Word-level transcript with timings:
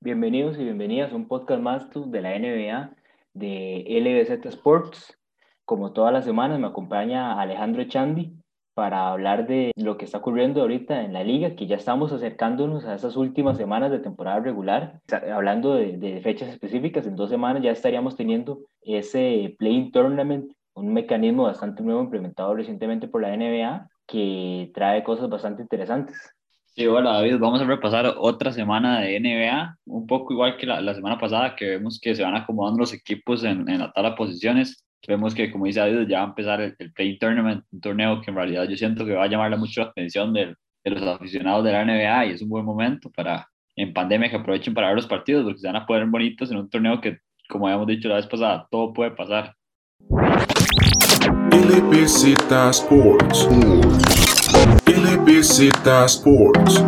Bienvenidos 0.00 0.58
y 0.58 0.64
bienvenidas 0.64 1.12
a 1.12 1.16
un 1.16 1.26
podcast 1.26 1.60
más 1.60 1.88
de 1.90 2.20
la 2.20 2.38
NBA 2.38 2.94
de 3.32 3.84
LBZ 3.88 4.46
Sports. 4.46 5.18
Como 5.64 5.92
todas 5.92 6.12
las 6.12 6.24
semanas 6.24 6.60
me 6.60 6.66
acompaña 6.66 7.40
Alejandro 7.40 7.84
Chandi 7.84 8.34
para 8.74 9.08
hablar 9.08 9.46
de 9.46 9.72
lo 9.74 9.96
que 9.96 10.04
está 10.04 10.18
ocurriendo 10.18 10.60
ahorita 10.60 11.02
en 11.02 11.14
la 11.14 11.24
liga, 11.24 11.56
que 11.56 11.66
ya 11.66 11.76
estamos 11.76 12.12
acercándonos 12.12 12.84
a 12.84 12.94
esas 12.94 13.16
últimas 13.16 13.56
semanas 13.56 13.90
de 13.90 13.98
temporada 13.98 14.38
regular. 14.40 15.00
Hablando 15.32 15.74
de, 15.74 15.96
de 15.96 16.20
fechas 16.20 16.50
específicas, 16.50 17.06
en 17.06 17.16
dos 17.16 17.30
semanas 17.30 17.62
ya 17.62 17.70
estaríamos 17.70 18.16
teniendo 18.16 18.60
ese 18.82 19.56
Playing 19.58 19.92
Tournament, 19.92 20.52
un 20.74 20.92
mecanismo 20.92 21.44
bastante 21.44 21.82
nuevo 21.82 22.02
implementado 22.02 22.54
recientemente 22.54 23.08
por 23.08 23.22
la 23.22 23.34
NBA 23.34 23.88
que 24.06 24.70
trae 24.74 25.02
cosas 25.02 25.30
bastante 25.30 25.62
interesantes. 25.62 26.35
Sí, 26.76 26.86
hola 26.86 27.12
David, 27.12 27.38
vamos 27.38 27.62
a 27.62 27.64
repasar 27.64 28.16
otra 28.18 28.52
semana 28.52 29.00
de 29.00 29.18
NBA, 29.18 29.78
un 29.86 30.06
poco 30.06 30.34
igual 30.34 30.58
que 30.58 30.66
la, 30.66 30.78
la 30.82 30.94
semana 30.94 31.18
pasada, 31.18 31.56
que 31.56 31.70
vemos 31.70 31.98
que 31.98 32.14
se 32.14 32.22
van 32.22 32.36
acomodando 32.36 32.80
los 32.80 32.92
equipos 32.92 33.44
en, 33.44 33.66
en 33.66 33.78
la 33.78 33.90
tabla 33.92 34.10
de 34.10 34.16
posiciones. 34.16 34.84
Vemos 35.08 35.34
que, 35.34 35.50
como 35.50 35.64
dice 35.64 35.80
David, 35.80 36.06
ya 36.06 36.18
va 36.18 36.24
a 36.24 36.28
empezar 36.28 36.60
el, 36.60 36.74
el 36.78 36.92
Play 36.92 37.18
Tournament, 37.18 37.64
un 37.72 37.80
torneo 37.80 38.20
que 38.20 38.30
en 38.30 38.36
realidad 38.36 38.68
yo 38.68 38.76
siento 38.76 39.06
que 39.06 39.14
va 39.14 39.24
a 39.24 39.26
llamarle 39.26 39.56
mucho 39.56 39.80
la 39.80 39.86
atención 39.86 40.34
de, 40.34 40.54
de 40.84 40.90
los 40.90 41.02
aficionados 41.02 41.64
de 41.64 41.72
la 41.72 41.82
NBA 41.82 42.26
y 42.26 42.30
es 42.32 42.42
un 42.42 42.50
buen 42.50 42.66
momento 42.66 43.10
para, 43.10 43.48
en 43.74 43.94
pandemia, 43.94 44.28
que 44.28 44.36
aprovechen 44.36 44.74
para 44.74 44.88
ver 44.88 44.96
los 44.96 45.06
partidos, 45.06 45.44
porque 45.44 45.60
se 45.60 45.68
van 45.68 45.76
a 45.76 45.86
poner 45.86 46.04
bonitos 46.04 46.50
en 46.50 46.58
un 46.58 46.68
torneo 46.68 47.00
que, 47.00 47.20
como 47.48 47.68
habíamos 47.68 47.86
dicho 47.86 48.10
la 48.10 48.16
vez 48.16 48.26
pasada, 48.26 48.68
todo 48.70 48.92
puede 48.92 49.12
pasar. 49.12 49.54
LBZ 51.52 52.52
Sports. 52.70 53.48
LBZ 55.06 55.60
Sports. 56.06 56.84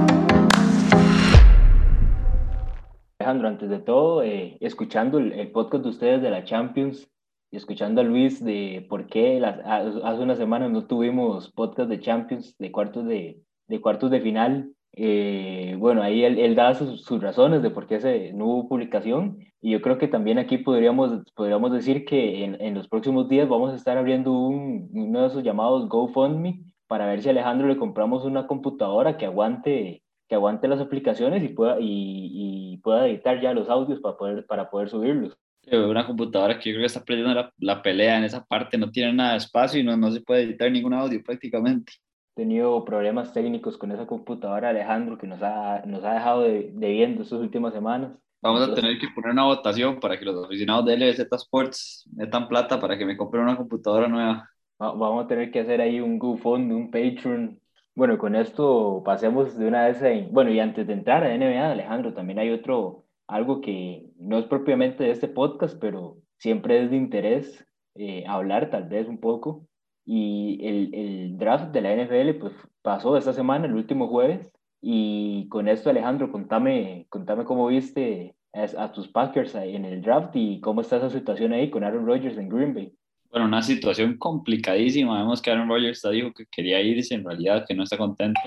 Alejandro, 3.21 3.47
antes 3.47 3.71
de 3.71 3.79
todo, 3.79 4.25
eh, 4.25 4.59
escuchando 4.61 5.19
el, 5.19 5.33
el, 5.35 5.53
podcast 5.53 5.85
de 5.85 5.91
ustedes 5.91 6.23
de 6.23 6.31
la 6.31 6.43
Champions 6.43 7.09
y 7.53 7.59
escuchando 7.59 8.01
a 8.01 8.05
Luis 8.05 8.45
de 8.45 8.85
por 8.89 9.07
qué 9.07 9.39
las, 9.39 9.61
hace 9.65 10.21
unas 10.21 10.37
semanas 10.37 10.73
no 10.73 10.89
tuvimos 10.89 11.53
podcast 11.53 11.89
de 11.89 12.01
Champions, 12.01 12.57
de 12.59 12.73
cuartos 12.73 13.07
de, 13.07 13.41
de, 13.69 13.81
cuartos 13.81 14.11
de 14.11 14.21
final, 14.21 14.73
eh, 14.95 15.77
bueno, 15.79 16.03
ahí 16.03 16.25
él, 16.25 16.41
él 16.41 16.57
da 16.57 16.75
sus, 16.75 17.03
sus, 17.03 17.23
razones 17.23 17.63
de 17.63 17.71
por 17.71 17.87
qué 17.87 18.01
se, 18.01 18.33
no 18.33 18.47
hubo 18.47 18.69
publicación 18.69 19.39
y 19.61 19.71
yo 19.71 19.81
creo 19.81 19.97
que 19.97 20.09
también 20.09 20.39
aquí 20.39 20.59
podríamos, 20.59 21.23
podríamos 21.37 21.71
decir 21.71 22.05
que 22.05 22.43
en, 22.43 22.61
en 22.61 22.75
los 22.75 22.89
próximos 22.89 23.29
días 23.29 23.49
vamos 23.49 23.73
a 23.73 23.77
estar 23.77 23.97
abriendo 23.97 24.33
un, 24.33 24.91
uno 24.93 25.21
de 25.21 25.29
esos 25.29 25.45
llamados 25.45 25.89
GoFundMe 25.89 26.65
para 26.89 27.07
ver 27.07 27.23
si 27.23 27.29
a 27.29 27.31
Alejandro 27.31 27.69
le 27.69 27.77
compramos 27.77 28.25
una 28.25 28.47
computadora 28.49 29.17
que 29.17 29.27
aguante, 29.27 30.03
que 30.29 30.35
aguante 30.35 30.67
las 30.67 30.81
aplicaciones 30.81 31.45
y 31.45 31.49
pueda, 31.49 31.77
y, 31.79 32.73
y 32.73 32.77
pueda 32.79 33.07
editar 33.07 33.41
ya 33.41 33.53
los 33.53 33.69
audios 33.69 34.01
para 34.01 34.17
poder, 34.17 34.47
para 34.47 34.71
poder 34.71 34.89
subirlos. 34.89 35.37
Una 35.71 36.07
computadora 36.07 36.59
que 36.59 36.71
yo 36.71 36.75
creo 36.75 36.83
que 36.83 36.87
está 36.87 37.05
perdiendo 37.05 37.35
la, 37.35 37.53
la 37.59 37.83
pelea 37.83 38.19
en 38.19 38.25
esa 38.25 38.45
parte, 38.45 38.79
no 38.79 38.91
tiene 38.91 39.13
nada 39.13 39.33
de 39.33 39.39
espacio 39.39 39.79
y 39.79 39.85
no, 39.85 39.97
no 39.97 40.11
se 40.11 40.23
puede 40.23 40.43
editar 40.43 40.73
ningún 40.73 40.95
audio 40.95 41.23
prácticamente 41.23 41.93
tenido 42.39 42.85
problemas 42.85 43.33
técnicos 43.33 43.77
con 43.77 43.91
esa 43.91 44.07
computadora, 44.07 44.69
Alejandro, 44.69 45.19
que 45.19 45.27
nos 45.27 45.43
ha, 45.43 45.83
nos 45.87 46.05
ha 46.05 46.15
dejado 46.15 46.43
de, 46.43 46.71
debiendo 46.73 47.25
estas 47.25 47.41
últimas 47.41 47.75
semanas. 47.75 48.13
Vamos 48.41 48.61
Entonces, 48.61 48.85
a 48.85 48.87
tener 48.87 49.01
que 49.01 49.09
poner 49.13 49.33
una 49.33 49.47
votación 49.47 49.99
para 49.99 50.17
que 50.17 50.25
los 50.25 50.45
aficionados 50.45 50.87
de 50.87 50.97
LBZ 50.97 51.27
Sports 51.33 52.09
metan 52.15 52.47
plata 52.47 52.79
para 52.79 52.97
que 52.97 53.05
me 53.05 53.17
compren 53.17 53.43
una 53.43 53.57
computadora 53.57 54.07
nueva. 54.07 54.49
Vamos 54.79 55.25
a 55.25 55.29
tener 55.29 55.51
que 55.51 55.61
hacer 55.61 55.81
ahí 55.81 56.01
un 56.01 56.19
GoFundMe, 56.19 56.75
un 56.75 56.91
Patreon. 56.91 57.61
Bueno, 57.97 58.17
con 58.17 58.37
esto 58.37 59.03
pasemos 59.05 59.57
de 59.59 59.67
una 59.67 59.87
vez 59.87 60.03
a... 60.03 60.09
Bueno, 60.31 60.51
y 60.51 60.61
antes 60.61 60.87
de 60.87 60.93
entrar 60.93 61.25
a 61.25 61.37
NBA, 61.37 61.73
Alejandro, 61.73 62.15
también 62.15 62.39
hay 62.39 62.51
otro, 62.51 63.05
algo 63.27 63.61
que 63.61 64.07
no 64.19 64.39
es 64.39 64.47
propiamente 64.47 65.05
de 65.05 65.11
este 65.11 65.29
podcast, 65.29 65.79
pero 65.81 66.19
siempre 66.39 66.85
es 66.85 66.91
de 66.91 66.97
interés 66.97 67.67
eh, 67.97 68.25
hablar 68.29 68.71
tal 68.71 68.85
vez 68.89 69.09
un 69.09 69.19
poco, 69.19 69.67
y 70.05 70.65
el, 70.65 70.95
el, 70.95 71.39
draft 71.39 71.73
de 71.73 71.81
la 71.81 71.97
NFL 71.97 72.39
pues 72.39 72.55
pasó 72.81 73.17
esta 73.17 73.33
semana, 73.33 73.67
el 73.67 73.75
último 73.75 74.07
jueves, 74.09 74.53
y 74.81 75.49
con 75.49 75.67
esto 75.69 75.91
Alejandro, 75.91 76.31
contame, 76.31 77.07
contame 77.11 77.45
cómo 77.45 77.67
viste 77.67 78.37
a, 78.53 78.85
a, 78.85 78.93
tus 78.93 79.09
Packers 79.09 79.57
en 79.57 79.85
el 79.85 80.03
draft 80.03 80.37
y 80.37 80.61
cómo 80.61 80.83
está 80.83 80.99
esa 80.99 81.11
situación 81.11 81.53
ahí 81.53 81.71
con 81.71 81.83
Aaron 81.83 82.07
Rodgers 82.07 82.39
en 82.39 82.49
Green 82.49 82.75
Bay. 82.75 82.98
Bueno, 83.31 83.47
una 83.47 83.63
situación 83.63 84.17
complicadísima, 84.17 85.19
vemos 85.19 85.43
que 85.43 85.51
Aaron 85.51 85.69
Rodgers 85.69 86.03
dijo 86.11 86.33
que 86.33 86.47
quería 86.51 86.81
irse, 86.81 87.15
en 87.15 87.25
realidad 87.25 87.65
que 87.69 87.75
no 87.75 87.83
está 87.83 87.99
contento, 87.99 88.41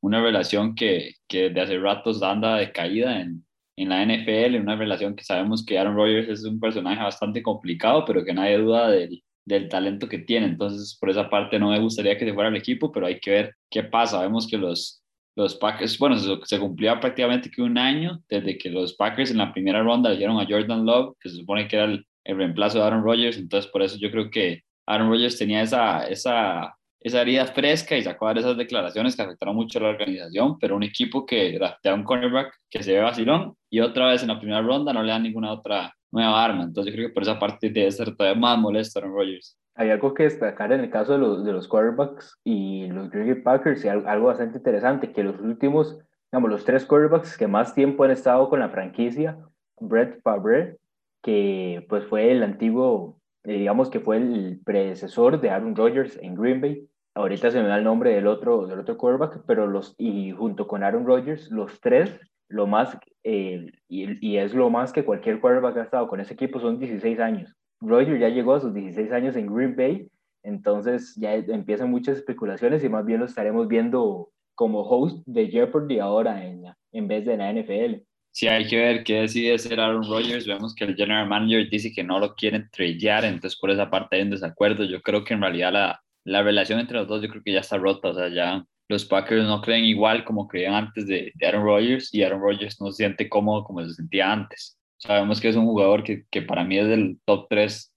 una 0.00 0.22
relación 0.22 0.74
que, 0.74 1.14
que 1.28 1.50
de 1.50 1.60
hace 1.60 1.78
ratos 1.78 2.22
anda 2.22 2.56
de 2.56 2.72
caída 2.72 3.20
en, 3.20 3.44
en 3.76 3.88
la 3.88 4.04
NFL, 4.04 4.56
una 4.56 4.76
relación 4.76 5.14
que 5.16 5.24
sabemos 5.24 5.64
que 5.64 5.78
Aaron 5.78 5.96
Rodgers 5.96 6.28
es 6.28 6.44
un 6.44 6.60
personaje 6.60 7.02
bastante 7.02 7.42
complicado, 7.42 8.04
pero 8.06 8.24
que 8.24 8.34
nadie 8.34 8.58
duda 8.58 8.90
de 8.90 9.04
él 9.04 9.22
del 9.44 9.68
talento 9.68 10.08
que 10.08 10.18
tiene. 10.18 10.46
Entonces, 10.46 10.96
por 10.98 11.10
esa 11.10 11.28
parte 11.28 11.58
no 11.58 11.70
me 11.70 11.80
gustaría 11.80 12.16
que 12.16 12.24
se 12.24 12.34
fuera 12.34 12.48
al 12.48 12.56
equipo, 12.56 12.92
pero 12.92 13.06
hay 13.06 13.18
que 13.20 13.30
ver 13.30 13.54
qué 13.70 13.82
pasa. 13.82 14.22
Vemos 14.22 14.46
que 14.46 14.56
los, 14.56 15.02
los 15.36 15.56
Packers, 15.56 15.98
bueno, 15.98 16.18
se, 16.18 16.28
se 16.44 16.58
cumplía 16.58 17.00
prácticamente 17.00 17.50
que 17.50 17.62
un 17.62 17.78
año 17.78 18.22
desde 18.28 18.56
que 18.58 18.70
los 18.70 18.94
Packers 18.94 19.30
en 19.30 19.38
la 19.38 19.52
primera 19.52 19.82
ronda 19.82 20.10
le 20.10 20.16
dieron 20.16 20.38
a 20.38 20.46
Jordan 20.48 20.84
Love, 20.84 21.16
que 21.20 21.28
se 21.28 21.36
supone 21.36 21.66
que 21.68 21.76
era 21.76 21.86
el, 21.86 22.06
el 22.24 22.36
reemplazo 22.36 22.78
de 22.78 22.84
Aaron 22.84 23.04
Rodgers. 23.04 23.36
Entonces, 23.36 23.70
por 23.70 23.82
eso 23.82 23.96
yo 23.98 24.10
creo 24.10 24.30
que 24.30 24.62
Aaron 24.86 25.10
Rodgers 25.10 25.38
tenía 25.38 25.62
esa, 25.62 26.06
esa, 26.06 26.74
esa 27.00 27.22
herida 27.22 27.46
fresca 27.46 27.96
y 27.96 28.02
sacó 28.02 28.30
esas 28.30 28.56
declaraciones 28.56 29.16
que 29.16 29.22
afectaron 29.22 29.56
mucho 29.56 29.78
a 29.78 29.82
la 29.82 29.88
organización, 29.90 30.58
pero 30.58 30.76
un 30.76 30.82
equipo 30.82 31.26
que 31.26 31.52
draftea 31.52 31.94
un 31.94 32.04
cornerback 32.04 32.54
que 32.70 32.82
se 32.82 32.92
ve 32.92 33.00
vacilón 33.00 33.54
y 33.70 33.80
otra 33.80 34.08
vez 34.08 34.22
en 34.22 34.28
la 34.28 34.38
primera 34.38 34.62
ronda 34.62 34.92
no 34.92 35.02
le 35.02 35.12
dan 35.12 35.22
ninguna 35.22 35.52
otra 35.52 35.94
nueva 36.10 36.44
arma. 36.44 36.64
Entonces 36.64 36.92
yo 36.92 36.96
creo 36.96 37.08
que 37.08 37.14
por 37.14 37.22
esa 37.22 37.38
parte 37.38 37.70
debe 37.70 37.90
ser 37.90 38.14
todavía 38.14 38.40
más 38.40 38.58
molesto 38.58 38.98
Aaron 38.98 39.14
Rodgers. 39.14 39.58
Hay 39.74 39.90
algo 39.90 40.12
que 40.12 40.24
destacar 40.24 40.70
en 40.72 40.80
el 40.80 40.90
caso 40.90 41.12
de 41.12 41.18
los, 41.18 41.44
de 41.44 41.52
los 41.52 41.66
quarterbacks 41.66 42.38
y 42.44 42.88
los 42.88 43.10
Green 43.10 43.32
Bay 43.32 43.42
Packers 43.42 43.84
y 43.84 43.88
algo 43.88 44.26
bastante 44.26 44.58
interesante, 44.58 45.12
que 45.12 45.24
los 45.24 45.40
últimos, 45.40 45.98
digamos, 46.30 46.50
los 46.50 46.64
tres 46.64 46.84
quarterbacks 46.84 47.38
que 47.38 47.46
más 47.46 47.74
tiempo 47.74 48.04
han 48.04 48.10
estado 48.10 48.50
con 48.50 48.60
la 48.60 48.68
franquicia, 48.68 49.38
Brett 49.80 50.20
Favre, 50.22 50.76
que 51.22 51.86
pues 51.88 52.04
fue 52.06 52.30
el 52.30 52.42
antiguo, 52.42 53.20
eh, 53.44 53.58
digamos 53.58 53.90
que 53.90 54.00
fue 54.00 54.16
el 54.16 54.60
predecesor 54.64 55.40
de 55.40 55.50
Aaron 55.50 55.76
Rodgers 55.76 56.18
en 56.20 56.34
Green 56.34 56.60
Bay, 56.60 56.88
ahorita 57.14 57.50
se 57.50 57.62
me 57.62 57.68
da 57.68 57.78
el 57.78 57.84
nombre 57.84 58.14
del 58.14 58.26
otro, 58.26 58.66
del 58.66 58.80
otro 58.80 58.96
quarterback, 58.96 59.42
pero 59.46 59.66
los, 59.66 59.94
y 59.98 60.32
junto 60.32 60.66
con 60.66 60.82
Aaron 60.82 61.06
Rodgers, 61.06 61.50
los 61.50 61.80
tres 61.80 62.18
lo 62.48 62.66
más, 62.66 62.98
eh, 63.24 63.66
y, 63.88 64.26
y, 64.26 64.36
es 64.36 64.52
lo 64.52 64.68
más 64.68 64.92
que 64.92 65.04
cualquier 65.04 65.40
quarterback 65.40 65.78
ha 65.78 65.82
estado 65.82 66.06
con 66.06 66.20
ese 66.20 66.34
equipo, 66.34 66.60
son 66.60 66.78
16 66.78 67.18
años. 67.18 67.54
Rodgers 67.80 68.20
ya 68.20 68.28
llegó 68.28 68.54
a 68.54 68.60
sus 68.60 68.74
16 68.74 69.10
años 69.10 69.36
en 69.36 69.46
Green 69.46 69.74
Bay, 69.74 70.08
entonces 70.42 71.14
ya 71.16 71.34
empiezan 71.34 71.90
muchas 71.90 72.18
especulaciones 72.18 72.84
y 72.84 72.88
más 72.88 73.06
bien 73.06 73.20
lo 73.20 73.26
estaremos 73.26 73.68
viendo 73.68 74.28
como 74.54 74.82
host 74.82 75.22
de 75.26 75.48
Jeopardy 75.48 75.98
ahora 75.98 76.44
en, 76.44 76.64
en 76.92 77.08
vez 77.08 77.24
de 77.24 77.36
la 77.36 77.52
NFL. 77.52 78.02
Sí, 78.32 78.48
hay 78.48 78.66
que 78.66 78.78
ver 78.78 79.04
qué 79.04 79.20
decide 79.20 79.54
hacer 79.54 79.78
Aaron 79.78 80.08
Rodgers. 80.08 80.46
Vemos 80.46 80.74
que 80.74 80.84
el 80.84 80.96
general 80.96 81.28
manager 81.28 81.68
dice 81.68 81.92
que 81.92 82.02
no 82.02 82.18
lo 82.18 82.34
quieren 82.34 82.68
tradear, 82.72 83.24
entonces 83.26 83.58
por 83.60 83.70
esa 83.70 83.90
parte 83.90 84.16
hay 84.16 84.22
un 84.22 84.30
desacuerdo. 84.30 84.84
Yo 84.84 85.02
creo 85.02 85.22
que 85.22 85.34
en 85.34 85.42
realidad 85.42 85.72
la, 85.72 86.02
la 86.24 86.42
relación 86.42 86.80
entre 86.80 86.96
los 86.98 87.06
dos 87.06 87.22
yo 87.22 87.28
creo 87.28 87.42
que 87.42 87.52
ya 87.52 87.60
está 87.60 87.76
rota, 87.76 88.08
o 88.08 88.14
sea, 88.14 88.28
ya 88.28 88.64
los 88.88 89.04
Packers 89.04 89.44
no 89.44 89.60
creen 89.60 89.84
igual 89.84 90.24
como 90.24 90.48
creían 90.48 90.74
antes 90.74 91.06
de, 91.06 91.32
de 91.34 91.46
Aaron 91.46 91.64
Rodgers 91.64 92.12
y 92.14 92.22
Aaron 92.22 92.40
Rodgers 92.40 92.80
no 92.80 92.90
se 92.90 92.98
siente 93.04 93.28
cómodo 93.28 93.64
como 93.64 93.84
se 93.84 93.94
sentía 93.94 94.32
antes. 94.32 94.78
Sabemos 94.98 95.40
que 95.40 95.48
es 95.48 95.56
un 95.56 95.66
jugador 95.66 96.02
que, 96.02 96.24
que 96.30 96.42
para 96.42 96.64
mí 96.64 96.78
es 96.78 96.88
del 96.88 97.18
top 97.26 97.46
3 97.50 97.92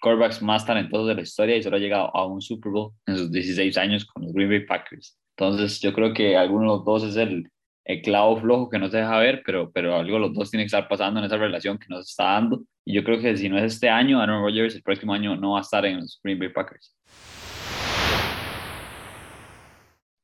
quarterbacks 0.00 0.42
más 0.42 0.66
talentosos 0.66 1.08
de 1.08 1.14
la 1.14 1.22
historia 1.22 1.56
y 1.56 1.62
solo 1.62 1.76
ha 1.76 1.80
llegado 1.80 2.14
a 2.14 2.26
un 2.26 2.42
Super 2.42 2.72
Bowl 2.72 2.92
en 3.06 3.16
sus 3.16 3.32
16 3.32 3.76
años 3.78 4.04
con 4.04 4.24
los 4.24 4.32
Green 4.32 4.50
Bay 4.50 4.66
Packers. 4.66 5.18
Entonces 5.36 5.80
yo 5.80 5.92
creo 5.92 6.12
que 6.12 6.36
alguno 6.36 6.62
de 6.62 6.76
los 6.76 6.84
dos 6.84 7.04
es 7.04 7.16
el, 7.16 7.48
el 7.88 8.02
clavo 8.02 8.36
flojo 8.36 8.68
que 8.68 8.78
no 8.78 8.88
se 8.88 8.98
deja 8.98 9.18
ver, 9.18 9.42
pero, 9.44 9.72
pero 9.72 9.96
algo 9.96 10.18
los 10.18 10.34
dos 10.34 10.50
tiene 10.50 10.62
que 10.62 10.66
estar 10.66 10.86
pasando 10.86 11.18
en 11.18 11.26
esa 11.26 11.38
relación 11.38 11.78
que 11.78 11.86
nos 11.88 12.08
está 12.08 12.34
dando. 12.34 12.62
Y 12.84 12.94
yo 12.94 13.02
creo 13.02 13.18
que 13.18 13.36
si 13.36 13.48
no 13.48 13.58
es 13.58 13.64
este 13.64 13.88
año, 13.88 14.20
Aaron 14.20 14.44
Rodgers 14.44 14.76
el 14.76 14.82
próximo 14.82 15.14
año 15.14 15.34
no 15.36 15.52
va 15.52 15.58
a 15.58 15.62
estar 15.62 15.84
en 15.86 15.96
los 15.96 16.20
Green 16.22 16.38
Bay 16.38 16.50
Packers. 16.50 16.94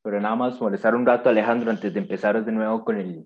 pero 0.04 0.20
nada 0.20 0.36
más 0.36 0.60
molestar 0.60 0.94
un 0.94 1.06
rato, 1.06 1.30
Alejandro, 1.30 1.70
antes 1.70 1.94
de 1.94 1.98
empezar 1.98 2.44
de 2.44 2.52
nuevo 2.52 2.84
con 2.84 2.98
el, 2.98 3.24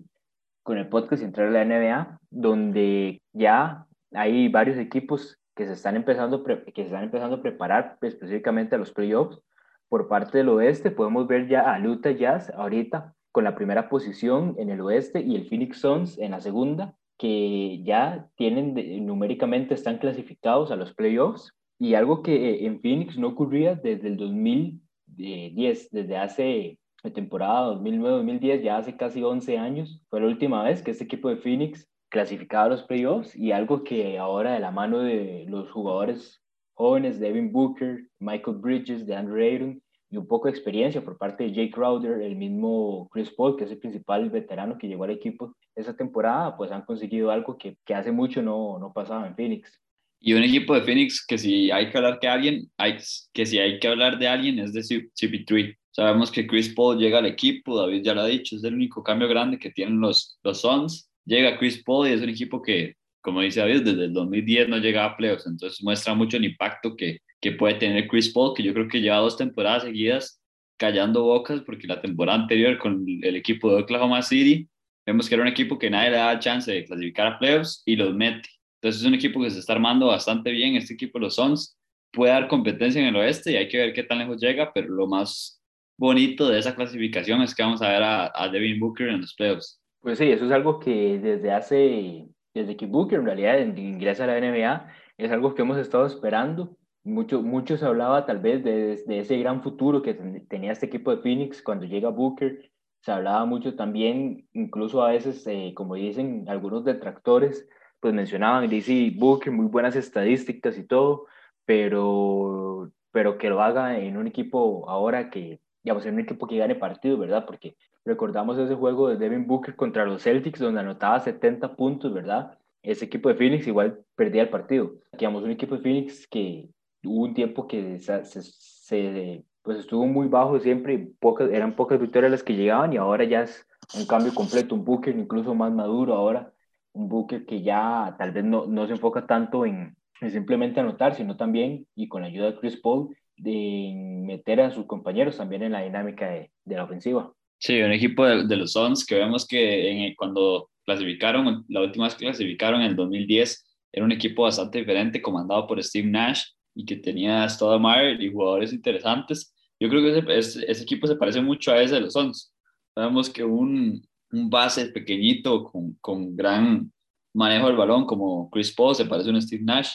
con 0.63 0.77
el 0.77 0.87
podcast 0.87 1.21
y 1.21 1.25
entrar 1.25 1.49
a 1.49 1.51
la 1.51 1.65
NBA, 1.65 2.19
donde 2.29 3.21
ya 3.33 3.85
hay 4.13 4.47
varios 4.47 4.77
equipos 4.77 5.37
que 5.57 5.65
se 5.65 5.73
están 5.73 5.97
empezando, 5.97 6.41
que 6.41 6.73
se 6.73 6.83
están 6.83 7.03
empezando 7.03 7.35
a 7.35 7.41
preparar 7.41 7.97
específicamente 8.01 8.75
a 8.75 8.77
los 8.77 8.93
playoffs. 8.93 9.41
Por 9.89 10.07
parte 10.07 10.37
del 10.37 10.47
oeste 10.47 10.89
podemos 10.89 11.27
ver 11.27 11.49
ya 11.49 11.69
a 11.69 11.81
Utah 11.81 12.11
Jazz 12.11 12.49
ahorita 12.55 13.13
con 13.31 13.43
la 13.43 13.55
primera 13.55 13.89
posición 13.89 14.55
en 14.57 14.69
el 14.69 14.81
oeste 14.81 15.21
y 15.21 15.35
el 15.35 15.47
Phoenix 15.47 15.79
Suns 15.79 16.17
en 16.17 16.31
la 16.31 16.41
segunda, 16.41 16.95
que 17.17 17.81
ya 17.83 18.29
tienen, 18.35 18.75
numéricamente 19.05 19.73
están 19.73 19.97
clasificados 19.97 20.71
a 20.71 20.75
los 20.75 20.93
playoffs. 20.93 21.53
Y 21.77 21.93
algo 21.93 22.23
que 22.23 22.65
en 22.65 22.81
Phoenix 22.81 23.17
no 23.17 23.29
ocurría 23.29 23.75
desde 23.75 24.07
el 24.07 24.17
2000 24.17 24.81
10, 25.15 25.91
desde 25.91 26.17
hace 26.17 26.79
la 27.03 27.11
temporada 27.11 27.73
2009-2010, 27.75 28.61
ya 28.61 28.77
hace 28.77 28.95
casi 28.97 29.23
11 29.23 29.57
años, 29.57 30.01
fue 30.09 30.21
la 30.21 30.27
última 30.27 30.63
vez 30.63 30.81
que 30.81 30.91
este 30.91 31.05
equipo 31.05 31.29
de 31.29 31.37
Phoenix 31.37 31.87
clasificado 32.09 32.65
a 32.65 32.69
los 32.69 32.83
playoffs 32.83 33.35
y 33.35 33.51
algo 33.51 33.83
que 33.83 34.17
ahora 34.17 34.53
de 34.53 34.59
la 34.59 34.71
mano 34.71 34.99
de 34.99 35.45
los 35.47 35.71
jugadores 35.71 36.41
jóvenes, 36.73 37.19
Devin 37.19 37.51
Booker, 37.51 38.07
Michael 38.19 38.57
Bridges, 38.57 39.05
de 39.05 39.15
Andrew 39.15 39.37
Ayton, 39.37 39.81
y 40.11 40.17
un 40.17 40.27
poco 40.27 40.47
de 40.47 40.51
experiencia 40.51 41.03
por 41.03 41.17
parte 41.17 41.43
de 41.43 41.51
Jake 41.51 41.71
Crowder, 41.71 42.21
el 42.21 42.35
mismo 42.35 43.07
Chris 43.11 43.29
Paul, 43.29 43.55
que 43.55 43.65
es 43.65 43.71
el 43.71 43.77
principal 43.77 44.29
veterano 44.29 44.77
que 44.77 44.87
llegó 44.87 45.03
al 45.03 45.11
equipo 45.11 45.55
esa 45.75 45.95
temporada, 45.95 46.57
pues 46.57 46.71
han 46.71 46.81
conseguido 46.81 47.29
algo 47.29 47.57
que, 47.57 47.77
que 47.85 47.93
hace 47.93 48.11
mucho 48.11 48.41
no, 48.41 48.79
no 48.79 48.91
pasaba 48.91 49.27
en 49.27 49.35
Phoenix. 49.35 49.79
Y 50.19 50.33
un 50.33 50.43
equipo 50.43 50.73
de 50.73 50.81
Phoenix 50.81 51.25
que 51.25 51.37
si 51.37 51.71
hay 51.71 51.89
que 51.89 51.97
hablar 51.97 52.19
de 52.19 52.27
alguien, 52.27 52.71
hay, 52.77 52.97
que 53.33 53.45
si 53.45 53.59
hay 53.59 53.79
que 53.79 53.87
hablar 53.87 54.17
de 54.17 54.27
alguien 54.27 54.59
es 54.59 54.73
de 54.73 54.81
CP3. 54.81 55.77
Sabemos 55.91 56.31
que 56.31 56.45
Chris 56.45 56.73
Paul 56.73 56.97
llega 56.97 57.19
al 57.19 57.25
equipo, 57.25 57.79
David 57.79 58.03
ya 58.03 58.13
lo 58.13 58.21
ha 58.21 58.25
dicho, 58.25 58.55
es 58.55 58.63
el 58.63 58.73
único 58.73 59.03
cambio 59.03 59.27
grande 59.27 59.59
que 59.59 59.71
tienen 59.71 60.01
los, 60.01 60.39
los 60.43 60.61
Suns. 60.61 61.09
Llega 61.25 61.57
Chris 61.57 61.83
Paul 61.83 62.07
y 62.07 62.13
es 62.13 62.21
un 62.21 62.29
equipo 62.29 62.61
que, 62.61 62.95
como 63.21 63.41
dice 63.41 63.59
David, 63.59 63.83
desde 63.83 64.05
el 64.05 64.13
2010 64.13 64.69
no 64.69 64.77
llega 64.77 65.05
a 65.05 65.15
playoffs, 65.15 65.45
entonces 65.45 65.83
muestra 65.83 66.15
mucho 66.15 66.37
el 66.37 66.45
impacto 66.45 66.95
que, 66.95 67.19
que 67.41 67.53
puede 67.53 67.75
tener 67.75 68.07
Chris 68.07 68.29
Paul, 68.33 68.53
que 68.55 68.63
yo 68.63 68.73
creo 68.73 68.87
que 68.87 69.01
lleva 69.01 69.17
dos 69.17 69.37
temporadas 69.37 69.83
seguidas 69.83 70.41
callando 70.77 71.23
bocas, 71.23 71.61
porque 71.61 71.87
la 71.87 72.01
temporada 72.01 72.39
anterior 72.41 72.77
con 72.77 73.05
el 73.07 73.35
equipo 73.35 73.69
de 73.69 73.83
Oklahoma 73.83 74.21
City, 74.21 74.69
vemos 75.05 75.27
que 75.27 75.35
era 75.35 75.41
un 75.41 75.49
equipo 75.49 75.77
que 75.77 75.89
nadie 75.89 76.11
le 76.11 76.17
da 76.17 76.39
chance 76.39 76.71
de 76.71 76.85
clasificar 76.85 77.27
a 77.27 77.39
playoffs 77.39 77.83
y 77.85 77.95
los 77.95 78.13
mete. 78.13 78.47
Entonces 78.81 79.01
es 79.01 79.07
un 79.07 79.13
equipo 79.13 79.41
que 79.41 79.49
se 79.49 79.59
está 79.59 79.73
armando 79.73 80.07
bastante 80.07 80.51
bien, 80.51 80.75
este 80.75 80.93
equipo 80.93 81.19
de 81.19 81.25
los 81.25 81.35
Suns 81.35 81.77
puede 82.11 82.31
dar 82.31 82.47
competencia 82.47 83.01
en 83.01 83.07
el 83.07 83.15
oeste 83.17 83.51
y 83.51 83.55
hay 83.55 83.67
que 83.67 83.77
ver 83.77 83.93
qué 83.93 84.03
tan 84.03 84.19
lejos 84.19 84.41
llega, 84.41 84.71
pero 84.73 84.87
lo 84.89 85.07
más 85.07 85.61
bonito 85.97 86.47
de 86.47 86.59
esa 86.59 86.75
clasificación 86.75 87.41
es 87.41 87.53
que 87.53 87.61
vamos 87.61 87.81
a 87.81 87.89
ver 87.89 88.01
a, 88.01 88.31
a 88.33 88.49
Devin 88.49 88.79
Booker 88.79 89.09
en 89.09 89.21
los 89.21 89.35
playoffs. 89.35 89.81
Pues 89.99 90.17
sí, 90.17 90.31
eso 90.31 90.45
es 90.45 90.51
algo 90.51 90.79
que 90.79 91.19
desde 91.19 91.51
hace, 91.51 92.25
desde 92.53 92.77
que 92.77 92.85
Booker 92.85 93.19
en 93.19 93.25
realidad 93.25 93.59
ingresa 93.59 94.23
a 94.23 94.27
la 94.27 94.39
NBA, 94.39 94.87
es 95.17 95.31
algo 95.31 95.53
que 95.53 95.61
hemos 95.61 95.77
estado 95.77 96.05
esperando 96.05 96.77
mucho, 97.03 97.41
mucho 97.41 97.77
se 97.77 97.85
hablaba 97.85 98.25
tal 98.25 98.39
vez 98.39 98.63
de, 98.63 98.97
de, 99.05 99.19
ese 99.19 99.37
gran 99.37 99.61
futuro 99.63 100.01
que 100.01 100.13
tenía 100.47 100.71
este 100.71 100.87
equipo 100.87 101.11
de 101.11 101.21
Phoenix 101.21 101.61
cuando 101.61 101.85
llega 101.85 102.09
Booker. 102.09 102.71
Se 103.01 103.11
hablaba 103.11 103.45
mucho 103.45 103.75
también, 103.75 104.47
incluso 104.53 105.03
a 105.03 105.11
veces, 105.11 105.45
eh, 105.47 105.73
como 105.75 105.95
dicen 105.95 106.45
algunos 106.49 106.83
detractores, 106.83 107.67
pues 107.99 108.13
mencionaban, 108.13 108.69
dice 108.69 109.11
Booker, 109.15 109.51
muy 109.51 109.67
buenas 109.67 109.95
estadísticas 109.95 110.77
y 110.77 110.83
todo, 110.85 111.25
pero, 111.65 112.91
pero 113.11 113.37
que 113.37 113.49
lo 113.49 113.61
haga 113.61 113.99
en 113.99 114.17
un 114.17 114.27
equipo 114.27 114.89
ahora 114.89 115.29
que, 115.29 115.59
digamos, 115.83 116.05
en 116.05 116.15
un 116.15 116.21
equipo 116.21 116.47
que 116.47 116.57
gane 116.57 116.75
partido, 116.75 117.17
¿verdad? 117.17 117.45
Porque 117.45 117.75
recordamos 118.05 118.57
ese 118.57 118.75
juego 118.75 119.09
de 119.09 119.17
Devin 119.17 119.47
Booker 119.47 119.75
contra 119.75 120.05
los 120.05 120.23
Celtics, 120.23 120.59
donde 120.59 120.81
anotaba 120.81 121.19
70 121.19 121.75
puntos, 121.75 122.13
¿verdad? 122.13 122.57
Ese 122.81 123.05
equipo 123.05 123.29
de 123.29 123.35
Phoenix 123.35 123.67
igual 123.67 124.03
perdía 124.15 124.43
el 124.43 124.49
partido. 124.49 124.93
Digamos, 125.13 125.43
un 125.43 125.51
equipo 125.51 125.75
de 125.75 125.81
Phoenix 125.81 126.27
que 126.27 126.69
hubo 127.03 127.23
un 127.23 127.33
tiempo 127.33 127.67
que 127.67 127.99
se, 127.99 128.23
se, 128.25 129.43
pues 129.61 129.79
estuvo 129.79 130.05
muy 130.05 130.27
bajo 130.27 130.59
siempre, 130.59 131.09
pocas, 131.19 131.49
eran 131.51 131.75
pocas 131.75 131.99
victorias 131.99 132.31
las 132.31 132.43
que 132.43 132.55
llegaban 132.55 132.93
y 132.93 132.97
ahora 132.97 133.23
ya 133.23 133.43
es 133.43 133.65
un 133.95 134.05
cambio 134.05 134.33
completo, 134.33 134.75
un 134.75 134.85
Booker 134.85 135.17
incluso 135.17 135.53
más 135.55 135.71
maduro 135.71 136.13
ahora, 136.13 136.51
un 136.93 137.09
Booker 137.09 137.45
que 137.45 137.61
ya 137.61 138.15
tal 138.17 138.31
vez 138.31 138.43
no, 138.43 138.65
no 138.65 138.87
se 138.87 138.93
enfoca 138.93 139.25
tanto 139.25 139.65
en, 139.65 139.95
simplemente 140.29 140.79
anotar, 140.79 141.15
sino 141.15 141.37
también, 141.37 141.87
y 141.95 142.07
con 142.07 142.21
la 142.21 142.27
ayuda 142.27 142.51
de 142.51 142.59
Chris 142.59 142.77
Paul, 142.77 143.15
de 143.37 143.93
meter 143.95 144.59
a 144.61 144.71
sus 144.71 144.85
compañeros 144.85 145.37
también 145.37 145.63
en 145.63 145.71
la 145.71 145.81
dinámica 145.81 146.29
de, 146.29 146.51
de 146.65 146.75
la 146.75 146.83
ofensiva. 146.83 147.31
Sí, 147.57 147.81
un 147.81 147.91
equipo 147.91 148.25
de, 148.25 148.45
de, 148.45 148.55
los 148.55 148.73
Suns 148.73 149.05
que 149.05 149.15
vemos 149.15 149.47
que 149.47 150.07
en, 150.07 150.15
cuando 150.15 150.69
clasificaron, 150.85 151.65
la 151.67 151.81
última 151.81 152.05
vez 152.05 152.15
que 152.15 152.25
clasificaron 152.25 152.81
en 152.81 152.87
el 152.87 152.95
2010, 152.95 153.65
era 153.91 154.05
un 154.05 154.11
equipo 154.11 154.43
bastante 154.43 154.79
diferente, 154.79 155.21
comandado 155.21 155.67
por 155.67 155.81
Steve 155.83 156.07
Nash, 156.07 156.43
y 156.79 156.85
que 156.85 156.95
tenía 156.95 157.47
Stoudemire 157.49 158.23
y 158.23 158.31
jugadores 158.31 158.71
interesantes. 158.71 159.53
Yo 159.81 159.89
creo 159.89 160.01
que 160.01 160.37
ese, 160.37 160.63
ese, 160.65 160.83
equipo 160.83 161.07
se 161.07 161.17
parece 161.17 161.41
mucho 161.41 161.73
a 161.73 161.81
ese 161.81 161.95
de 161.95 162.01
los 162.01 162.13
Suns. 162.13 162.53
Sabemos 162.95 163.29
que 163.29 163.43
un, 163.43 164.01
un 164.31 164.49
base 164.49 164.85
pequeñito 164.85 165.65
con, 165.65 165.95
con, 165.99 166.37
gran 166.37 166.89
manejo 167.33 167.67
del 167.67 167.75
balón 167.75 168.05
como 168.05 168.49
Chris 168.49 168.73
Paul 168.73 168.95
se 168.95 169.03
parece 169.03 169.29
a 169.29 169.33
un 169.33 169.41
Steve 169.41 169.61
Nash. 169.61 169.91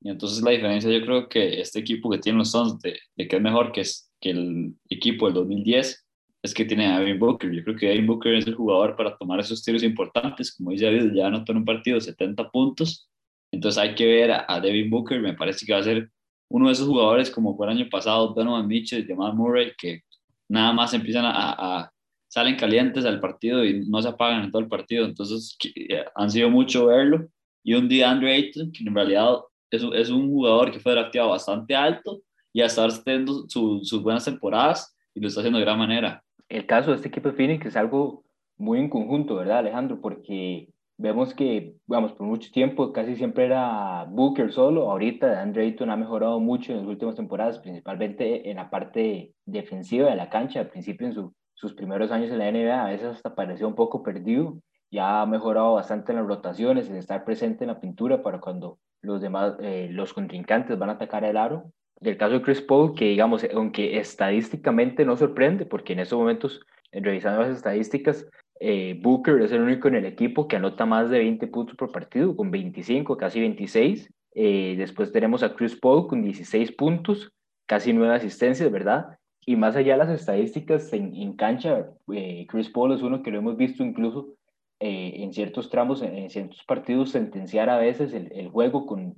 Y 0.00 0.08
entonces 0.08 0.42
la 0.42 0.52
diferencia 0.52 0.90
yo 0.90 1.04
creo 1.04 1.28
que 1.28 1.60
este 1.60 1.80
equipo 1.80 2.08
que 2.08 2.18
tiene 2.18 2.38
los 2.38 2.50
Suns 2.50 2.80
de, 2.80 2.98
de, 3.14 3.28
que 3.28 3.36
es 3.36 3.42
mejor 3.42 3.72
que, 3.72 3.82
es, 3.82 4.10
que 4.18 4.30
el 4.30 4.74
equipo 4.88 5.26
del 5.26 5.34
2010 5.34 6.06
es 6.44 6.54
que 6.54 6.64
tiene 6.64 6.86
a 6.86 6.98
Devin 6.98 7.18
Booker. 7.18 7.52
Yo 7.52 7.62
creo 7.62 7.76
que 7.76 7.88
Devin 7.88 8.06
Booker 8.06 8.34
es 8.36 8.46
el 8.46 8.54
jugador 8.54 8.96
para 8.96 9.18
tomar 9.18 9.38
esos 9.38 9.62
tiros 9.62 9.82
importantes. 9.82 10.56
Como 10.56 10.70
dice 10.70 10.86
David, 10.86 11.12
ya 11.14 11.26
anotó 11.26 11.52
en 11.52 11.58
un 11.58 11.66
partido 11.66 12.00
70 12.00 12.50
puntos. 12.50 13.10
Entonces 13.52 13.78
hay 13.78 13.94
que 13.94 14.06
ver 14.06 14.30
a, 14.30 14.46
a 14.48 14.60
Devin 14.60 14.88
Booker. 14.88 15.20
Me 15.20 15.34
parece 15.34 15.66
que 15.66 15.74
va 15.74 15.80
a 15.80 15.84
ser 15.84 16.10
uno 16.52 16.66
de 16.66 16.74
esos 16.74 16.86
jugadores 16.86 17.30
como 17.30 17.56
fue 17.56 17.66
el 17.66 17.78
año 17.78 17.88
pasado, 17.90 18.34
Donovan 18.34 18.66
Mitchell 18.66 19.06
Jamal 19.06 19.34
Murray, 19.34 19.72
que 19.78 20.02
nada 20.48 20.72
más 20.74 20.92
empiezan 20.92 21.24
a, 21.24 21.30
a, 21.32 21.92
salen 22.28 22.56
calientes 22.56 23.06
al 23.06 23.20
partido 23.20 23.64
y 23.64 23.86
no 23.88 24.02
se 24.02 24.08
apagan 24.08 24.44
en 24.44 24.50
todo 24.50 24.60
el 24.60 24.68
partido. 24.68 25.06
Entonces 25.06 25.56
eh, 25.74 26.04
han 26.14 26.30
sido 26.30 26.50
mucho 26.50 26.86
verlo. 26.86 27.26
Y 27.64 27.72
un 27.72 27.88
día 27.88 28.10
Andrew 28.10 28.30
Ayton, 28.30 28.70
que 28.70 28.84
en 28.84 28.94
realidad 28.94 29.38
es, 29.70 29.82
es 29.94 30.10
un 30.10 30.28
jugador 30.28 30.70
que 30.70 30.78
fue 30.78 30.92
drafteado 30.92 31.30
bastante 31.30 31.74
alto 31.74 32.20
y 32.52 32.60
hasta 32.60 32.82
ahora 32.82 32.94
teniendo 33.02 33.46
sus 33.48 34.02
buenas 34.02 34.26
temporadas 34.26 34.94
y 35.14 35.20
lo 35.20 35.28
está 35.28 35.40
haciendo 35.40 35.58
de 35.58 35.64
gran 35.64 35.78
manera. 35.78 36.22
El 36.50 36.66
caso 36.66 36.90
de 36.90 36.96
este 36.96 37.08
equipo 37.08 37.30
de 37.30 37.34
Phoenix 37.34 37.64
es 37.64 37.76
algo 37.76 38.24
muy 38.58 38.78
en 38.78 38.90
conjunto, 38.90 39.36
¿verdad, 39.36 39.60
Alejandro? 39.60 40.00
Porque 40.02 40.68
vemos 40.98 41.34
que, 41.34 41.74
vamos, 41.86 42.12
por 42.12 42.26
mucho 42.26 42.50
tiempo 42.52 42.92
casi 42.92 43.16
siempre 43.16 43.46
era 43.46 44.04
Booker 44.04 44.52
solo. 44.52 44.90
Ahorita 44.90 45.40
Andre 45.40 45.64
Ayton 45.64 45.90
ha 45.90 45.96
mejorado 45.96 46.40
mucho 46.40 46.72
en 46.72 46.78
las 46.78 46.86
últimas 46.86 47.16
temporadas, 47.16 47.58
principalmente 47.58 48.50
en 48.50 48.56
la 48.56 48.70
parte 48.70 49.34
defensiva 49.44 50.10
de 50.10 50.16
la 50.16 50.30
cancha. 50.30 50.60
Al 50.60 50.68
principio, 50.68 51.06
en 51.06 51.14
su, 51.14 51.34
sus 51.54 51.74
primeros 51.74 52.10
años 52.10 52.30
en 52.30 52.38
la 52.38 52.50
NBA, 52.50 52.84
a 52.84 52.90
veces 52.90 53.06
hasta 53.06 53.34
parecía 53.34 53.66
un 53.66 53.74
poco 53.74 54.02
perdido. 54.02 54.58
Ya 54.90 55.22
ha 55.22 55.26
mejorado 55.26 55.74
bastante 55.74 56.12
en 56.12 56.18
las 56.18 56.26
rotaciones, 56.26 56.88
en 56.88 56.96
estar 56.96 57.24
presente 57.24 57.64
en 57.64 57.68
la 57.68 57.80
pintura 57.80 58.22
para 58.22 58.40
cuando 58.40 58.78
los 59.00 59.20
demás, 59.20 59.54
eh, 59.60 59.88
los 59.90 60.12
contrincantes 60.12 60.78
van 60.78 60.90
a 60.90 60.94
atacar 60.94 61.24
el 61.24 61.36
aro. 61.36 61.72
Del 62.00 62.16
caso 62.16 62.34
de 62.34 62.42
Chris 62.42 62.60
Paul, 62.60 62.94
que 62.94 63.06
digamos, 63.06 63.46
aunque 63.54 63.98
estadísticamente 63.98 65.04
no 65.04 65.16
sorprende, 65.16 65.66
porque 65.66 65.92
en 65.92 66.00
estos 66.00 66.18
momentos, 66.18 66.60
revisando 66.90 67.42
las 67.42 67.56
estadísticas, 67.56 68.26
eh, 68.64 68.96
Booker 69.02 69.42
es 69.42 69.50
el 69.50 69.60
único 69.60 69.88
en 69.88 69.96
el 69.96 70.04
equipo 70.04 70.46
que 70.46 70.54
anota 70.54 70.86
más 70.86 71.10
de 71.10 71.18
20 71.18 71.48
puntos 71.48 71.74
por 71.74 71.90
partido, 71.90 72.36
con 72.36 72.52
25, 72.52 73.16
casi 73.16 73.40
26. 73.40 74.08
Eh, 74.36 74.76
después 74.78 75.10
tenemos 75.10 75.42
a 75.42 75.56
Chris 75.56 75.74
Paul 75.74 76.06
con 76.06 76.22
16 76.22 76.70
puntos, 76.70 77.32
casi 77.66 77.92
9 77.92 78.14
asistencias, 78.14 78.70
¿verdad? 78.70 79.18
Y 79.44 79.56
más 79.56 79.74
allá 79.74 79.94
de 79.94 79.98
las 79.98 80.10
estadísticas 80.10 80.92
en, 80.92 81.32
cancha, 81.32 81.90
eh, 82.12 82.46
Chris 82.48 82.70
Paul 82.70 82.92
es 82.92 83.02
uno 83.02 83.24
que 83.24 83.32
lo 83.32 83.38
hemos 83.38 83.56
visto 83.56 83.82
incluso 83.82 84.36
en 84.78 85.32
ciertos 85.32 85.68
tramos, 85.68 86.02
en, 86.02 86.28
ciertos 86.30 86.62
partidos, 86.64 87.10
sentenciar 87.10 87.68
a 87.68 87.78
veces 87.78 88.12
el, 88.12 88.32
el, 88.32 88.48
juego 88.48 88.86
con, 88.86 89.14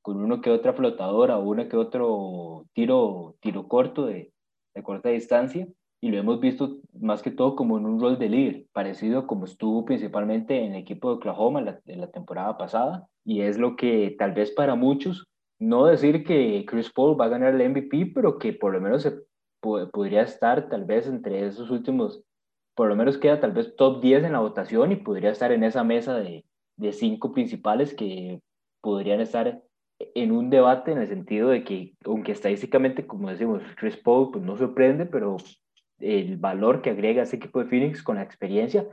con 0.00 0.16
uno 0.16 0.40
que 0.40 0.50
otra 0.50 0.72
flotadora 0.72 1.38
o 1.38 1.48
uno 1.48 1.68
que 1.68 1.76
otro 1.76 2.66
tiro, 2.72 3.36
tiro 3.40 3.66
corto 3.66 4.06
de, 4.06 4.32
de 4.74 4.82
corta 4.82 5.08
distancia 5.08 5.66
y 6.00 6.10
lo 6.10 6.18
hemos 6.18 6.40
visto 6.40 6.78
más 7.00 7.22
que 7.22 7.30
todo 7.30 7.56
como 7.56 7.78
en 7.78 7.86
un 7.86 8.00
rol 8.00 8.18
de 8.18 8.28
líder, 8.28 8.66
parecido 8.72 9.26
como 9.26 9.44
estuvo 9.44 9.84
principalmente 9.84 10.64
en 10.64 10.74
el 10.74 10.82
equipo 10.82 11.08
de 11.08 11.16
Oklahoma 11.16 11.60
la, 11.60 11.80
en 11.86 12.00
la 12.00 12.10
temporada 12.10 12.56
pasada, 12.56 13.08
y 13.24 13.40
es 13.42 13.58
lo 13.58 13.76
que 13.76 14.14
tal 14.18 14.32
vez 14.32 14.52
para 14.52 14.74
muchos, 14.74 15.26
no 15.58 15.86
decir 15.86 16.24
que 16.24 16.64
Chris 16.66 16.90
Paul 16.92 17.20
va 17.20 17.26
a 17.26 17.30
ganar 17.30 17.54
el 17.54 17.70
MVP, 17.70 18.12
pero 18.14 18.38
que 18.38 18.52
por 18.52 18.72
lo 18.72 18.80
menos 18.80 19.02
se 19.02 19.18
podría 19.60 20.22
estar 20.22 20.68
tal 20.68 20.84
vez 20.84 21.08
entre 21.08 21.46
esos 21.46 21.70
últimos, 21.70 22.22
por 22.76 22.88
lo 22.88 22.94
menos 22.94 23.18
queda 23.18 23.40
tal 23.40 23.52
vez 23.52 23.74
top 23.74 24.00
10 24.00 24.24
en 24.24 24.32
la 24.32 24.40
votación 24.40 24.92
y 24.92 24.96
podría 24.96 25.30
estar 25.30 25.50
en 25.50 25.64
esa 25.64 25.82
mesa 25.82 26.16
de, 26.16 26.44
de 26.76 26.92
cinco 26.92 27.32
principales 27.32 27.92
que 27.92 28.40
podrían 28.80 29.20
estar 29.20 29.60
en 29.98 30.30
un 30.30 30.48
debate 30.48 30.92
en 30.92 30.98
el 30.98 31.08
sentido 31.08 31.48
de 31.48 31.64
que, 31.64 31.94
aunque 32.04 32.32
estadísticamente, 32.32 33.04
como 33.04 33.30
decimos, 33.30 33.62
Chris 33.76 33.96
Paul 33.96 34.30
pues 34.30 34.44
no 34.44 34.56
sorprende, 34.56 35.06
pero 35.06 35.38
el 36.00 36.36
valor 36.36 36.82
que 36.82 36.90
agrega 36.90 37.22
ese 37.22 37.36
equipo 37.36 37.60
de 37.60 37.66
Phoenix 37.68 38.02
con 38.02 38.16
la 38.16 38.22
experiencia 38.22 38.86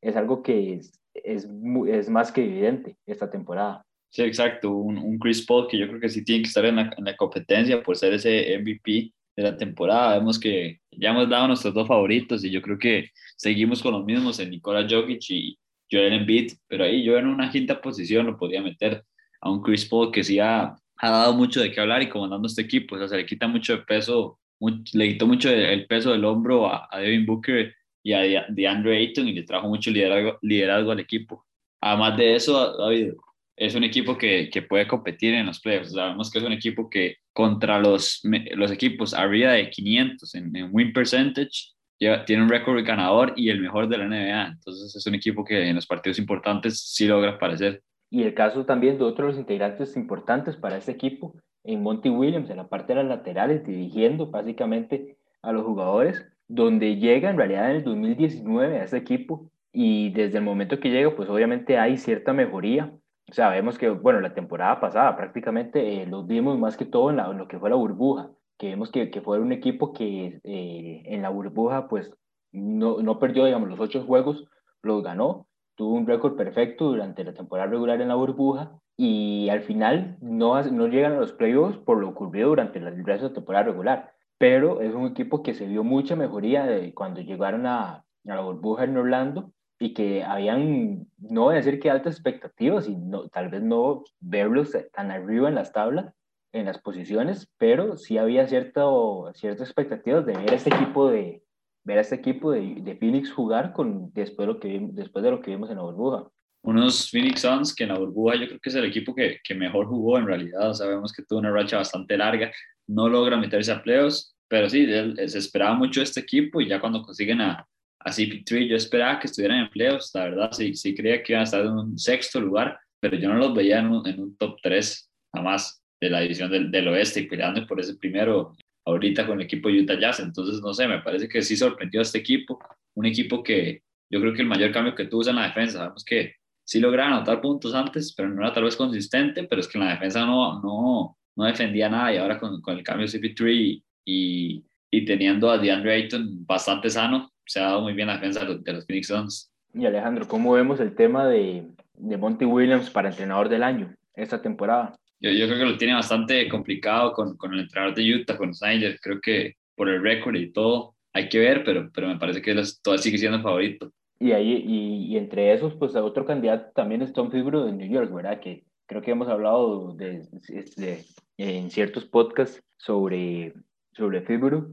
es 0.00 0.16
algo 0.16 0.42
que 0.42 0.74
es, 0.74 1.00
es, 1.14 1.48
es 1.88 2.10
más 2.10 2.32
que 2.32 2.44
evidente 2.44 2.96
esta 3.06 3.30
temporada. 3.30 3.84
Sí, 4.10 4.22
exacto. 4.22 4.70
Un, 4.70 4.98
un, 4.98 5.18
Chris 5.18 5.44
Paul 5.44 5.68
que 5.68 5.78
yo 5.78 5.86
creo 5.88 6.00
que 6.00 6.08
sí 6.08 6.24
tiene 6.24 6.42
que 6.42 6.48
estar 6.48 6.64
en 6.64 6.76
la, 6.76 6.94
en 6.96 7.04
la, 7.04 7.16
competencia 7.16 7.82
por 7.82 7.96
ser 7.96 8.14
ese 8.14 8.58
MVP 8.58 9.12
de 9.36 9.42
la 9.42 9.56
temporada. 9.56 10.18
Vemos 10.18 10.38
que 10.38 10.80
ya 10.90 11.10
hemos 11.10 11.28
dado 11.28 11.48
nuestros 11.48 11.74
dos 11.74 11.86
favoritos 11.86 12.44
y 12.44 12.50
yo 12.50 12.62
creo 12.62 12.78
que 12.78 13.10
seguimos 13.36 13.82
con 13.82 13.92
los 13.92 14.04
mismos 14.04 14.40
en 14.40 14.50
Nikola 14.50 14.86
Jokic 14.88 15.30
y 15.30 15.58
Joel 15.90 16.14
Embiid, 16.14 16.52
pero 16.66 16.84
ahí 16.84 17.02
yo 17.02 17.18
en 17.18 17.26
una 17.26 17.50
quinta 17.50 17.80
posición 17.80 18.26
lo 18.26 18.38
podía 18.38 18.62
meter 18.62 19.04
a 19.40 19.50
un 19.50 19.62
Chris 19.62 19.86
Paul 19.86 20.10
que 20.10 20.24
sí 20.24 20.38
ha, 20.38 20.74
ha 20.96 21.10
dado 21.10 21.34
mucho 21.34 21.60
de 21.60 21.70
qué 21.70 21.80
hablar 21.80 22.02
y 22.02 22.08
comandando 22.08 22.46
este 22.46 22.62
equipo. 22.62 22.94
O 22.94 22.98
sea, 22.98 23.08
se 23.08 23.16
le 23.16 23.26
quita 23.26 23.46
mucho 23.46 23.76
de 23.76 23.82
peso 23.84 24.38
le 24.60 25.08
quitó 25.08 25.26
mucho 25.26 25.50
el 25.50 25.86
peso 25.86 26.12
del 26.12 26.24
hombro 26.24 26.66
a, 26.66 26.88
Devin 26.98 27.26
Booker 27.26 27.74
y 28.02 28.12
a 28.12 28.46
DeAndre 28.48 28.96
Ayton 28.96 29.28
y 29.28 29.32
le 29.32 29.42
trajo 29.42 29.68
mucho 29.68 29.90
liderazgo, 29.90 30.38
liderazgo 30.42 30.92
al 30.92 31.00
equipo. 31.00 31.44
Además 31.80 32.16
de 32.16 32.34
eso, 32.34 32.76
David, 32.76 33.12
es 33.56 33.74
un 33.74 33.84
equipo 33.84 34.16
que, 34.16 34.48
que 34.50 34.62
puede 34.62 34.86
competir 34.86 35.34
en 35.34 35.46
los 35.46 35.60
playoffs. 35.60 35.92
Sabemos 35.92 36.30
que 36.30 36.38
es 36.38 36.44
un 36.44 36.52
equipo 36.52 36.88
que 36.88 37.16
contra 37.32 37.78
los, 37.78 38.20
los 38.54 38.70
equipos 38.70 39.14
arriba 39.14 39.52
de 39.52 39.70
500 39.70 40.34
en, 40.34 40.68
win 40.72 40.92
percentage 40.92 41.72
tiene 41.98 42.42
un 42.42 42.48
récord 42.48 42.84
ganador 42.84 43.32
y 43.36 43.50
el 43.50 43.60
mejor 43.60 43.88
de 43.88 43.98
la 43.98 44.06
NBA. 44.06 44.48
Entonces 44.48 44.94
es 44.94 45.06
un 45.06 45.14
equipo 45.16 45.44
que 45.44 45.68
en 45.68 45.74
los 45.74 45.86
partidos 45.86 46.18
importantes 46.18 46.80
sí 46.80 47.06
logra 47.06 47.32
aparecer. 47.32 47.82
Y 48.10 48.22
el 48.22 48.34
caso 48.34 48.64
también 48.64 48.96
de 48.98 49.04
otros 49.04 49.36
integrantes 49.36 49.96
importantes 49.96 50.56
para 50.56 50.78
este 50.78 50.92
equipo, 50.92 51.34
en 51.68 51.82
Monty 51.82 52.08
Williams, 52.08 52.48
en 52.48 52.56
la 52.56 52.68
parte 52.68 52.94
de 52.94 53.02
las 53.02 53.08
laterales, 53.08 53.62
dirigiendo 53.64 54.28
básicamente 54.28 55.18
a 55.42 55.52
los 55.52 55.64
jugadores, 55.64 56.26
donde 56.48 56.96
llega 56.96 57.28
en 57.28 57.36
realidad 57.36 57.70
en 57.70 57.76
el 57.76 57.84
2019 57.84 58.80
a 58.80 58.84
ese 58.84 58.96
equipo 58.96 59.50
y 59.70 60.08
desde 60.10 60.38
el 60.38 60.44
momento 60.44 60.80
que 60.80 60.88
llega, 60.88 61.14
pues 61.14 61.28
obviamente 61.28 61.76
hay 61.76 61.98
cierta 61.98 62.32
mejoría. 62.32 62.90
Sabemos 63.30 63.76
que, 63.76 63.90
bueno, 63.90 64.20
la 64.20 64.32
temporada 64.32 64.80
pasada 64.80 65.14
prácticamente 65.14 66.02
eh, 66.02 66.06
los 66.06 66.26
vimos 66.26 66.58
más 66.58 66.78
que 66.78 66.86
todo 66.86 67.10
en, 67.10 67.16
lo 67.36 67.46
que 67.48 67.58
fue 67.58 67.68
la 67.68 67.76
burbuja, 67.76 68.30
que 68.56 68.68
vemos 68.68 68.90
que, 68.90 69.10
que 69.10 69.20
fue 69.20 69.38
un 69.38 69.52
equipo 69.52 69.92
que 69.92 70.40
eh, 70.44 71.02
en 71.04 71.20
la 71.20 71.28
burbuja 71.28 71.86
pues 71.86 72.10
no, 72.50 73.02
no 73.02 73.18
perdió, 73.18 73.44
digamos, 73.44 73.68
los 73.68 73.78
ocho 73.78 74.04
juegos, 74.04 74.46
los 74.82 75.02
ganó, 75.02 75.46
tuvo 75.74 75.92
un 75.96 76.06
récord 76.06 76.34
perfecto 76.34 76.86
durante 76.86 77.24
la 77.24 77.34
temporada 77.34 77.68
regular 77.68 78.00
en 78.00 78.08
la 78.08 78.14
burbuja 78.14 78.80
y 79.00 79.48
al 79.48 79.62
final 79.62 80.18
no, 80.20 80.60
no 80.60 80.88
llegan 80.88 81.12
a 81.12 81.20
los 81.20 81.32
playoffs 81.32 81.78
por 81.78 81.98
lo 81.98 82.08
ocurrido 82.08 82.48
durante 82.48 82.80
el 82.80 83.04
resto 83.04 83.28
de 83.28 83.34
temporada 83.36 83.66
regular. 83.66 84.12
Pero 84.38 84.80
es 84.82 84.92
un 84.94 85.06
equipo 85.06 85.42
que 85.42 85.54
se 85.54 85.66
vio 85.66 85.84
mucha 85.84 86.16
mejoría 86.16 86.66
cuando 86.94 87.20
llegaron 87.20 87.66
a, 87.66 87.94
a 87.94 88.04
la 88.24 88.40
burbuja 88.40 88.84
en 88.84 88.96
Orlando 88.96 89.52
y 89.78 89.94
que 89.94 90.24
habían, 90.24 91.06
no 91.18 91.44
voy 91.44 91.54
a 91.54 91.58
decir 91.58 91.78
que 91.78 91.90
altas 91.90 92.14
expectativas 92.14 92.88
y 92.88 92.96
no, 92.96 93.28
tal 93.28 93.48
vez 93.48 93.62
no 93.62 94.02
verlos 94.18 94.76
tan 94.92 95.12
arriba 95.12 95.48
en 95.48 95.54
las 95.54 95.72
tablas, 95.72 96.12
en 96.52 96.66
las 96.66 96.78
posiciones, 96.78 97.48
pero 97.56 97.96
sí 97.96 98.18
había 98.18 98.48
cierto, 98.48 99.30
ciertas 99.34 99.68
expectativas 99.68 100.26
de 100.26 100.36
ver 100.36 100.50
a 100.50 100.56
este 100.56 100.70
equipo 100.74 101.08
de, 101.08 101.44
ver 101.84 101.98
a 101.98 102.00
este 102.00 102.16
equipo 102.16 102.50
de, 102.50 102.76
de 102.80 102.96
Phoenix 102.96 103.32
jugar 103.32 103.72
con, 103.72 104.12
después, 104.12 104.48
de 104.48 104.54
lo 104.54 104.60
que, 104.60 104.88
después 104.92 105.22
de 105.22 105.30
lo 105.30 105.40
que 105.40 105.52
vimos 105.52 105.70
en 105.70 105.76
la 105.76 105.82
burbuja. 105.82 106.28
Unos 106.62 107.10
Phoenix 107.10 107.42
Suns 107.42 107.74
que 107.74 107.84
en 107.84 107.90
la 107.90 107.98
burbuja 107.98 108.36
yo 108.36 108.46
creo 108.46 108.60
que 108.60 108.68
es 108.68 108.74
el 108.74 108.84
equipo 108.84 109.14
que, 109.14 109.38
que 109.42 109.54
mejor 109.54 109.86
jugó 109.86 110.18
en 110.18 110.26
realidad, 110.26 110.72
sabemos 110.74 111.12
que 111.12 111.22
tuvo 111.22 111.38
una 111.38 111.50
racha 111.50 111.78
bastante 111.78 112.16
larga, 112.16 112.52
no 112.88 113.08
logra 113.08 113.36
meterse 113.36 113.72
a 113.72 113.82
playoffs, 113.82 114.34
pero 114.48 114.68
sí, 114.68 114.86
se 114.86 115.38
esperaba 115.38 115.74
mucho 115.74 116.02
este 116.02 116.20
equipo 116.20 116.60
y 116.60 116.68
ya 116.68 116.80
cuando 116.80 117.02
consiguen 117.02 117.40
a, 117.40 117.66
a 118.00 118.10
CP3 118.10 118.68
yo 118.68 118.76
esperaba 118.76 119.18
que 119.18 119.26
estuvieran 119.26 119.60
en 119.60 119.70
playoffs, 119.70 120.10
la 120.14 120.24
verdad, 120.24 120.52
sí, 120.52 120.74
sí 120.74 120.94
creía 120.94 121.22
que 121.22 121.32
iban 121.32 121.42
a 121.42 121.44
estar 121.44 121.64
en 121.64 121.72
un 121.72 121.98
sexto 121.98 122.40
lugar, 122.40 122.78
pero 123.00 123.16
yo 123.16 123.28
no 123.28 123.36
los 123.36 123.54
veía 123.54 123.78
en 123.78 123.88
un, 123.88 124.06
en 124.06 124.20
un 124.20 124.36
top 124.36 124.58
3 124.62 125.10
jamás 125.34 125.82
de 126.00 126.10
la 126.10 126.20
división 126.20 126.50
del, 126.50 126.70
del 126.70 126.88
oeste 126.88 127.20
y 127.20 127.26
peleando 127.26 127.66
por 127.66 127.80
ese 127.80 127.96
primero 127.96 128.54
ahorita 128.88 129.26
con 129.26 129.38
el 129.38 129.44
equipo 129.44 129.68
Utah 129.68 129.98
Jazz. 129.98 130.20
Entonces, 130.20 130.60
no 130.60 130.72
sé, 130.72 130.88
me 130.88 131.00
parece 131.02 131.28
que 131.28 131.42
sí 131.42 131.56
sorprendió 131.56 132.00
este 132.00 132.18
equipo. 132.18 132.58
Un 132.94 133.06
equipo 133.06 133.42
que 133.42 133.82
yo 134.10 134.20
creo 134.20 134.32
que 134.32 134.42
el 134.42 134.48
mayor 134.48 134.72
cambio 134.72 134.94
que 134.94 135.04
tuvo 135.04 135.22
es 135.22 135.28
en 135.28 135.36
la 135.36 135.48
defensa. 135.48 135.78
Sabemos 135.78 136.04
que 136.04 136.36
sí 136.68 136.80
lograron 136.80 137.14
anotar 137.14 137.40
puntos 137.40 137.74
antes, 137.74 138.12
pero 138.14 138.28
no 138.28 138.42
era 138.42 138.52
tal 138.52 138.64
vez 138.64 138.76
consistente, 138.76 139.44
pero 139.44 139.62
es 139.62 139.66
que 139.66 139.78
en 139.78 139.84
la 139.86 139.92
defensa 139.92 140.26
no, 140.26 140.60
no, 140.60 141.16
no 141.34 141.44
defendía 141.46 141.88
nada 141.88 142.12
y 142.12 142.18
ahora 142.18 142.38
con, 142.38 142.60
con 142.60 142.76
el 142.76 142.84
cambio 142.84 143.06
de 143.06 143.18
CP3 143.18 143.82
y, 144.04 144.64
y, 144.90 145.04
teniendo 145.06 145.50
a 145.50 145.56
DeAndre 145.56 145.94
Ayton 145.94 146.44
bastante 146.44 146.90
sano, 146.90 147.32
se 147.46 147.58
ha 147.58 147.68
dado 147.68 147.80
muy 147.80 147.94
bien 147.94 148.08
la 148.08 148.16
defensa 148.16 148.44
de 148.44 148.72
los 148.74 148.84
Phoenix 148.84 149.06
Suns. 149.06 149.50
Y 149.72 149.86
Alejandro, 149.86 150.28
¿cómo 150.28 150.52
vemos 150.52 150.78
el 150.80 150.94
tema 150.94 151.26
de, 151.26 151.64
de 151.94 152.16
Monty 152.18 152.44
Williams 152.44 152.90
para 152.90 153.08
entrenador 153.08 153.48
del 153.48 153.62
año 153.62 153.94
esta 154.14 154.42
temporada? 154.42 154.94
Yo, 155.20 155.30
yo, 155.30 155.46
creo 155.46 155.58
que 155.58 155.72
lo 155.72 155.78
tiene 155.78 155.94
bastante 155.94 156.50
complicado 156.50 157.14
con, 157.14 157.38
con 157.38 157.54
el 157.54 157.60
entrenador 157.60 157.94
de 157.94 158.14
Utah, 158.14 158.36
con 158.36 158.54
Snyder. 158.54 159.00
Creo 159.00 159.22
que 159.22 159.54
por 159.74 159.88
el 159.88 160.02
récord 160.02 160.36
y 160.36 160.52
todo 160.52 160.96
hay 161.14 161.30
que 161.30 161.38
ver, 161.38 161.64
pero, 161.64 161.90
pero 161.94 162.08
me 162.08 162.18
parece 162.18 162.42
que 162.42 162.54
todo 162.82 162.98
sigue 162.98 163.16
siendo 163.16 163.40
favorito. 163.40 163.90
Y, 164.20 164.32
ahí, 164.32 164.64
y, 164.66 165.12
y, 165.12 165.16
entre 165.16 165.52
esos, 165.52 165.74
pues 165.74 165.94
otro 165.94 166.24
candidato 166.24 166.72
también 166.74 167.02
es 167.02 167.12
Tom 167.12 167.30
Fibro 167.30 167.64
de 167.64 167.72
New 167.72 167.88
York, 167.88 168.12
¿verdad? 168.12 168.40
Que 168.40 168.64
creo 168.86 169.00
que 169.00 169.12
hemos 169.12 169.28
hablado 169.28 169.94
de, 169.94 170.22
de, 170.48 171.04
de 171.36 171.56
en 171.56 171.70
ciertos 171.70 172.04
podcasts 172.04 172.62
sobre, 172.76 173.54
sobre 173.92 174.22
Fibro 174.22 174.68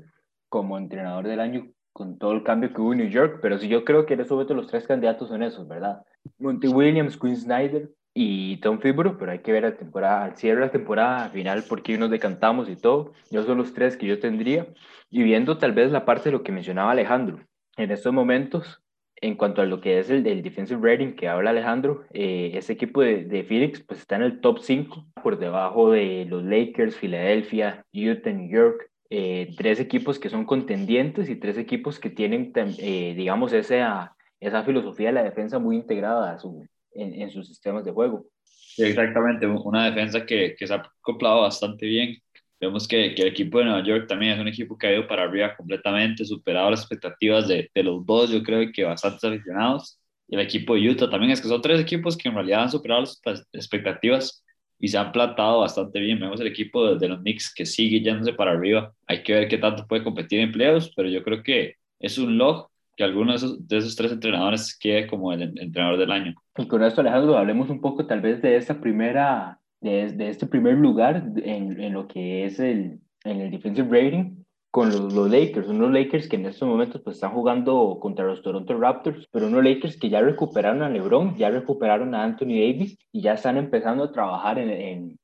como 0.50 0.78
entrenador 0.78 1.28
del 1.28 1.40
año 1.40 1.70
con 1.96 2.18
todo 2.18 2.34
el 2.34 2.44
cambio 2.44 2.74
que 2.74 2.82
hubo 2.82 2.92
en 2.92 3.00
New 3.00 3.10
York, 3.10 3.40
pero 3.42 3.58
sí 3.58 3.70
yo 3.70 3.86
creo 3.86 4.06
que 4.06 4.16
en 4.16 4.20
eso 4.20 4.44
los 4.44 4.68
tres 4.68 4.86
candidatos 4.86 5.30
son 5.30 5.42
esos, 5.44 5.66
¿verdad? 5.66 6.02
Monty 6.40 6.68
Williams, 6.68 7.18
Quinn 7.18 7.38
Snyder 7.38 7.90
y 8.14 8.58
Tom 8.58 8.80
Fibro, 8.80 9.18
pero 9.18 9.32
hay 9.32 9.40
que 9.40 9.54
ver 9.54 9.64
la 9.64 9.78
temporada, 9.78 10.26
al 10.26 10.36
cierre 10.36 10.60
de 10.60 10.66
la 10.66 10.72
temporada 10.74 11.30
final, 11.30 11.64
porque 11.70 11.98
nos 11.98 12.10
decantamos 12.10 12.68
y 12.68 12.76
todo. 12.76 13.14
Yo 13.32 13.44
son 13.44 13.60
los 13.60 13.74
tres 13.74 13.96
que 13.96 14.08
yo 14.08 14.20
tendría. 14.20 14.68
Y 15.10 15.24
viendo 15.24 15.58
tal 15.58 15.72
vez 15.72 15.90
la 15.90 16.04
parte 16.04 16.26
de 16.26 16.34
lo 16.34 16.44
que 16.44 16.52
mencionaba 16.52 16.92
Alejandro, 16.92 17.40
en 17.78 17.92
estos 17.92 18.12
momentos, 18.12 18.82
en 19.26 19.36
cuanto 19.36 19.62
a 19.62 19.66
lo 19.66 19.82
que 19.82 19.98
es 19.98 20.10
el, 20.12 20.24
defensive 20.24 20.80
rating 20.82 21.14
que 21.16 21.28
habla 21.28 21.50
Alejandro, 21.50 22.04
eh, 22.14 22.52
ese 22.54 22.74
equipo 22.74 23.02
de, 23.02 23.24
de, 23.26 23.44
Phoenix 23.44 23.82
pues 23.82 24.00
está 24.00 24.18
en 24.18 24.22
el 24.22 24.40
top 24.40 24.60
5, 24.60 25.08
por 25.22 25.40
debajo 25.40 25.92
de 25.92 26.26
los 26.30 26.44
Lakers, 26.44 26.96
Filadelfia, 26.96 27.84
Utah, 27.92 28.32
New 28.32 28.50
York. 28.50 28.92
Eh, 29.10 29.54
tres 29.58 29.80
equipos 29.80 30.20
que 30.20 30.30
son 30.30 30.46
contendientes 30.46 31.30
y 31.30 31.36
tres 31.36 31.58
equipos 31.58 32.00
que 32.00 32.10
tienen, 32.10 32.52
eh, 32.56 33.14
digamos, 33.16 33.54
esa, 33.54 34.16
esa 34.40 34.64
filosofía 34.64 35.08
de 35.08 35.14
la 35.14 35.24
defensa 35.24 35.58
muy 35.58 35.76
integrada 35.76 36.34
a 36.34 36.38
su, 36.38 36.66
en, 36.92 37.14
en 37.22 37.30
sus 37.32 37.48
sistemas 37.48 37.84
de 37.84 37.92
juego. 37.92 38.26
Sí, 38.44 38.84
exactamente, 38.84 39.48
una 39.48 39.86
defensa 39.86 40.26
que, 40.26 40.56
que 40.58 40.68
se 40.68 40.74
ha 40.74 40.84
acoplado 41.02 41.42
bastante 41.42 41.86
bien. 41.88 42.18
Vemos 42.60 42.88
que, 42.88 43.14
que, 43.14 43.24
el 43.24 43.28
equipo 43.30 43.60
de 43.60 43.66
Nueva 43.66 43.84
York 43.84 44.08
también 44.08 44.34
es 44.34 44.40
un 44.40 44.48
equipo 44.48 44.78
que 44.78 44.88
ha 44.88 44.94
ido 44.94 45.08
para 45.08 45.24
arriba 45.24 45.56
completamente, 45.56 46.26
superado 46.26 46.72
las 46.72 46.82
expectativas 46.82 47.48
de, 47.48 47.70
de 47.74 47.84
los 47.84 48.06
dos, 48.06 48.30
yo 48.32 48.42
creo 48.44 48.72
que 48.72 48.84
bastantes 48.84 49.24
aficionados. 49.24 50.00
Y 50.28 50.36
el 50.36 50.42
equipo 50.42 50.76
de 50.76 50.90
Utah 50.90 51.10
también, 51.10 51.32
es 51.32 51.42
que 51.42 51.48
son 51.48 51.62
tres 51.62 51.80
equipos 51.80 52.18
que 52.18 52.30
en 52.30 52.36
realidad 52.36 52.64
han 52.64 52.72
superado 52.72 53.02
las 53.02 53.48
expectativas 53.54 54.44
y 54.80 54.88
se 54.88 54.98
han 54.98 55.12
plantado 55.12 55.60
bastante 55.60 56.00
bien. 56.00 56.20
Vemos 56.20 56.40
el 56.42 56.48
equipo 56.48 56.88
de, 56.88 56.98
de 56.98 57.08
los 57.08 57.20
Knicks 57.20 57.54
que 57.54 57.66
sigue 57.66 58.02
yéndose 58.02 58.34
para 58.34 58.52
arriba. 58.52 58.94
Hay 59.08 59.22
que 59.24 59.34
ver 59.34 59.48
qué 59.48 59.58
tanto 59.58 59.86
puede 59.88 60.04
competir 60.04 60.40
en 60.40 60.52
playoffs, 60.52 60.92
pero 60.96 61.10
yo 61.10 61.24
creo 61.24 61.44
que 61.44 61.76
es 62.00 62.18
un 62.18 62.38
log 62.38 62.70
que 62.96 63.04
alguno 63.04 63.32
de 63.32 63.38
esos, 63.38 63.68
de 63.68 63.78
esos 63.78 63.96
tres 63.96 64.12
entrenadores 64.12 64.78
quede 64.78 65.08
como 65.08 65.34
el 65.34 65.42
entrenador 65.60 65.98
del 65.98 66.12
año. 66.12 66.36
Y 66.58 66.68
con 66.68 66.84
esto, 66.84 67.02
Alejandro, 67.02 67.38
hablemos 67.38 67.70
un 67.70 67.82
poco 67.82 68.06
tal 68.06 68.22
vez 68.22 68.42
de 68.42 68.56
esta 68.56 68.80
primera, 68.80 69.60
de, 69.86 70.12
de 70.12 70.30
este 70.30 70.48
primer 70.48 70.76
lugar 70.76 71.32
en, 71.38 71.80
en, 71.80 71.94
lo 71.94 72.08
que 72.08 72.46
es 72.46 72.60
el, 72.60 73.00
en 73.24 73.42
el 73.42 73.52
defensive 73.52 73.88
rating 73.88 74.44
con 74.72 74.90
los, 74.90 75.14
los, 75.14 75.30
Lakers, 75.30 75.68
unos 75.68 75.92
Lakers 75.92 76.28
que 76.28 76.38
en 76.38 76.48
estos 76.48 76.68
momentos 76.68 77.02
pues 77.04 77.18
están 77.18 77.34
jugando 77.34 78.00
contra 78.02 78.26
los 78.26 78.42
Toronto 78.42 78.78
Raptors, 78.78 79.28
pero 79.32 79.48
unos 79.48 79.64
Lakers 79.64 79.98
que 79.98 80.10
ya 80.10 80.22
recuperaron 80.22 80.82
a 80.82 80.90
LeBron, 80.90 81.38
ya 81.38 81.52
recuperaron 81.52 82.16
a 82.16 82.24
Anthony 82.24 82.58
Davis 82.60 82.98
y 83.12 83.22
ya 83.22 83.34
están 83.34 83.58
empezando 83.58 84.04
a 84.04 84.12
trabajar 84.12 84.58
en, 84.58 84.72
en, 84.72 85.20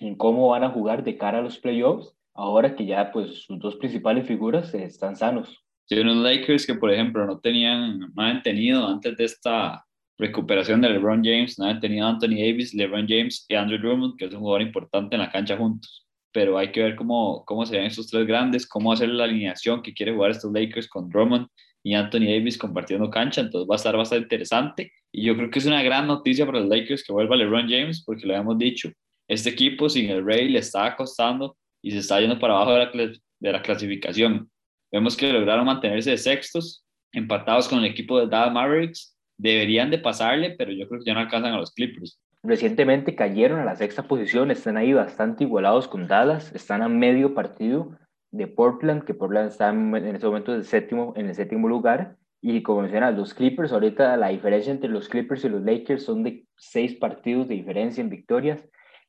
en 0.00 0.14
cómo 0.16 0.48
van 0.48 0.64
a 0.64 0.70
jugar 0.70 1.02
de 1.02 1.16
cara 1.16 1.38
a 1.38 1.42
los 1.42 1.58
playoffs, 1.58 2.14
ahora 2.34 2.76
que 2.76 2.84
ya 2.84 3.10
pues 3.10 3.44
sus 3.44 3.58
dos 3.58 3.76
principales 3.76 4.26
figuras 4.26 4.72
están 4.74 5.16
sanos. 5.16 5.64
Sí, 5.86 5.98
unos 5.98 6.16
Lakers 6.18 6.66
que, 6.66 6.74
por 6.74 6.92
ejemplo, 6.92 7.26
no 7.26 7.40
tenían, 7.40 8.00
no 8.00 8.42
tenido 8.42 8.86
antes 8.86 9.16
de 9.16 9.24
esta 9.24 9.84
recuperación 10.18 10.80
de 10.80 10.90
LeBron 10.90 11.22
James, 11.24 11.58
no 11.58 11.64
habían 11.64 11.80
tenido 11.80 12.06
Anthony 12.06 12.36
Davis, 12.36 12.74
LeBron 12.74 13.06
James 13.08 13.44
y 13.48 13.54
Andrew 13.54 13.78
Drummond, 13.78 14.16
que 14.16 14.26
es 14.26 14.32
un 14.32 14.40
jugador 14.40 14.62
importante 14.62 15.16
en 15.16 15.22
la 15.22 15.30
cancha 15.30 15.56
juntos. 15.56 16.06
Pero 16.32 16.58
hay 16.58 16.72
que 16.72 16.82
ver 16.82 16.96
cómo, 16.96 17.44
cómo 17.44 17.64
se 17.66 17.76
ven 17.76 17.86
estos 17.86 18.08
tres 18.08 18.26
grandes, 18.26 18.66
cómo 18.66 18.92
hacer 18.92 19.08
la 19.08 19.24
alineación 19.24 19.82
que 19.82 19.92
quiere 19.92 20.12
jugar 20.12 20.32
estos 20.32 20.52
Lakers 20.52 20.88
con 20.88 21.08
Drummond 21.08 21.46
y 21.82 21.94
Anthony 21.94 22.26
Davis 22.26 22.58
compartiendo 22.58 23.10
cancha. 23.10 23.40
Entonces 23.40 23.68
va 23.68 23.74
a 23.74 23.76
estar 23.76 23.96
bastante 23.96 24.24
interesante. 24.24 24.92
Y 25.12 25.24
yo 25.24 25.36
creo 25.36 25.50
que 25.50 25.58
es 25.58 25.66
una 25.66 25.82
gran 25.82 26.06
noticia 26.06 26.44
para 26.46 26.60
los 26.60 26.68
Lakers 26.68 27.04
que 27.04 27.12
vuelva 27.12 27.36
LeBron 27.36 27.68
James, 27.68 28.02
porque 28.04 28.26
lo 28.26 28.34
habíamos 28.34 28.58
dicho. 28.58 28.90
Este 29.28 29.50
equipo 29.50 29.88
sin 29.88 30.10
el 30.10 30.24
Ray 30.24 30.48
le 30.48 30.58
está 30.58 30.94
costando 30.96 31.56
y 31.82 31.92
se 31.92 31.98
está 31.98 32.20
yendo 32.20 32.38
para 32.38 32.54
abajo 32.54 32.72
de 32.72 33.06
la, 33.06 33.12
de 33.40 33.52
la 33.52 33.62
clasificación 33.62 34.50
Vemos 34.94 35.16
que 35.16 35.32
lograron 35.32 35.66
mantenerse 35.66 36.10
de 36.10 36.18
sextos, 36.18 36.84
empatados 37.12 37.66
con 37.66 37.80
el 37.80 37.86
equipo 37.86 38.20
de 38.20 38.28
Dallas 38.28 38.52
Mavericks. 38.52 39.13
Deberían 39.36 39.90
de 39.90 39.98
pasarle, 39.98 40.54
pero 40.56 40.72
yo 40.72 40.88
creo 40.88 41.00
que 41.00 41.06
ya 41.06 41.14
no 41.14 41.20
alcanzan 41.20 41.54
a 41.54 41.58
los 41.58 41.72
Clippers. 41.72 42.20
Recientemente 42.42 43.14
cayeron 43.14 43.60
a 43.60 43.64
la 43.64 43.76
sexta 43.76 44.02
posición, 44.02 44.50
están 44.50 44.76
ahí 44.76 44.92
bastante 44.92 45.44
igualados 45.44 45.88
con 45.88 46.06
Dallas, 46.06 46.54
están 46.54 46.82
a 46.82 46.88
medio 46.88 47.34
partido 47.34 47.96
de 48.30 48.46
Portland, 48.46 49.04
que 49.04 49.14
Portland 49.14 49.48
está 49.48 49.70
en, 49.70 49.94
en 49.94 50.14
este 50.14 50.26
momento 50.26 50.54
el 50.54 50.64
séptimo, 50.64 51.14
en 51.16 51.28
el 51.28 51.34
séptimo 51.34 51.68
lugar. 51.68 52.16
Y 52.42 52.62
como 52.62 52.82
mencionas, 52.82 53.16
los 53.16 53.32
Clippers, 53.32 53.72
ahorita 53.72 54.16
la 54.18 54.28
diferencia 54.28 54.70
entre 54.70 54.90
los 54.90 55.08
Clippers 55.08 55.44
y 55.44 55.48
los 55.48 55.62
Lakers 55.62 56.04
son 56.04 56.22
de 56.22 56.44
seis 56.56 56.94
partidos 56.94 57.48
de 57.48 57.54
diferencia 57.54 58.02
en 58.02 58.10
victorias. 58.10 58.60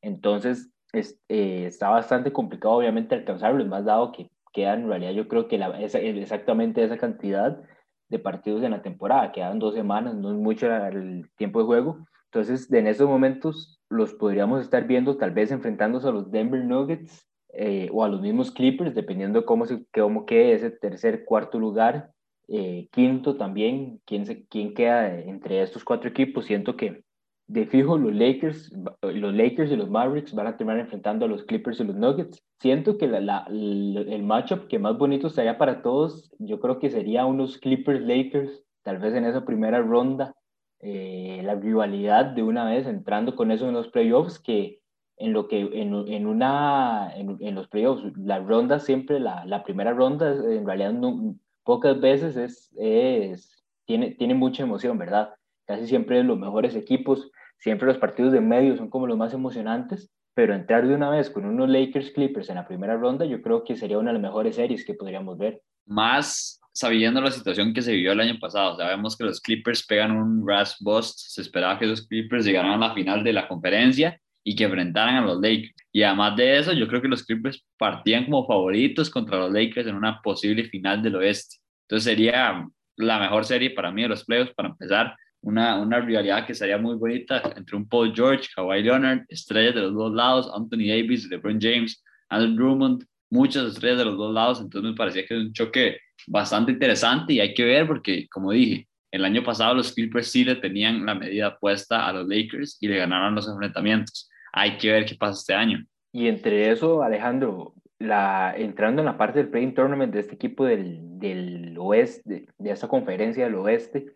Entonces, 0.01 0.71
es, 0.93 1.19
eh, 1.27 1.65
está 1.65 1.89
bastante 1.89 2.31
complicado, 2.31 2.75
obviamente, 2.75 3.15
alcanzarlos, 3.15 3.67
más 3.67 3.83
dado 3.83 4.13
que 4.13 4.29
quedan 4.55 4.83
en 4.83 4.87
realidad 4.87 5.11
yo 5.11 5.27
creo 5.27 5.47
que 5.47 5.57
la, 5.57 5.67
exactamente 5.81 6.83
esa 6.83 6.97
cantidad 6.97 7.61
de 8.09 8.19
partidos 8.19 8.63
en 8.63 8.71
la 8.71 8.81
temporada, 8.81 9.31
quedan 9.31 9.59
dos 9.59 9.73
semanas, 9.73 10.15
no 10.15 10.31
es 10.31 10.37
mucho 10.37 10.67
el 10.67 11.29
tiempo 11.37 11.59
de 11.59 11.65
juego. 11.65 12.05
Entonces, 12.25 12.71
en 12.71 12.87
esos 12.87 13.07
momentos 13.07 13.79
los 13.89 14.13
podríamos 14.13 14.61
estar 14.61 14.85
viendo 14.85 15.17
tal 15.17 15.31
vez 15.31 15.51
enfrentándose 15.51 16.07
a 16.07 16.11
los 16.11 16.31
Denver 16.31 16.63
Nuggets 16.63 17.27
eh, 17.53 17.89
o 17.93 18.03
a 18.03 18.09
los 18.09 18.21
mismos 18.21 18.51
Clippers, 18.51 18.93
dependiendo 18.93 19.39
de 19.39 19.45
cómo, 19.45 19.65
se, 19.65 19.85
cómo 19.93 20.25
quede 20.25 20.53
ese 20.53 20.71
tercer, 20.71 21.23
cuarto 21.23 21.59
lugar, 21.59 22.11
eh, 22.47 22.89
quinto 22.91 23.37
también, 23.37 24.01
quién, 24.05 24.25
se, 24.25 24.45
quién 24.47 24.73
queda 24.73 25.19
entre 25.19 25.61
estos 25.61 25.83
cuatro 25.83 26.09
equipos. 26.09 26.45
Siento 26.45 26.75
que 26.75 27.03
de 27.47 27.65
fijo 27.67 27.97
los 27.97 28.13
Lakers, 28.13 28.71
los 29.01 29.33
Lakers 29.33 29.71
y 29.71 29.75
los 29.75 29.89
Mavericks 29.89 30.33
van 30.33 30.47
a 30.47 30.57
terminar 30.57 30.79
enfrentando 30.79 31.25
a 31.25 31.27
los 31.27 31.43
Clippers 31.43 31.79
y 31.79 31.83
los 31.83 31.95
Nuggets. 31.95 32.43
Siento 32.59 32.97
que 32.97 33.07
la, 33.07 33.19
la, 33.19 33.45
el 33.47 34.23
matchup 34.23 34.67
que 34.67 34.79
más 34.79 34.97
bonito 34.97 35.27
estaría 35.27 35.57
para 35.57 35.81
todos, 35.81 36.33
yo 36.39 36.59
creo 36.59 36.79
que 36.79 36.89
sería 36.89 37.25
unos 37.25 37.57
Clippers 37.59 38.01
Lakers, 38.01 38.63
tal 38.83 38.97
vez 38.97 39.13
en 39.13 39.25
esa 39.25 39.45
primera 39.45 39.81
ronda, 39.81 40.33
eh, 40.79 41.41
la 41.43 41.55
rivalidad 41.55 42.25
de 42.25 42.43
una 42.43 42.65
vez 42.65 42.87
entrando 42.87 43.35
con 43.35 43.51
eso 43.51 43.67
en 43.67 43.73
los 43.73 43.89
playoffs, 43.89 44.39
que 44.39 44.79
en 45.17 45.31
lo 45.31 45.47
que 45.47 45.59
en, 45.59 45.93
en 46.07 46.27
una 46.27 47.11
en, 47.15 47.37
en, 47.39 47.55
los 47.55 47.67
playoffs, 47.67 48.03
la 48.17 48.39
ronda 48.39 48.79
siempre, 48.79 49.19
la, 49.19 49.45
la 49.45 49.63
primera 49.63 49.93
ronda, 49.93 50.31
en 50.31 50.65
realidad 50.65 50.93
no, 50.93 51.35
pocas 51.63 51.99
veces 51.99 52.35
es, 52.37 52.71
es, 52.77 53.65
tiene, 53.85 54.11
tiene 54.11 54.33
mucha 54.33 54.63
emoción, 54.63 54.97
¿verdad? 54.97 55.33
Casi 55.65 55.87
siempre 55.87 56.23
los 56.23 56.37
mejores 56.37 56.75
equipos 56.75 57.31
Siempre 57.59 57.87
los 57.87 57.97
partidos 57.97 58.31
de 58.31 58.41
medio 58.41 58.77
son 58.77 58.89
como 58.89 59.07
los 59.07 59.17
más 59.17 59.33
emocionantes, 59.33 60.11
pero 60.33 60.53
entrar 60.53 60.87
de 60.87 60.93
una 60.93 61.09
vez 61.09 61.29
con 61.29 61.45
unos 61.45 61.69
Lakers 61.69 62.11
Clippers 62.11 62.49
en 62.49 62.55
la 62.55 62.67
primera 62.67 62.97
ronda, 62.97 63.25
yo 63.25 63.41
creo 63.41 63.63
que 63.63 63.75
sería 63.75 63.97
una 63.97 64.11
de 64.11 64.19
las 64.19 64.21
mejores 64.21 64.55
series 64.55 64.85
que 64.85 64.93
podríamos 64.93 65.37
ver. 65.37 65.61
Más 65.87 66.59
sabiendo 66.73 67.21
la 67.21 67.31
situación 67.31 67.73
que 67.73 67.81
se 67.81 67.93
vivió 67.93 68.11
el 68.11 68.19
año 68.19 68.37
pasado, 68.39 68.77
sabemos 68.77 69.17
que 69.17 69.23
los 69.23 69.39
Clippers 69.39 69.85
pegan 69.85 70.11
un 70.11 70.45
Ras 70.47 70.75
Bust, 70.79 71.17
se 71.17 71.41
esperaba 71.41 71.79
que 71.79 71.85
los 71.85 72.05
Clippers 72.05 72.45
llegaran 72.45 72.73
a 72.73 72.89
la 72.89 72.93
final 72.93 73.23
de 73.23 73.31
la 73.31 73.47
conferencia 73.47 74.19
y 74.43 74.55
que 74.55 74.65
enfrentaran 74.65 75.15
a 75.15 75.21
los 75.21 75.41
Lakers. 75.41 75.73
Y 75.93 76.03
además 76.03 76.35
de 76.35 76.57
eso, 76.57 76.73
yo 76.73 76.87
creo 76.87 77.01
que 77.01 77.07
los 77.07 77.23
Clippers 77.23 77.65
partían 77.77 78.25
como 78.25 78.45
favoritos 78.45 79.09
contra 79.09 79.39
los 79.39 79.51
Lakers 79.51 79.87
en 79.87 79.95
una 79.95 80.21
posible 80.21 80.65
final 80.65 81.01
del 81.01 81.15
oeste. 81.15 81.57
Entonces 81.87 82.03
sería 82.11 82.67
la 82.97 83.19
mejor 83.19 83.45
serie 83.45 83.71
para 83.71 83.91
mí 83.91 84.01
de 84.01 84.09
los 84.09 84.25
playoffs 84.25 84.53
para 84.53 84.69
empezar 84.69 85.15
una, 85.45 85.79
una 85.79 85.99
rivalidad 85.99 86.45
que 86.45 86.55
sería 86.55 86.77
muy 86.77 86.95
bonita 86.95 87.41
entre 87.55 87.77
un 87.77 87.87
Paul 87.87 88.11
George, 88.13 88.49
Kawhi 88.55 88.81
Leonard, 88.81 89.25
estrellas 89.29 89.75
de 89.75 89.81
los 89.81 89.93
dos 89.93 90.13
lados, 90.13 90.51
Anthony 90.53 90.87
Davis, 90.87 91.29
LeBron 91.29 91.59
James, 91.61 92.03
Andrew 92.29 92.55
Drummond, 92.55 93.05
muchas 93.29 93.67
estrellas 93.67 93.99
de 93.99 94.05
los 94.05 94.17
dos 94.17 94.33
lados, 94.33 94.59
entonces 94.59 94.89
me 94.89 94.97
parecía 94.97 95.25
que 95.25 95.35
es 95.35 95.39
un 95.41 95.53
choque 95.53 95.99
bastante 96.27 96.71
interesante 96.71 97.33
y 97.33 97.39
hay 97.39 97.53
que 97.53 97.63
ver 97.63 97.85
porque, 97.85 98.27
como 98.29 98.51
dije, 98.51 98.87
el 99.11 99.23
año 99.23 99.43
pasado 99.43 99.75
los 99.75 99.93
Clippers 99.93 100.31
sí 100.31 100.43
le 100.43 100.55
tenían 100.55 101.05
la 101.05 101.13
medida 101.13 101.57
puesta 101.57 102.07
a 102.07 102.13
los 102.13 102.27
Lakers 102.27 102.77
y 102.81 102.87
le 102.87 102.97
ganaron 102.97 103.35
los 103.35 103.47
enfrentamientos. 103.47 104.29
Hay 104.51 104.77
que 104.77 104.91
ver 104.91 105.05
qué 105.05 105.15
pasa 105.15 105.39
este 105.39 105.53
año. 105.53 105.85
Y 106.11 106.27
entre 106.27 106.71
eso, 106.71 107.03
Alejandro, 107.03 107.75
la, 107.99 108.55
entrando 108.57 109.01
en 109.01 109.05
la 109.05 109.17
parte 109.17 109.39
del 109.39 109.49
play 109.49 109.71
tournament 109.73 110.11
de 110.11 110.21
este 110.21 110.33
equipo 110.33 110.65
del, 110.65 111.19
del 111.19 111.77
oeste, 111.77 112.47
de, 112.57 112.71
esa 112.71 112.87
conferencia 112.87 113.45
del 113.45 113.55
oeste, 113.55 114.07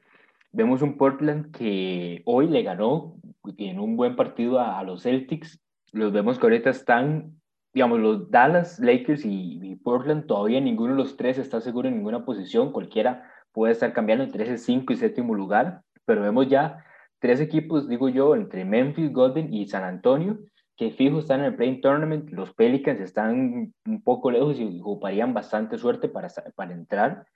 Vemos 0.52 0.82
un 0.82 0.98
Portland 0.98 1.52
que 1.52 2.24
hoy 2.26 2.48
le 2.48 2.64
ganó 2.64 3.16
en 3.58 3.80
un 3.80 3.96
buen 3.96 4.16
partido 4.16 4.60
a, 4.60 4.82
los 4.84 5.04
Celtics. 5.04 5.62
Los 5.92 6.12
vemos 6.12 6.40
que 6.40 6.46
ahorita 6.46 6.72
están, 6.72 7.40
digamos, 7.74 8.00
los 8.00 8.32
Dallas, 8.32 8.80
Lakers 8.80 9.24
y, 9.26 9.76
Portland, 9.84 10.26
todavía 10.26 10.60
ninguno 10.60 10.92
de 10.94 10.98
los 10.98 11.16
tres 11.16 11.38
está 11.38 11.62
seguro 11.62 11.88
en 11.88 11.96
ninguna 11.96 12.26
posición. 12.26 12.72
Cualquiera 12.72 13.24
puede 13.52 13.74
estar 13.74 13.94
cambiando 13.94 14.24
entre 14.24 14.44
ese 14.44 14.58
5 14.58 14.92
y 14.92 14.98
séptimo 14.98 15.34
lugar, 15.36 15.84
pero 16.06 16.22
vemos 16.22 16.48
ya 16.48 16.84
tres 17.20 17.40
equipos, 17.40 17.88
digo 17.88 18.10
yo, 18.10 18.36
entre 18.36 18.66
Memphis, 18.66 19.12
Golden 19.12 19.54
y 19.54 19.68
San 19.68 19.84
Antonio, 19.84 20.40
que 20.76 20.92
fijo 20.92 21.20
están 21.20 21.42
en 21.42 21.48
el 21.48 21.56
Playing 21.56 21.82
Tournament. 21.82 22.30
Los 22.32 22.54
Pelicans 22.54 23.00
están 23.00 23.74
un 23.86 24.02
poco 24.04 24.32
lejos 24.32 24.60
y 24.60 24.80
ocuparían 24.82 25.34
bastante 25.34 25.78
suerte 25.78 26.10
para, 26.10 26.30
para 26.56 26.74
entrar. 26.74 27.28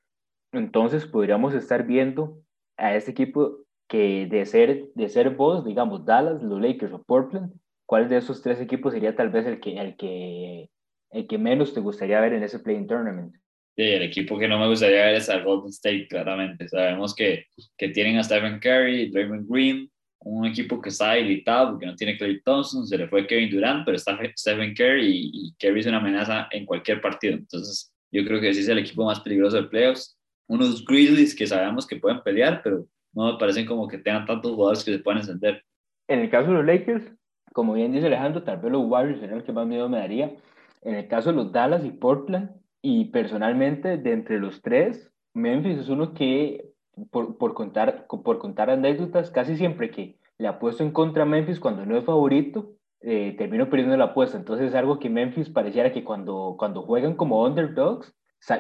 Entonces 0.52 1.06
podríamos 1.06 1.54
estar 1.54 1.86
viendo 1.86 2.39
a 2.77 2.95
este 2.95 3.12
equipo 3.12 3.59
que 3.88 4.27
de 4.27 4.45
ser, 4.45 4.88
de 4.95 5.09
ser 5.09 5.31
vos, 5.31 5.65
digamos, 5.65 6.05
Dallas, 6.05 6.41
los 6.41 6.59
Lakers 6.59 6.93
o 6.93 7.03
Portland, 7.03 7.53
¿cuál 7.86 8.09
de 8.09 8.17
esos 8.17 8.41
tres 8.41 8.59
equipos 8.59 8.93
sería 8.93 9.15
tal 9.15 9.29
vez 9.29 9.45
el 9.45 9.59
que, 9.59 9.77
el 9.77 9.95
que, 9.95 10.69
el 11.12 11.27
que 11.27 11.38
menos 11.38 11.73
te 11.73 11.79
gustaría 11.79 12.21
ver 12.21 12.33
en 12.33 12.43
ese 12.43 12.59
playing 12.59 12.88
tournament? 12.88 13.36
Sí, 13.75 13.83
el 13.83 14.03
equipo 14.03 14.38
que 14.38 14.47
no 14.47 14.59
me 14.59 14.67
gustaría 14.67 15.05
ver 15.05 15.15
es 15.15 15.29
el 15.29 15.43
Golden 15.43 15.69
State, 15.69 16.07
claramente. 16.07 16.67
Sabemos 16.67 17.15
que, 17.15 17.45
que 17.77 17.89
tienen 17.89 18.17
a 18.17 18.23
Stephen 18.23 18.59
Curry, 18.59 19.09
Draymond 19.09 19.47
Green, 19.49 19.89
un 20.19 20.45
equipo 20.45 20.79
que 20.81 20.89
está 20.89 21.12
habilitado 21.12 21.71
porque 21.71 21.86
no 21.86 21.95
tiene 21.95 22.17
Clay 22.17 22.41
Thompson, 22.41 22.88
se 22.88 22.97
le 22.97 23.07
fue 23.07 23.27
Kevin 23.27 23.49
Durant, 23.49 23.83
pero 23.83 23.97
está 23.97 24.17
Stephen 24.38 24.73
Curry 24.73 25.31
y, 25.33 25.53
Curry 25.59 25.79
es 25.81 25.88
una 25.88 25.97
amenaza 25.97 26.47
en 26.51 26.65
cualquier 26.65 27.01
partido. 27.01 27.36
Entonces, 27.36 27.91
yo 28.12 28.23
creo 28.25 28.39
que 28.39 28.53
sí 28.53 28.62
es 28.62 28.69
el 28.69 28.77
equipo 28.77 29.05
más 29.05 29.19
peligroso 29.19 29.55
del 29.55 29.69
playoffs 29.69 30.17
unos 30.53 30.85
Grizzlies 30.85 31.35
que 31.35 31.47
sabemos 31.47 31.87
que 31.87 31.97
pueden 31.97 32.21
pelear, 32.21 32.61
pero 32.63 32.85
no 33.13 33.31
me 33.31 33.39
parecen 33.39 33.65
como 33.65 33.87
que 33.87 33.97
tengan 33.97 34.25
tantos 34.25 34.51
jugadores 34.51 34.83
que 34.83 34.93
se 34.93 34.99
puedan 34.99 35.21
encender. 35.21 35.63
En 36.07 36.19
el 36.19 36.29
caso 36.29 36.49
de 36.49 36.57
los 36.57 36.65
Lakers, 36.65 37.11
como 37.53 37.73
bien 37.73 37.91
dice 37.91 38.07
Alejandro, 38.07 38.43
tal 38.43 38.57
vez 38.57 38.71
los 38.71 38.85
Warriors 38.85 39.19
serían 39.19 39.39
el 39.39 39.43
que 39.43 39.51
más 39.51 39.67
miedo 39.67 39.89
me 39.89 39.97
daría. 39.97 40.35
En 40.81 40.95
el 40.95 41.07
caso 41.07 41.29
de 41.29 41.37
los 41.37 41.51
Dallas 41.51 41.85
y 41.85 41.91
Portland, 41.91 42.51
y 42.81 43.05
personalmente, 43.05 43.97
de 43.97 44.11
entre 44.11 44.39
los 44.39 44.61
tres, 44.61 45.11
Memphis 45.33 45.79
es 45.79 45.89
uno 45.89 46.13
que, 46.13 46.71
por, 47.11 47.37
por, 47.37 47.53
contar, 47.53 48.05
por 48.07 48.39
contar 48.39 48.69
anécdotas, 48.69 49.31
casi 49.31 49.55
siempre 49.55 49.89
que 49.89 50.17
le 50.37 50.47
apuesto 50.47 50.83
en 50.83 50.91
contra 50.91 51.23
a 51.23 51.25
Memphis 51.25 51.59
cuando 51.59 51.85
no 51.85 51.97
es 51.97 52.03
favorito, 52.03 52.73
eh, 52.99 53.35
termino 53.37 53.69
perdiendo 53.69 53.95
la 53.95 54.05
apuesta. 54.05 54.37
Entonces 54.37 54.69
es 54.69 54.75
algo 54.75 54.99
que 54.99 55.09
Memphis 55.09 55.49
pareciera 55.49 55.93
que 55.93 56.03
cuando, 56.03 56.55
cuando 56.57 56.81
juegan 56.81 57.15
como 57.15 57.43
underdogs, 57.43 58.13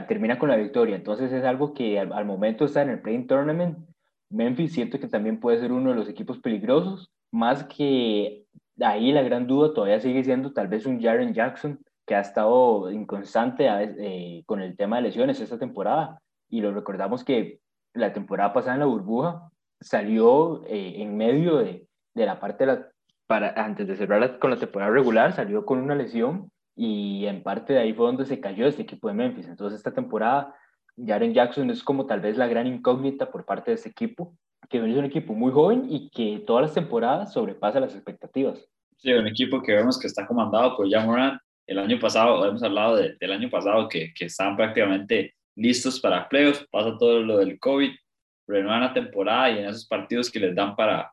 termina 0.07 0.39
con 0.39 0.49
la 0.49 0.55
victoria. 0.55 0.95
Entonces 0.95 1.31
es 1.31 1.43
algo 1.43 1.73
que 1.73 1.99
al, 1.99 2.25
momento 2.25 2.65
está 2.65 2.81
en 2.81 2.89
el 2.89 3.01
Playing 3.01 3.27
Tournament. 3.27 3.77
Memphis 4.29 4.73
siento 4.73 4.99
que 4.99 5.07
también 5.07 5.39
puede 5.39 5.59
ser 5.59 5.71
uno 5.71 5.91
de 5.91 5.95
los 5.95 6.09
equipos 6.09 6.39
peligrosos, 6.39 7.11
más 7.31 7.63
que 7.65 8.45
ahí 8.81 9.11
la 9.11 9.21
gran 9.21 9.45
duda 9.45 9.73
todavía 9.73 9.99
sigue 9.99 10.23
siendo 10.23 10.53
tal 10.53 10.67
vez 10.67 10.85
un 10.85 11.01
Jaren 11.01 11.33
Jackson 11.33 11.79
que 12.05 12.15
ha 12.15 12.21
estado 12.21 12.91
inconstante 12.91 13.67
eh, 13.69 14.43
con 14.45 14.61
el 14.61 14.75
tema 14.75 14.97
de 14.97 15.03
lesiones 15.03 15.39
esta 15.39 15.59
temporada. 15.59 16.19
Y 16.49 16.61
lo 16.61 16.73
recordamos 16.73 17.23
que 17.23 17.59
la 17.93 18.13
temporada 18.13 18.53
pasada 18.53 18.73
en 18.75 18.79
la 18.81 18.85
burbuja 18.85 19.49
salió 19.79 20.63
eh, 20.65 21.01
en 21.01 21.15
medio 21.15 21.57
de, 21.57 21.87
de, 22.15 22.25
la 22.25 22.39
parte 22.39 22.65
de 22.65 22.73
la, 22.73 22.87
para, 23.27 23.49
antes 23.63 23.87
de 23.87 23.95
cerrar 23.95 24.39
con 24.39 24.49
la 24.49 24.57
temporada 24.57 24.91
regular, 24.91 25.33
salió 25.33 25.65
con 25.65 25.79
una 25.79 25.95
lesión 25.95 26.51
y 26.75 27.25
en 27.25 27.43
parte 27.43 27.73
de 27.73 27.79
ahí 27.79 27.93
fue 27.93 28.05
donde 28.05 28.25
se 28.25 28.39
cayó 28.39 28.67
este 28.67 28.81
equipo 28.81 29.07
de 29.07 29.13
Memphis. 29.13 29.47
Entonces 29.47 29.77
esta 29.77 29.93
temporada 29.93 30.55
Jaren 30.97 31.33
Jackson 31.33 31.69
es 31.69 31.83
como 31.83 32.05
tal 32.05 32.21
vez 32.21 32.37
la 32.37 32.47
gran 32.47 32.67
incógnita 32.67 33.31
por 33.31 33.45
parte 33.45 33.71
de 33.71 33.75
este 33.75 33.89
equipo, 33.89 34.35
que 34.69 34.77
es 34.77 34.83
un 34.83 35.05
equipo 35.05 35.33
muy 35.33 35.51
joven 35.51 35.87
y 35.89 36.09
que 36.09 36.43
todas 36.45 36.63
las 36.63 36.73
temporadas 36.73 37.33
sobrepasa 37.33 37.79
las 37.79 37.95
expectativas. 37.95 38.67
Sí, 38.97 39.11
un 39.11 39.27
equipo 39.27 39.61
que 39.61 39.73
vemos 39.73 39.99
que 39.99 40.07
está 40.07 40.25
comandado 40.25 40.77
por 40.77 40.89
Jan 40.89 41.39
El 41.67 41.79
año 41.79 41.99
pasado, 41.99 42.45
hemos 42.45 42.63
hablado 42.63 42.95
del 42.95 43.31
año 43.31 43.49
pasado 43.49 43.89
que, 43.89 44.13
que 44.13 44.25
estaban 44.25 44.55
prácticamente 44.55 45.35
listos 45.55 45.99
para 45.99 46.27
playoffs, 46.29 46.65
pasa 46.71 46.95
todo 46.97 47.21
lo 47.21 47.37
del 47.37 47.59
COVID, 47.59 47.91
renuevan 48.47 48.81
la 48.81 48.93
temporada 48.93 49.51
y 49.51 49.59
en 49.59 49.65
esos 49.65 49.87
partidos 49.87 50.31
que 50.31 50.39
les 50.39 50.55
dan 50.55 50.75
para, 50.75 51.11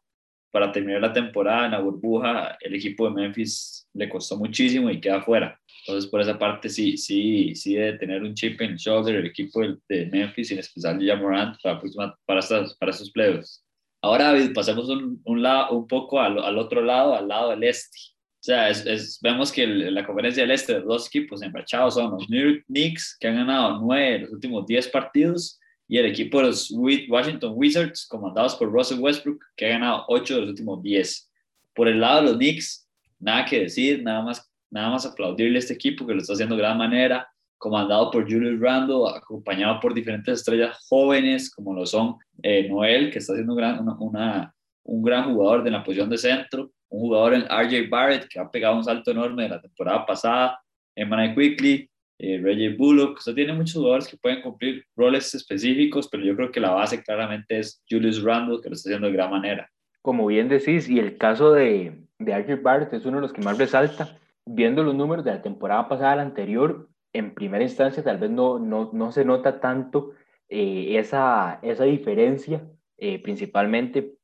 para 0.51 0.73
terminar 0.73 1.01
la 1.01 1.13
temporada 1.13 1.67
en 1.67 1.73
la 1.73 1.81
burbuja, 1.81 2.57
el 2.61 2.75
equipo 2.75 3.09
de 3.09 3.15
Memphis 3.15 3.89
le 3.95 4.09
costó 4.09 4.37
muchísimo 4.37 4.91
y 4.91 5.01
queda 5.01 5.23
fuera. 5.23 5.61
Entonces, 5.87 6.11
por 6.11 6.21
esa 6.21 6.39
parte, 6.39 6.69
sí, 6.69 6.97
sí, 6.97 7.55
sí 7.55 7.75
debe 7.75 7.99
tener 7.99 8.23
un 8.23 8.35
chip 8.35 8.61
en 8.61 8.73
el 8.73 8.77
shoulder 8.77 9.17
el 9.17 9.27
equipo 9.27 9.61
de 9.61 10.07
Memphis, 10.07 10.51
en 10.51 10.59
especial 10.59 10.99
de 10.99 11.17
Morant, 11.17 11.57
para, 11.63 11.81
para, 12.27 12.41
estos, 12.41 12.77
para 12.77 12.91
estos 12.91 13.11
playoffs. 13.11 13.65
Ahora, 14.03 14.35
pasemos 14.55 14.89
un, 14.89 15.21
un, 15.25 15.43
lado, 15.43 15.77
un 15.77 15.87
poco 15.87 16.21
al, 16.21 16.39
al, 16.39 16.59
otro 16.59 16.83
lado, 16.83 17.15
al 17.15 17.29
lado 17.29 17.51
del 17.51 17.65
este. 17.65 17.99
O 18.41 18.43
sea, 18.43 18.71
es, 18.71 19.19
vemos 19.23 19.53
que 19.53 19.67
la 19.67 20.07
conferencia 20.07 20.43
del 20.43 20.53
este, 20.53 20.73
los 20.75 20.87
dos 20.87 21.07
equipos 21.09 21.43
embrachados 21.43 21.95
son 21.95 22.13
los 22.13 22.29
New 22.31 22.53
York 22.53 22.65
Knicks, 22.69 23.17
que 23.21 23.29
han 23.29 23.37
ganado 23.37 23.79
nueve 23.81 24.13
de 24.13 24.19
los 24.21 24.33
últimos 24.33 24.67
diez 24.67 24.89
partidos, 24.89 25.60
y 25.91 25.99
el 25.99 26.07
equipo 26.07 26.39
de 26.39 26.45
los 26.45 26.71
Washington 26.71 27.53
Wizards, 27.57 28.07
comandados 28.07 28.55
por 28.55 28.71
Russell 28.71 29.01
Westbrook, 29.01 29.43
que 29.57 29.67
ha 29.67 29.71
ganado 29.71 30.05
8 30.07 30.35
de 30.35 30.41
los 30.43 30.51
últimos 30.51 30.81
10. 30.85 31.29
Por 31.75 31.89
el 31.89 32.01
lado 32.01 32.21
de 32.21 32.29
los 32.29 32.37
Knicks, 32.37 32.89
nada 33.19 33.45
que 33.45 33.63
decir, 33.63 34.01
nada 34.01 34.23
más, 34.23 34.49
nada 34.71 34.91
más 34.91 35.05
aplaudirle 35.05 35.57
a 35.57 35.59
este 35.59 35.75
equipo 35.75 36.07
que 36.07 36.15
lo 36.15 36.21
está 36.21 36.35
haciendo 36.35 36.55
de 36.55 36.63
gran 36.63 36.79
manera, 36.79 37.29
comandado 37.59 38.09
por 38.13 38.23
Julius 38.23 38.61
Randle, 38.61 39.17
acompañado 39.17 39.81
por 39.81 39.93
diferentes 39.93 40.39
estrellas 40.39 40.79
jóvenes, 40.89 41.53
como 41.53 41.75
lo 41.75 41.85
son 41.85 42.19
eh, 42.41 42.69
Noel, 42.69 43.11
que 43.11 43.19
está 43.19 43.35
siendo 43.35 43.57
gran, 43.57 43.81
una, 43.99 44.55
un 44.85 45.03
gran 45.03 45.35
jugador 45.35 45.65
de 45.65 45.73
la 45.73 45.83
posición 45.83 46.09
de 46.09 46.19
centro, 46.19 46.71
un 46.89 47.01
jugador 47.01 47.35
en 47.35 47.47
RJ 47.47 47.89
Barrett, 47.91 48.29
que 48.29 48.39
ha 48.39 48.49
pegado 48.49 48.77
un 48.77 48.85
salto 48.85 49.11
enorme 49.11 49.43
de 49.43 49.49
la 49.49 49.61
temporada 49.61 50.07
pasada, 50.07 50.61
Emmanuel 50.95 51.35
Quickly, 51.35 51.91
eh, 52.23 52.39
Reggie 52.43 52.77
Bullock, 52.77 53.17
o 53.17 53.21
sea, 53.21 53.35
tiene 53.35 53.55
muchos 53.55 53.77
jugadores 53.77 54.07
que 54.07 54.19
pueden 54.19 54.43
cumplir 54.43 54.85
roles 54.95 55.35
específicos, 55.35 56.07
pero 56.07 56.23
yo 56.23 56.37
creo 56.37 56.51
que 56.51 56.61
la 56.61 56.71
base 56.71 57.03
claramente 57.03 57.59
es 57.59 57.83
Julius 57.89 58.23
Randle, 58.23 58.61
que 58.63 58.69
lo 58.69 58.75
está 58.75 58.91
haciendo 58.91 59.07
de 59.07 59.15
gran 59.15 59.31
manera. 59.31 59.71
Como 60.03 60.27
bien 60.27 60.49
decís, 60.49 60.87
y 60.89 60.99
el 60.99 61.17
caso 61.17 61.53
de, 61.53 62.05
de 62.19 62.33
R.J. 62.33 62.61
Barrett 62.63 62.93
es 62.93 63.07
uno 63.07 63.17
de 63.17 63.23
los 63.23 63.33
que 63.33 63.41
más 63.41 63.57
resalta, 63.57 64.19
viendo 64.45 64.83
los 64.83 64.95
números 64.95 65.25
de 65.25 65.31
la 65.31 65.41
temporada 65.41 65.89
pasada 65.89 66.17
la 66.17 66.23
anterior, 66.23 66.91
en 67.15 67.35
primera 67.35 67.65
instancia 67.65 68.05
tal 68.05 68.19
vez 68.19 68.31
no, 68.31 68.59
no, 68.59 68.91
no 68.93 69.13
se 69.13 69.25
nota 69.25 69.59
tanto 69.59 70.13
eh, 70.51 70.99
esa, 70.99 71.59
esa 71.63 71.85
diferencia, 71.85 72.69
eh, 72.99 73.19
principalmente 73.23 74.15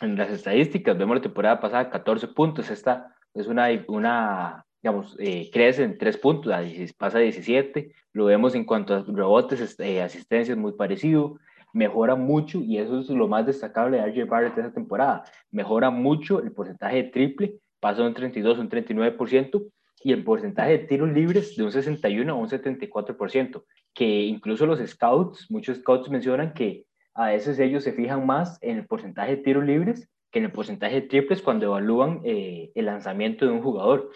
en 0.00 0.16
las 0.16 0.30
estadísticas. 0.30 0.96
Vemos 0.96 1.16
la 1.16 1.22
temporada 1.22 1.58
pasada 1.58 1.90
14 1.90 2.28
puntos, 2.28 2.70
esta 2.70 3.16
es 3.34 3.48
una, 3.48 3.68
una 3.88 4.64
digamos, 4.82 5.16
eh, 5.18 5.50
crece 5.52 5.84
en 5.84 5.98
3 5.98 6.16
puntos, 6.18 6.54
pasa 6.96 7.18
a 7.18 7.20
17. 7.20 7.92
Lo 8.12 8.26
vemos 8.26 8.54
en 8.54 8.64
cuanto 8.64 8.94
a 8.94 9.04
rebotes, 9.06 9.60
este, 9.60 10.02
asistencias, 10.02 10.56
muy 10.56 10.72
parecido. 10.72 11.38
Mejora 11.72 12.16
mucho, 12.16 12.58
y 12.58 12.78
eso 12.78 12.98
es 12.98 13.08
lo 13.10 13.28
más 13.28 13.46
destacable 13.46 13.98
de 13.98 14.06
RJ 14.06 14.24
Barrett 14.28 14.58
esta 14.58 14.72
temporada. 14.72 15.24
Mejora 15.50 15.90
mucho 15.90 16.42
el 16.42 16.52
porcentaje 16.52 16.96
de 16.96 17.04
triple, 17.04 17.58
pasa 17.78 18.02
de 18.02 18.08
un 18.08 18.14
32 18.14 18.58
a 18.58 18.60
un 18.60 18.68
39%, 18.68 19.70
y 20.02 20.12
el 20.12 20.24
porcentaje 20.24 20.72
de 20.72 20.78
tiros 20.78 21.10
libres 21.10 21.56
de 21.56 21.62
un 21.62 21.70
61 21.70 22.32
a 22.32 22.34
un 22.34 22.48
74%, 22.48 23.64
que 23.94 24.22
incluso 24.22 24.66
los 24.66 24.80
scouts, 24.80 25.50
muchos 25.50 25.78
scouts 25.78 26.08
mencionan 26.08 26.54
que 26.54 26.86
a 27.14 27.28
veces 27.28 27.58
ellos 27.58 27.84
se 27.84 27.92
fijan 27.92 28.26
más 28.26 28.58
en 28.62 28.78
el 28.78 28.86
porcentaje 28.86 29.36
de 29.36 29.42
tiros 29.42 29.64
libres 29.64 30.08
que 30.30 30.38
en 30.38 30.46
el 30.46 30.52
porcentaje 30.52 30.94
de 30.94 31.08
triples 31.08 31.42
cuando 31.42 31.66
evalúan 31.66 32.20
eh, 32.24 32.70
el 32.74 32.86
lanzamiento 32.86 33.44
de 33.44 33.52
un 33.52 33.62
jugador. 33.62 34.10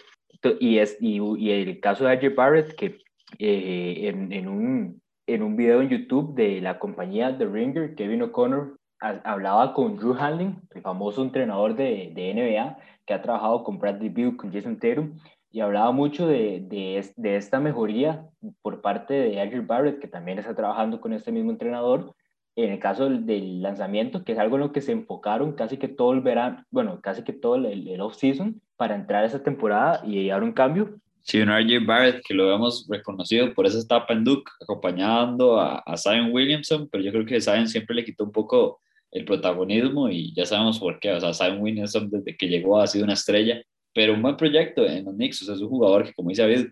Y, 0.59 0.79
es, 0.79 0.97
y, 0.99 1.19
y 1.19 1.51
el 1.51 1.79
caso 1.79 2.05
de 2.05 2.13
AJ 2.13 2.35
Barrett, 2.35 2.75
que 2.75 2.99
eh, 3.39 4.07
en, 4.07 4.47
un, 4.47 5.01
en 5.27 5.43
un 5.43 5.55
video 5.55 5.81
en 5.81 5.89
YouTube 5.89 6.35
de 6.35 6.61
la 6.61 6.79
compañía 6.79 7.37
The 7.37 7.45
Ringer, 7.45 7.95
Kevin 7.95 8.23
O'Connor 8.23 8.77
hablaba 8.99 9.73
con 9.73 9.97
Drew 9.97 10.15
Handling, 10.17 10.59
el 10.73 10.81
famoso 10.81 11.21
entrenador 11.21 11.75
de, 11.75 12.11
de, 12.15 12.33
NBA, 12.33 12.77
que 13.05 13.13
ha 13.13 13.21
trabajado 13.21 13.63
con 13.63 13.77
Bradley 13.77 14.09
Beal, 14.09 14.35
con 14.35 14.51
Jason 14.51 14.79
Tatum, 14.79 15.19
y 15.51 15.59
hablaba 15.61 15.91
mucho 15.91 16.27
de, 16.27 16.61
de, 16.67 17.35
esta 17.37 17.59
mejoría 17.59 18.27
por 18.61 18.81
parte 18.81 19.13
de 19.13 19.41
AJ 19.41 19.65
Barrett, 19.65 19.99
que 19.99 20.07
también 20.07 20.39
está 20.39 20.55
trabajando 20.55 20.99
con 20.99 21.13
este 21.13 21.31
mismo 21.31 21.51
entrenador, 21.51 22.15
en 22.55 22.71
el 22.71 22.79
caso 22.79 23.09
del, 23.09 23.61
lanzamiento, 23.61 24.23
que 24.23 24.31
es 24.31 24.39
algo 24.39 24.55
en 24.55 24.61
lo 24.61 24.71
que 24.71 24.81
se 24.81 24.93
enfocaron 24.93 25.53
casi 25.53 25.77
que 25.77 25.87
todo 25.87 26.13
el 26.13 26.21
verano, 26.21 26.63
bueno, 26.71 27.01
casi 27.01 27.23
que 27.23 27.33
todo 27.33 27.55
el, 27.55 27.87
el 27.87 28.01
off-season 28.01 28.61
para 28.77 28.95
entrar 28.95 29.23
a 29.23 29.27
esa 29.27 29.43
temporada 29.43 30.01
y 30.05 30.27
dar 30.27 30.43
un 30.43 30.53
cambio. 30.53 30.99
Sí, 31.21 31.41
un 31.41 31.49
RJ 31.49 31.85
Barrett 31.85 32.23
que 32.25 32.33
lo 32.33 32.53
hemos 32.53 32.87
reconocido 32.87 33.53
por 33.53 33.65
esa 33.65 33.79
etapa 33.79 34.13
en 34.13 34.23
Duke, 34.23 34.51
acompañando 34.61 35.59
a, 35.59 35.79
a 35.79 35.97
Zion 35.97 36.31
Williamson, 36.31 36.87
pero 36.89 37.03
yo 37.03 37.11
creo 37.11 37.25
que 37.25 37.41
Zion 37.41 37.67
siempre 37.67 37.95
le 37.95 38.05
quitó 38.05 38.23
un 38.23 38.31
poco 38.31 38.79
el 39.11 39.25
protagonismo 39.25 40.09
y 40.09 40.33
ya 40.33 40.45
sabemos 40.45 40.79
por 40.79 40.99
qué. 40.99 41.11
O 41.11 41.19
sea, 41.19 41.33
Zion 41.33 41.61
Williamson 41.61 42.09
desde 42.09 42.37
que 42.37 42.47
llegó 42.47 42.79
ha 42.79 42.87
sido 42.87 43.05
una 43.05 43.13
estrella, 43.13 43.61
pero 43.93 44.13
un 44.13 44.21
buen 44.21 44.37
proyecto 44.37 44.85
en 44.85 45.05
los 45.05 45.15
Knicks. 45.15 45.41
O 45.41 45.45
sea, 45.45 45.55
es 45.55 45.61
un 45.61 45.69
jugador 45.69 46.05
que, 46.05 46.13
como 46.13 46.29
dice 46.29 46.43
David, 46.43 46.67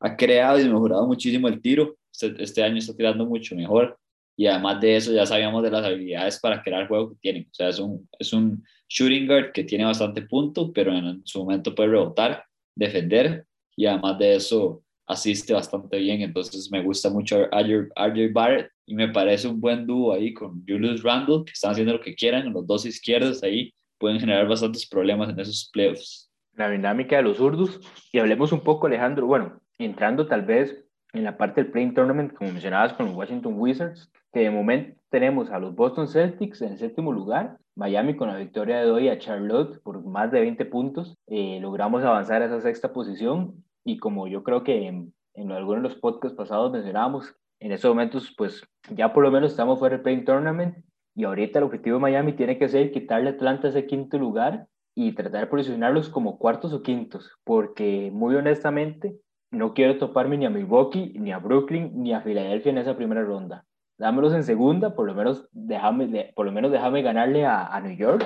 ha 0.00 0.16
creado 0.16 0.58
y 0.58 0.68
mejorado 0.68 1.06
muchísimo 1.06 1.48
el 1.48 1.60
tiro. 1.62 1.94
Este, 2.10 2.42
este 2.42 2.62
año 2.62 2.78
está 2.78 2.94
tirando 2.94 3.24
mucho 3.24 3.54
mejor 3.54 3.96
y 4.36 4.46
además 4.46 4.80
de 4.80 4.96
eso 4.96 5.12
ya 5.12 5.26
sabíamos 5.26 5.62
de 5.62 5.70
las 5.70 5.84
habilidades 5.84 6.40
para 6.40 6.62
crear 6.62 6.88
juego 6.88 7.10
que 7.10 7.16
tienen. 7.20 7.48
O 7.50 7.54
sea, 7.54 7.68
es 7.68 7.78
un, 7.78 8.08
es 8.18 8.32
un 8.32 8.64
shooting 8.88 9.26
guard 9.26 9.52
que 9.52 9.64
tiene 9.64 9.84
bastante 9.84 10.22
punto, 10.22 10.72
pero 10.72 10.92
en 10.92 11.22
su 11.24 11.40
momento 11.40 11.74
puede 11.74 11.90
rebotar, 11.90 12.44
defender 12.74 13.46
y 13.76 13.86
además 13.86 14.18
de 14.18 14.36
eso 14.36 14.82
asiste 15.06 15.52
bastante 15.52 15.98
bien. 15.98 16.22
Entonces 16.22 16.70
me 16.70 16.82
gusta 16.82 17.10
mucho 17.10 17.46
RJ 17.50 18.32
Barrett 18.32 18.70
y 18.86 18.94
me 18.94 19.08
parece 19.08 19.48
un 19.48 19.60
buen 19.60 19.86
dúo 19.86 20.12
ahí 20.12 20.32
con 20.32 20.64
Julius 20.66 21.02
Randle, 21.02 21.44
que 21.44 21.52
están 21.52 21.72
haciendo 21.72 21.94
lo 21.94 22.00
que 22.00 22.14
quieran, 22.14 22.52
los 22.52 22.66
dos 22.66 22.84
izquierdos 22.86 23.42
ahí 23.42 23.72
pueden 23.98 24.18
generar 24.18 24.48
bastantes 24.48 24.86
problemas 24.86 25.30
en 25.30 25.38
esos 25.38 25.70
playoffs. 25.72 26.30
La 26.54 26.68
dinámica 26.68 27.16
de 27.16 27.22
los 27.22 27.36
zurdos 27.36 27.80
y 28.12 28.18
hablemos 28.18 28.52
un 28.52 28.60
poco, 28.60 28.86
Alejandro, 28.86 29.26
bueno, 29.26 29.60
entrando 29.78 30.26
tal 30.26 30.42
vez 30.42 30.84
en 31.12 31.24
la 31.24 31.36
parte 31.36 31.62
del 31.62 31.70
Playing 31.70 31.94
Tournament, 31.94 32.32
como 32.32 32.52
mencionabas 32.52 32.94
con 32.94 33.06
los 33.06 33.14
Washington 33.14 33.54
Wizards, 33.56 34.10
que 34.32 34.40
de 34.40 34.50
momento 34.50 34.98
tenemos 35.10 35.50
a 35.50 35.58
los 35.58 35.74
Boston 35.74 36.08
Celtics 36.08 36.62
en 36.62 36.78
séptimo 36.78 37.12
lugar, 37.12 37.58
Miami 37.74 38.16
con 38.16 38.28
la 38.28 38.36
victoria 38.36 38.80
de 38.80 38.90
hoy 38.90 39.08
a 39.08 39.18
Charlotte 39.18 39.80
por 39.82 40.02
más 40.04 40.30
de 40.30 40.40
20 40.40 40.64
puntos, 40.66 41.16
eh, 41.26 41.58
logramos 41.60 42.02
avanzar 42.02 42.42
a 42.42 42.46
esa 42.46 42.60
sexta 42.60 42.92
posición 42.92 43.62
y 43.84 43.98
como 43.98 44.26
yo 44.26 44.42
creo 44.42 44.62
que 44.64 44.86
en, 44.86 45.12
algunos 45.50 45.82
de 45.82 45.88
los 45.88 45.98
podcasts 45.98 46.36
pasados 46.36 46.72
mencionábamos, 46.72 47.34
en 47.60 47.72
estos 47.72 47.90
momentos 47.90 48.34
pues 48.36 48.62
ya 48.90 49.12
por 49.12 49.22
lo 49.22 49.30
menos 49.30 49.52
estamos 49.52 49.78
fuera 49.78 49.96
del 49.96 50.02
Playing 50.02 50.24
Tournament 50.24 50.76
y 51.14 51.24
ahorita 51.24 51.58
el 51.58 51.66
objetivo 51.66 51.96
de 51.96 52.02
Miami 52.02 52.32
tiene 52.32 52.58
que 52.58 52.68
ser 52.68 52.90
quitarle 52.90 53.30
a 53.30 53.32
Atlanta 53.32 53.68
ese 53.68 53.86
quinto 53.86 54.18
lugar 54.18 54.66
y 54.94 55.12
tratar 55.12 55.42
de 55.42 55.46
posicionarlos 55.46 56.08
como 56.08 56.38
cuartos 56.38 56.72
o 56.72 56.82
quintos, 56.82 57.30
porque 57.44 58.10
muy 58.12 58.34
honestamente 58.34 59.16
no 59.52 59.74
quiero 59.74 59.98
toparme 59.98 60.38
ni 60.38 60.46
a 60.46 60.50
Milwaukee, 60.50 61.12
ni 61.18 61.30
a 61.30 61.38
Brooklyn, 61.38 61.92
ni 61.94 62.12
a 62.12 62.22
Filadelfia 62.22 62.70
en 62.70 62.78
esa 62.78 62.96
primera 62.96 63.22
ronda. 63.22 63.64
Dámelos 63.98 64.34
en 64.34 64.42
segunda, 64.42 64.96
por 64.96 65.06
lo 65.06 65.14
menos 65.14 65.46
déjame, 65.52 66.32
por 66.34 66.46
lo 66.46 66.52
menos 66.52 66.72
déjame 66.72 67.02
ganarle 67.02 67.44
a, 67.44 67.66
a 67.66 67.80
New 67.80 67.96
York, 67.96 68.24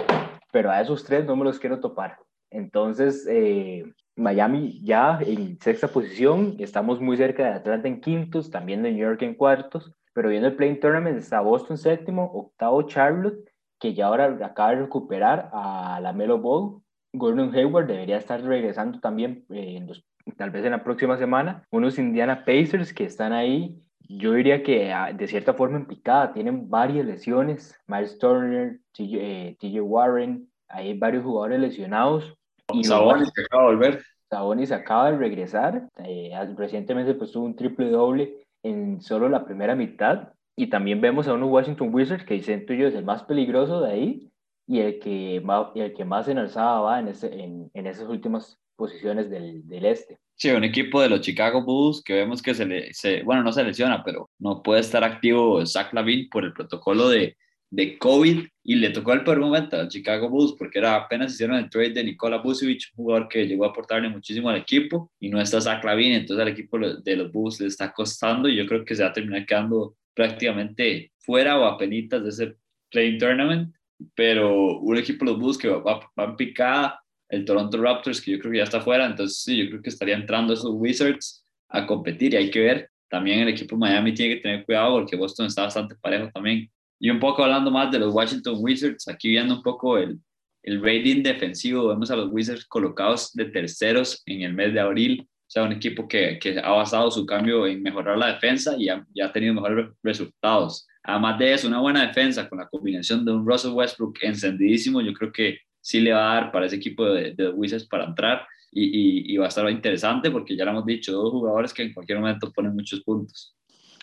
pero 0.53 0.71
a 0.71 0.81
esos 0.81 1.05
tres 1.05 1.27
no 1.27 1.37
me 1.37 1.45
los 1.45 1.59
quiero 1.59 1.81
topar. 1.81 2.17
Entonces, 2.51 3.27
eh, 3.29 3.85
Miami 4.15 4.81
ya 4.83 5.19
en 5.21 5.59
sexta 5.61 5.89
posición, 5.89 6.55
estamos 6.59 7.01
muy 7.01 7.17
cerca 7.17 7.43
de 7.45 7.51
Atlanta 7.51 7.89
en 7.89 8.01
quintos, 8.01 8.51
también 8.51 8.83
de 8.83 8.93
New 8.93 9.01
York 9.01 9.21
en 9.23 9.35
cuartos, 9.35 9.93
pero 10.15 10.29
viendo 10.29 10.49
el 10.49 10.57
Playing 10.57 10.81
Tournament 10.81 11.19
está 11.19 11.41
Boston 11.41 11.77
séptimo, 11.77 12.31
octavo 12.33 12.83
Charlotte, 12.85 13.51
que 13.79 13.93
ya 13.93 14.07
ahora 14.07 14.39
acaba 14.43 14.71
de 14.71 14.83
recuperar 14.83 15.51
a 15.53 15.99
la 16.01 16.12
Melo 16.12 16.39
Ball. 16.39 16.81
Gordon 17.12 17.55
Hayward 17.55 17.89
debería 17.89 18.17
estar 18.17 18.41
regresando 18.43 19.01
también 19.01 19.45
eh, 19.51 19.77
en 19.77 19.87
los 19.89 20.07
tal 20.33 20.51
vez 20.51 20.65
en 20.65 20.73
la 20.73 20.83
próxima 20.85 21.17
semana, 21.17 21.65
unos 21.71 21.99
Indiana 21.99 22.45
Pacers 22.45 22.93
que 22.93 23.05
están 23.05 23.33
ahí, 23.33 23.81
yo 24.09 24.33
diría 24.33 24.62
que 24.62 24.93
ah, 24.93 25.12
de 25.12 25.27
cierta 25.27 25.55
forma 25.55 25.79
en 25.79 25.87
picada, 25.87 26.33
tienen 26.33 26.69
varias 26.69 27.07
lesiones, 27.07 27.79
Miles 27.87 28.19
Turner, 28.19 28.81
TJ, 28.93 29.57
eh, 29.61 29.81
Warren, 29.81 30.49
hay 30.69 30.97
varios 30.99 31.25
jugadores 31.25 31.61
lesionados. 31.61 32.35
Y 32.73 32.85
Sabonis 32.85 33.31
que 33.33 33.43
acaba 33.43 33.62
de 33.65 33.77
volver. 33.77 34.03
Sabonis 34.29 34.73
acaba 34.73 35.11
de 35.11 35.19
regresar, 35.19 35.89
eh, 35.99 36.33
recientemente 36.57 37.15
pues 37.15 37.31
tuvo 37.31 37.45
un 37.45 37.57
triple 37.57 37.91
doble 37.91 38.47
en 38.62 39.01
solo 39.01 39.29
la 39.29 39.45
primera 39.45 39.77
mitad, 39.77 40.33
y 40.57 40.69
también 40.69 41.01
vemos 41.01 41.29
a 41.29 41.35
unos 41.35 41.51
Washington 41.51 41.95
Wizards 41.95 42.25
que 42.25 42.41
siento 42.41 42.73
yo 42.73 42.89
es 42.89 42.95
el 42.95 43.05
más 43.05 43.23
peligroso 43.23 43.81
de 43.81 43.93
ahí, 43.93 44.31
y 44.67 44.81
el 44.81 44.99
que, 44.99 45.37
el 45.77 45.95
que 45.95 46.05
más 46.05 46.27
en 46.27 46.39
alzada 46.39 46.81
va 46.81 46.99
en, 46.99 47.09
ese, 47.09 47.33
en, 47.41 47.71
en 47.73 47.87
esas 47.87 48.09
últimas 48.09 48.59
posiciones 48.77 49.31
del, 49.31 49.67
del, 49.67 49.87
este. 49.87 50.19
Sí, 50.35 50.51
un 50.51 50.65
equipo 50.65 51.01
de 51.01 51.09
los 51.09 51.23
Chicago 51.23 51.62
Bulls 51.65 52.03
que 52.03 52.15
vemos 52.15 52.43
que 52.43 52.55
se 52.55 52.67
le, 52.67 52.93
se, 52.93 53.23
bueno, 53.23 53.43
no 53.43 53.53
se 53.53 53.65
lesiona, 53.65 54.05
pero 54.05 54.31
no 54.39 54.62
puede 54.62 54.81
estar 54.81 55.03
activo 55.03 55.65
Zach 55.67 55.93
Lavin 55.93 56.29
por 56.29 56.45
el 56.45 56.53
protocolo 56.53 57.09
de, 57.09 57.37
de 57.71 57.99
COVID 57.99 58.47
y 58.65 58.75
le 58.77 58.91
tocó 58.91 59.12
el 59.12 59.25
peor 59.25 59.41
momento 59.41 59.77
a 59.77 59.89
Chicago 59.89 60.29
Bulls 60.29 60.55
porque 60.59 60.79
era 60.79 60.95
apenas 60.95 61.33
hicieron 61.33 61.57
el 61.57 61.71
trade 61.71 61.91
de 61.91 62.05
Nikola 62.05 62.39
Vucevic, 62.39 62.93
un 62.97 63.05
jugador 63.05 63.29
que 63.29 63.47
llegó 63.47 63.65
a 63.65 63.69
aportarle 63.69 64.09
muchísimo 64.09 64.49
al 64.49 64.57
equipo 64.57 65.11
y 65.19 65.29
no 65.29 65.41
está 65.41 65.61
Zach 65.61 65.85
Lavin, 65.85 66.12
entonces 66.12 66.43
al 66.43 66.53
equipo 66.53 66.79
de 66.79 67.17
los 67.17 67.33
Bulls 67.33 67.61
le 67.61 67.67
está 67.67 67.93
costando 67.93 68.49
y 68.49 68.57
yo 68.57 68.67
creo 68.67 68.85
que 68.85 68.95
se 68.95 69.03
va 69.03 69.09
a 69.09 69.12
terminar 69.12 69.47
quedando 69.47 69.97
prácticamente 70.15 71.12
fuera 71.19 71.59
o 71.59 71.65
a 71.65 71.77
penitas 71.77 72.23
de 72.23 72.29
ese 72.29 72.57
playing 72.91 73.19
tournament, 73.19 73.75
pero 74.15 74.79
un 74.79 74.97
equipo 74.97 75.25
de 75.25 75.33
los 75.33 75.41
Bulls 75.41 75.59
que 75.59 75.69
va, 75.69 76.01
va 76.19 76.25
en 76.25 76.37
picada 76.37 77.01
el 77.29 77.45
Toronto 77.45 77.81
Raptors, 77.81 78.21
que 78.21 78.33
yo 78.33 78.39
creo 78.39 78.53
que 78.53 78.59
ya 78.59 78.65
está 78.65 78.81
fuera, 78.81 79.07
entonces 79.07 79.43
sí, 79.43 79.57
yo 79.57 79.69
creo 79.69 79.83
que 79.83 79.89
estaría 79.89 80.15
entrando 80.15 80.55
esos 80.55 80.73
Wizards 80.73 81.45
a 81.69 81.87
competir 81.87 82.35
y 82.35 82.37
hay 82.37 82.51
que 82.51 82.61
ver. 82.61 82.91
También 83.09 83.41
el 83.41 83.49
equipo 83.49 83.77
Miami 83.77 84.15
tiene 84.15 84.37
que 84.37 84.41
tener 84.41 84.65
cuidado 84.65 84.95
porque 84.95 85.17
Boston 85.17 85.47
está 85.47 85.62
bastante 85.62 85.95
parejo 85.97 86.31
también. 86.33 86.71
Y 86.99 87.11
un 87.11 87.21
poco 87.21 87.45
hablando 87.45 87.71
más 87.71 87.91
de 87.91 87.99
los 87.99 88.15
Washington 88.15 88.57
Wizards, 88.59 89.09
aquí 89.09 89.31
viendo 89.31 89.55
un 89.55 89.62
poco 89.62 89.99
el, 89.99 90.19
el 90.62 90.83
rating 90.83 91.23
defensivo, 91.23 91.89
vemos 91.89 92.11
a 92.11 92.17
los 92.17 92.31
Wizards 92.33 92.65
colocados 92.67 93.33
de 93.35 93.47
terceros 93.47 94.23
en 94.27 94.43
el 94.43 94.55
mes 94.55 94.73
de 94.73 94.81
abril, 94.81 95.21
o 95.23 95.51
sea, 95.51 95.62
un 95.62 95.73
equipo 95.73 96.09
que, 96.09 96.39
que 96.41 96.59
ha 96.59 96.71
basado 96.71 97.11
su 97.11 97.25
cambio 97.25 97.67
en 97.67 97.83
mejorar 97.83 98.19
la 98.19 98.35
defensa 98.35 98.75
y 98.77 98.89
ha, 98.89 99.07
ya 99.15 99.27
ha 99.27 99.33
tenido 99.33 99.55
mejores 99.55 99.91
resultados. 100.03 100.87
Además 101.05 101.39
de 101.39 101.53
eso, 101.53 101.69
una 101.69 101.81
buena 101.81 102.05
defensa 102.05 102.49
con 102.49 102.59
la 102.59 102.67
combinación 102.67 103.25
de 103.25 103.33
un 103.33 103.47
Russell 103.47 103.71
Westbrook 103.73 104.19
encendidísimo, 104.23 105.01
yo 105.01 105.12
creo 105.12 105.31
que 105.31 105.59
sí 105.87 106.01
le 106.01 106.12
va 106.12 106.33
a 106.33 106.35
dar 106.35 106.51
para 106.51 106.66
ese 106.66 106.75
equipo 106.75 107.05
de, 107.05 107.33
de 107.33 107.49
Wizards 107.49 107.87
para 107.87 108.07
entrar 108.07 108.44
y, 108.72 109.37
va 109.37 109.44
a 109.44 109.49
estar 109.49 109.70
interesante 109.70 110.33
porque 110.33 110.57
ya 110.57 110.64
lo 110.64 110.72
hemos 110.72 110.85
dicho, 110.85 111.12
dos 111.12 111.31
jugadores 111.31 111.72
que 111.72 111.85
en 111.85 111.94
cualquier 111.94 112.18
momento 112.18 112.53
ponen 112.53 112.75
muchos 112.75 113.01
puntos. 113.03 113.55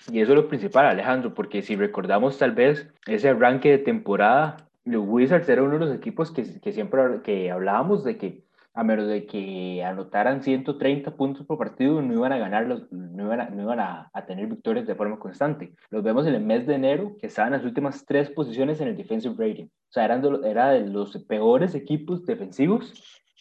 Y 0.10 0.22
eso 0.22 0.32
es 0.32 0.38
lo 0.38 0.48
principal, 0.48 0.86
Alejandro, 0.86 1.34
porque 1.34 1.62
si 1.62 1.76
recordamos 1.76 2.38
tal 2.38 2.54
vez 2.54 2.88
ese 3.06 3.30
arranque 3.30 3.70
de 3.72 3.78
temporada, 3.80 4.58
los 4.86 5.04
Wizards 5.06 5.48
era 5.50 5.62
uno 5.62 5.74
de 5.74 5.86
los 5.86 5.96
equipos 5.96 6.32
que, 6.32 6.60
que 6.62 6.72
siempre 6.72 7.02
que 7.22 7.52
hablábamos 7.52 8.06
de 8.06 8.18
que 8.18 8.44
a 8.74 8.84
menos 8.84 9.08
de 9.08 9.26
que 9.26 9.84
anotaran 9.84 10.42
130 10.42 11.16
puntos 11.16 11.46
por 11.46 11.58
partido, 11.58 12.02
no 12.02 12.14
iban 12.14 12.34
a 12.34 12.38
ganar, 12.38 12.66
los, 12.66 12.92
no 12.92 13.26
iban, 13.26 13.42
a, 13.42 13.50
no 13.50 13.62
iban 13.62 13.80
a, 13.80 14.10
a, 14.12 14.26
tener 14.26 14.48
victorias 14.48 14.88
de 14.88 14.96
forma 14.96 15.20
constante. 15.20 15.74
Los 15.90 16.04
vemos 16.04 16.26
en 16.26 16.34
el 16.34 16.44
mes 16.44 16.66
de 16.66 16.76
enero, 16.76 17.16
que 17.20 17.28
estaban 17.28 17.54
en 17.54 17.60
las 17.60 17.66
últimas 17.66 18.04
tres 18.06 18.32
posiciones 18.32 18.82
en 18.82 18.88
el 18.88 18.98
defensive 18.98 19.36
rating. 19.38 19.66
O 19.66 19.92
sea, 19.92 20.06
eran 20.06 20.22
de, 20.22 20.50
era 20.50 20.70
de 20.72 20.88
los 20.88 21.16
peores 21.26 21.76
equipos 21.76 22.26
defensivos 22.26 22.94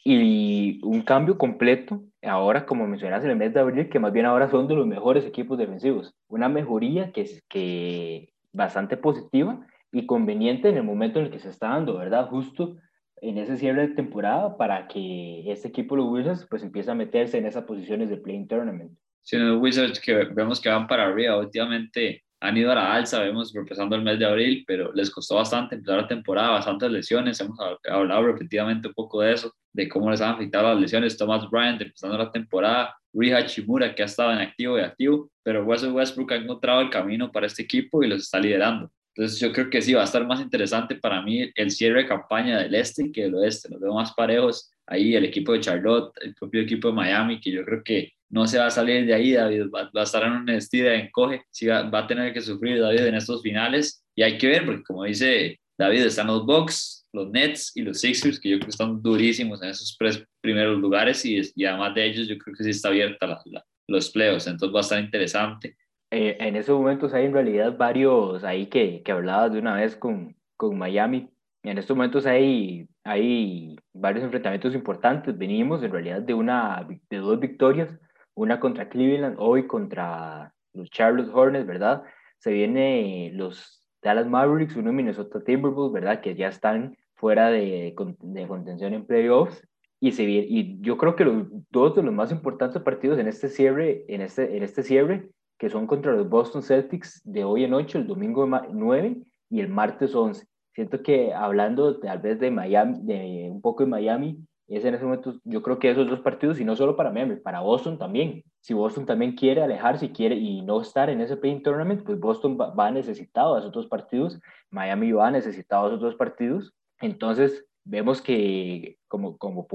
y 0.04 0.80
un 0.84 1.00
cambio 1.02 1.38
completo 1.38 2.02
ahora, 2.22 2.66
como 2.66 2.86
mencionas 2.86 3.24
en 3.24 3.30
el 3.30 3.36
mes 3.36 3.54
de 3.54 3.60
abril, 3.60 3.88
que 3.88 3.98
más 3.98 4.12
bien 4.12 4.26
ahora 4.26 4.50
son 4.50 4.68
de 4.68 4.74
los 4.74 4.86
mejores 4.86 5.24
equipos 5.24 5.56
defensivos. 5.56 6.14
Una 6.28 6.48
mejoría 6.48 7.10
que 7.12 7.22
es 7.22 7.42
que 7.48 8.32
bastante 8.52 8.98
positiva 8.98 9.66
y 9.92 10.04
conveniente 10.06 10.68
en 10.68 10.76
el 10.76 10.82
momento 10.82 11.18
en 11.18 11.26
el 11.26 11.30
que 11.30 11.38
se 11.38 11.48
está 11.48 11.68
dando, 11.68 11.96
¿verdad? 11.96 12.28
Justo 12.28 12.76
en 13.22 13.38
ese 13.38 13.56
cierre 13.56 13.88
de 13.88 13.94
temporada 13.94 14.56
para 14.56 14.88
que 14.88 15.44
este 15.46 15.68
equipo, 15.68 15.94
los 15.96 16.10
Wizards, 16.10 16.46
pues 16.50 16.62
empiece 16.64 16.90
a 16.90 16.94
meterse 16.94 17.38
en 17.38 17.46
esas 17.46 17.64
posiciones 17.64 18.10
de 18.10 18.16
Playing 18.16 18.48
Tournament. 18.48 18.92
Sí, 19.22 19.36
los 19.38 19.62
Wizards 19.62 20.00
que 20.00 20.24
vemos 20.24 20.60
que 20.60 20.68
van 20.68 20.88
para 20.88 21.06
arriba 21.06 21.38
últimamente 21.38 22.24
han 22.40 22.56
ido 22.56 22.72
a 22.72 22.74
la 22.74 22.92
alza, 22.94 23.20
vemos 23.20 23.54
empezando 23.54 23.94
el 23.94 24.02
mes 24.02 24.18
de 24.18 24.26
abril, 24.26 24.64
pero 24.66 24.92
les 24.92 25.08
costó 25.08 25.36
bastante 25.36 25.76
empezar 25.76 26.02
la 26.02 26.08
temporada, 26.08 26.50
bastantes 26.50 26.90
lesiones, 26.90 27.40
hemos 27.40 27.56
hablado 27.88 28.26
repetidamente 28.26 28.88
un 28.88 28.94
poco 28.94 29.20
de 29.20 29.34
eso, 29.34 29.54
de 29.72 29.88
cómo 29.88 30.10
les 30.10 30.20
han 30.20 30.34
afectado 30.34 30.70
las 30.70 30.80
lesiones, 30.80 31.16
Thomas 31.16 31.48
Bryant 31.48 31.80
empezando 31.80 32.18
la 32.18 32.32
temporada, 32.32 32.96
Rui 33.12 33.30
Hachimura 33.30 33.94
que 33.94 34.02
ha 34.02 34.06
estado 34.06 34.32
en 34.32 34.38
activo 34.38 34.76
y 34.76 34.80
activo, 34.80 35.30
pero 35.44 35.62
Russell 35.62 35.92
Westbrook 35.92 36.32
ha 36.32 36.36
encontrado 36.36 36.80
el 36.80 36.90
camino 36.90 37.30
para 37.30 37.46
este 37.46 37.62
equipo 37.62 38.02
y 38.02 38.08
los 38.08 38.22
está 38.22 38.40
liderando. 38.40 38.90
Entonces 39.14 39.40
yo 39.40 39.52
creo 39.52 39.68
que 39.68 39.82
sí, 39.82 39.92
va 39.92 40.02
a 40.02 40.04
estar 40.04 40.26
más 40.26 40.40
interesante 40.40 40.96
para 40.96 41.20
mí 41.22 41.50
el 41.54 41.70
cierre 41.70 42.02
de 42.02 42.08
campaña 42.08 42.60
del 42.60 42.74
este 42.74 43.12
que 43.12 43.22
del 43.22 43.34
oeste. 43.34 43.68
Los 43.70 43.80
veo 43.80 43.94
más 43.94 44.12
parejos. 44.14 44.70
Ahí, 44.86 45.14
el 45.14 45.24
equipo 45.24 45.52
de 45.52 45.60
Charlotte, 45.60 46.12
el 46.22 46.34
propio 46.34 46.62
equipo 46.62 46.88
de 46.88 46.94
Miami, 46.94 47.40
que 47.40 47.50
yo 47.50 47.64
creo 47.64 47.82
que 47.84 48.12
no 48.30 48.46
se 48.46 48.58
va 48.58 48.66
a 48.66 48.70
salir 48.70 49.06
de 49.06 49.14
ahí, 49.14 49.32
David. 49.32 49.66
Va, 49.70 49.90
a 49.94 50.02
estar 50.02 50.24
en 50.24 50.32
un 50.32 50.48
estilo 50.48 50.88
de 50.88 50.96
encoge, 50.96 51.42
sí 51.50 51.66
va, 51.66 51.82
va, 51.82 52.00
a 52.00 52.06
tener 52.06 52.32
que 52.32 52.40
sufrir 52.40 52.80
David 52.80 53.06
en 53.06 53.14
estos 53.14 53.42
finales. 53.42 54.02
Y 54.16 54.22
hay 54.22 54.38
que 54.38 54.48
ver, 54.48 54.64
porque 54.64 54.82
como 54.82 55.04
dice 55.04 55.60
David, 55.78 56.06
están 56.06 56.28
los 56.28 56.46
Bucks, 56.46 57.06
los 57.12 57.30
Nets 57.30 57.72
y 57.74 57.82
los 57.82 58.00
Sixers, 58.00 58.40
que 58.40 58.50
yo 58.50 58.56
creo 58.56 58.66
que 58.66 58.70
están 58.70 59.02
durísimos 59.02 59.62
en 59.62 59.68
esos 59.68 59.94
tres 59.98 60.24
primeros 60.40 60.78
lugares. 60.78 61.24
Y, 61.26 61.40
y 61.54 61.64
además 61.66 61.94
de 61.94 62.06
ellos 62.06 62.28
yo 62.28 62.38
creo 62.38 62.56
que 62.56 62.64
sí 62.64 62.70
está 62.70 62.88
abierta 62.88 63.26
la, 63.26 63.42
la, 63.44 63.64
los 63.88 64.10
playoffs, 64.10 64.46
entonces 64.46 64.74
va 64.74 64.80
a 64.80 64.82
estar 64.82 65.04
interesante. 65.04 65.76
Eh, 66.14 66.36
en 66.40 66.56
esos 66.56 66.78
momentos 66.78 67.14
hay 67.14 67.24
en 67.24 67.32
realidad 67.32 67.74
varios 67.78 68.44
ahí 68.44 68.66
que, 68.66 69.02
que 69.02 69.12
hablabas 69.12 69.50
de 69.50 69.58
una 69.58 69.76
vez 69.76 69.96
con, 69.96 70.36
con 70.58 70.76
Miami. 70.76 71.30
En 71.62 71.78
estos 71.78 71.96
momentos 71.96 72.26
hay, 72.26 72.86
hay 73.02 73.76
varios 73.94 74.22
enfrentamientos 74.22 74.74
importantes. 74.74 75.38
Venimos 75.38 75.82
en 75.82 75.90
realidad 75.90 76.20
de, 76.20 76.34
una, 76.34 76.86
de 77.08 77.16
dos 77.16 77.40
victorias, 77.40 77.98
una 78.34 78.60
contra 78.60 78.90
Cleveland, 78.90 79.36
hoy 79.38 79.66
contra 79.66 80.52
los 80.74 80.90
Charlotte 80.90 81.30
Hornets, 81.32 81.66
¿verdad? 81.66 82.02
Se 82.36 82.52
viene 82.52 83.30
los 83.32 83.82
Dallas 84.02 84.26
Mavericks, 84.26 84.76
uno 84.76 84.92
Minnesota 84.92 85.42
Timberwolves, 85.42 85.94
¿verdad? 85.94 86.20
Que 86.20 86.34
ya 86.34 86.48
están 86.48 86.94
fuera 87.14 87.48
de, 87.50 87.94
de 88.20 88.46
contención 88.46 88.92
en 88.92 89.06
playoffs. 89.06 89.66
Y, 89.98 90.12
se 90.12 90.24
y 90.24 90.78
yo 90.82 90.98
creo 90.98 91.16
que 91.16 91.24
los 91.24 91.46
dos 91.70 91.96
de 91.96 92.02
los 92.02 92.12
más 92.12 92.32
importantes 92.32 92.82
partidos 92.82 93.18
en 93.18 93.28
este 93.28 93.48
cierre, 93.48 94.04
en 94.08 94.20
este, 94.20 94.58
en 94.58 94.62
este 94.62 94.82
cierre 94.82 95.30
que 95.62 95.70
son 95.70 95.86
contra 95.86 96.10
los 96.10 96.28
Boston 96.28 96.60
Celtics 96.60 97.22
de 97.22 97.44
hoy 97.44 97.62
en 97.62 97.72
8, 97.72 97.98
el 97.98 98.08
domingo 98.08 98.44
9 98.48 99.22
y 99.48 99.60
el 99.60 99.68
martes 99.68 100.12
11. 100.12 100.44
Siento 100.74 101.04
que 101.04 101.32
hablando 101.32 102.00
tal 102.00 102.18
vez 102.18 102.40
de 102.40 102.50
Miami, 102.50 102.98
de 103.02 103.48
un 103.48 103.60
poco 103.62 103.84
de 103.84 103.90
Miami, 103.90 104.44
es 104.66 104.84
en 104.84 104.96
ese 104.96 105.04
momento, 105.04 105.36
yo 105.44 105.62
creo 105.62 105.78
que 105.78 105.88
esos 105.88 106.08
dos 106.10 106.18
partidos, 106.18 106.58
y 106.58 106.64
no 106.64 106.74
solo 106.74 106.96
para 106.96 107.12
Miami, 107.12 107.36
para 107.36 107.60
Boston 107.60 107.96
también. 107.96 108.42
Si 108.60 108.74
Boston 108.74 109.06
también 109.06 109.36
quiere 109.36 109.62
alejarse 109.62 110.06
y 110.06 110.08
quiere 110.08 110.34
y 110.34 110.62
no 110.62 110.80
estar 110.80 111.08
en 111.08 111.20
ese 111.20 111.36
play 111.36 111.62
tournament, 111.62 112.02
pues 112.02 112.18
Boston 112.18 112.58
va, 112.60 112.74
va 112.74 112.90
necesitado 112.90 113.54
de 113.54 113.60
esos 113.60 113.70
dos 113.70 113.86
partidos, 113.86 114.40
Miami 114.68 115.12
va 115.12 115.30
necesitado 115.30 115.84
de 115.84 115.94
esos 115.94 116.00
dos 116.00 116.16
partidos. 116.16 116.74
Entonces, 117.00 117.64
vemos 117.84 118.20
que, 118.20 118.98
como, 119.06 119.38
como 119.38 119.68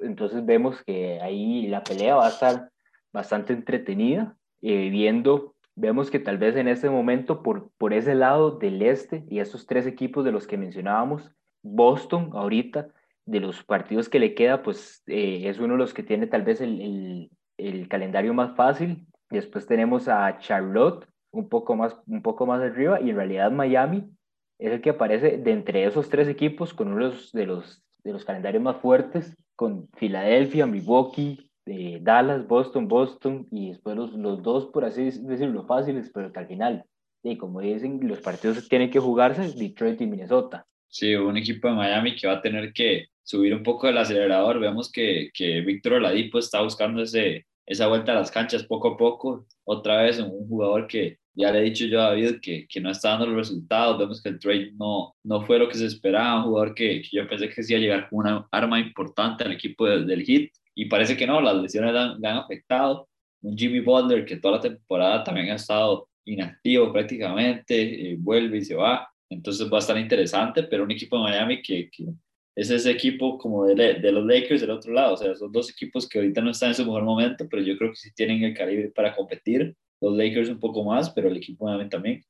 entonces 0.00 0.44
vemos 0.44 0.82
que 0.82 1.20
ahí 1.20 1.68
la 1.68 1.84
pelea 1.84 2.16
va 2.16 2.26
a 2.26 2.30
estar 2.30 2.68
bastante 3.12 3.52
entretenida 3.52 4.36
eh, 4.62 4.90
viendo, 4.90 5.54
vemos 5.74 6.10
que 6.10 6.18
tal 6.18 6.38
vez 6.38 6.56
en 6.56 6.68
este 6.68 6.90
momento 6.90 7.42
por, 7.42 7.70
por 7.78 7.92
ese 7.92 8.14
lado 8.14 8.58
del 8.58 8.82
este 8.82 9.24
y 9.28 9.38
esos 9.38 9.66
tres 9.66 9.86
equipos 9.86 10.24
de 10.24 10.32
los 10.32 10.46
que 10.46 10.58
mencionábamos, 10.58 11.30
Boston 11.62 12.30
ahorita, 12.32 12.88
de 13.26 13.40
los 13.40 13.62
partidos 13.62 14.08
que 14.08 14.18
le 14.18 14.34
queda, 14.34 14.62
pues 14.62 15.02
eh, 15.06 15.42
es 15.44 15.58
uno 15.58 15.74
de 15.74 15.78
los 15.78 15.94
que 15.94 16.02
tiene 16.02 16.26
tal 16.26 16.42
vez 16.42 16.60
el, 16.60 16.80
el, 16.80 17.30
el, 17.58 17.88
calendario 17.88 18.34
más 18.34 18.56
fácil. 18.56 19.06
Después 19.30 19.66
tenemos 19.66 20.08
a 20.08 20.38
Charlotte 20.38 21.06
un 21.30 21.48
poco, 21.48 21.76
más, 21.76 21.96
un 22.06 22.22
poco 22.22 22.46
más 22.46 22.60
arriba 22.60 23.00
y 23.00 23.10
en 23.10 23.16
realidad 23.16 23.52
Miami 23.52 24.10
es 24.58 24.72
el 24.72 24.80
que 24.80 24.90
aparece 24.90 25.38
de 25.38 25.52
entre 25.52 25.84
esos 25.84 26.08
tres 26.08 26.28
equipos 26.28 26.74
con 26.74 26.88
uno 26.88 27.04
de 27.04 27.10
los, 27.12 27.32
de 27.32 27.46
los, 27.46 27.82
de 28.02 28.12
los 28.12 28.24
calendarios 28.24 28.62
más 28.62 28.76
fuertes, 28.78 29.36
con 29.54 29.88
Filadelfia, 29.94 30.66
Milwaukee, 30.66 31.49
de 31.66 31.98
Dallas, 32.00 32.46
Boston, 32.46 32.88
Boston 32.88 33.46
y 33.50 33.70
después 33.70 33.96
los, 33.96 34.12
los, 34.12 34.42
dos, 34.42 34.66
por 34.66 34.84
así 34.84 35.04
decirlo, 35.04 35.66
fáciles, 35.66 36.10
pero 36.12 36.32
que 36.32 36.38
al 36.40 36.46
final, 36.46 36.84
y 37.22 37.36
como 37.36 37.60
dicen, 37.60 38.00
los 38.02 38.20
partidos 38.20 38.68
tienen 38.68 38.90
que 38.90 38.98
jugarse, 38.98 39.52
Detroit 39.56 40.00
y 40.00 40.06
Minnesota. 40.06 40.66
Sí, 40.88 41.14
un 41.14 41.36
equipo 41.36 41.68
de 41.68 41.74
Miami 41.74 42.16
que 42.16 42.26
va 42.26 42.34
a 42.34 42.42
tener 42.42 42.72
que 42.72 43.06
subir 43.22 43.54
un 43.54 43.62
poco 43.62 43.88
el 43.88 43.96
acelerador. 43.96 44.58
Vemos 44.58 44.90
que, 44.90 45.30
que 45.32 45.60
Víctor 45.60 45.94
Oladipo 45.94 46.38
está 46.38 46.62
buscando 46.62 47.02
ese, 47.02 47.46
esa 47.64 47.86
vuelta 47.86 48.12
a 48.12 48.16
las 48.16 48.30
canchas 48.30 48.64
poco 48.64 48.88
a 48.88 48.96
poco. 48.96 49.46
Otra 49.64 50.02
vez 50.02 50.18
un 50.18 50.48
jugador 50.48 50.88
que 50.88 51.18
ya 51.34 51.52
le 51.52 51.60
he 51.60 51.62
dicho 51.62 51.86
yo 51.86 52.00
a 52.00 52.10
David 52.10 52.40
que, 52.42 52.66
que 52.68 52.80
no 52.80 52.90
está 52.90 53.10
dando 53.10 53.26
los 53.26 53.36
resultados. 53.36 53.98
Vemos 53.98 54.20
que 54.20 54.30
el 54.30 54.40
trade 54.40 54.72
no, 54.72 55.14
no 55.22 55.42
fue 55.42 55.60
lo 55.60 55.68
que 55.68 55.76
se 55.76 55.86
esperaba. 55.86 56.38
Un 56.38 56.50
jugador 56.50 56.74
que, 56.74 57.02
yo 57.12 57.28
pensé 57.28 57.48
que 57.48 57.62
sí 57.62 57.72
iba 57.72 57.78
a 57.78 57.82
llegar 57.82 58.08
como 58.08 58.22
una 58.22 58.48
arma 58.50 58.80
importante 58.80 59.44
al 59.44 59.52
equipo 59.52 59.86
del 59.86 60.24
Heat 60.24 60.50
y 60.74 60.86
parece 60.86 61.16
que 61.16 61.26
no, 61.26 61.40
las 61.40 61.56
lesiones 61.56 61.92
le 61.92 62.28
han, 62.28 62.36
afectado. 62.36 63.08
Un 63.42 63.56
Jimmy 63.56 63.80
Butler 63.80 64.24
que 64.24 64.36
toda 64.36 64.56
la 64.56 64.60
temporada 64.60 65.24
también 65.24 65.50
ha 65.50 65.54
estado 65.54 66.08
inactivo 66.24 66.92
prácticamente, 66.92 68.12
eh, 68.12 68.16
vuelve 68.18 68.58
y 68.58 68.64
se 68.64 68.74
va. 68.74 69.08
Entonces 69.30 69.70
va 69.72 69.76
a 69.76 69.80
estar 69.80 69.96
interesante, 69.98 70.64
pero 70.64 70.84
un 70.84 70.90
equipo 70.90 71.16
de 71.16 71.22
Miami 71.22 71.62
que, 71.62 71.88
que 71.90 72.06
es 72.56 72.70
ese 72.70 72.90
equipo 72.90 73.38
como 73.38 73.66
de, 73.66 73.94
de, 73.94 74.12
los 74.12 74.26
Lakers 74.26 74.60
del 74.60 74.70
otro 74.70 74.92
lado. 74.92 75.14
O 75.14 75.16
sea, 75.16 75.34
son 75.34 75.52
dos 75.52 75.70
equipos 75.70 76.08
que 76.08 76.18
ahorita 76.18 76.40
no 76.40 76.50
están 76.50 76.70
en 76.70 76.74
su 76.74 76.84
mejor 76.84 77.04
momento, 77.04 77.46
pero 77.48 77.62
yo 77.62 77.76
creo 77.78 77.90
que 77.90 77.96
sí 77.96 78.10
tienen 78.14 78.42
el 78.42 78.54
calibre 78.54 78.90
para 78.90 79.14
competir. 79.14 79.74
Los 80.00 80.16
Lakers 80.16 80.48
un 80.48 80.58
poco 80.58 80.82
más, 80.82 81.10
pero 81.10 81.28
el 81.28 81.36
equipo 81.36 81.66
de 81.66 81.72
Miami 81.72 81.90
también. 81.90 82.24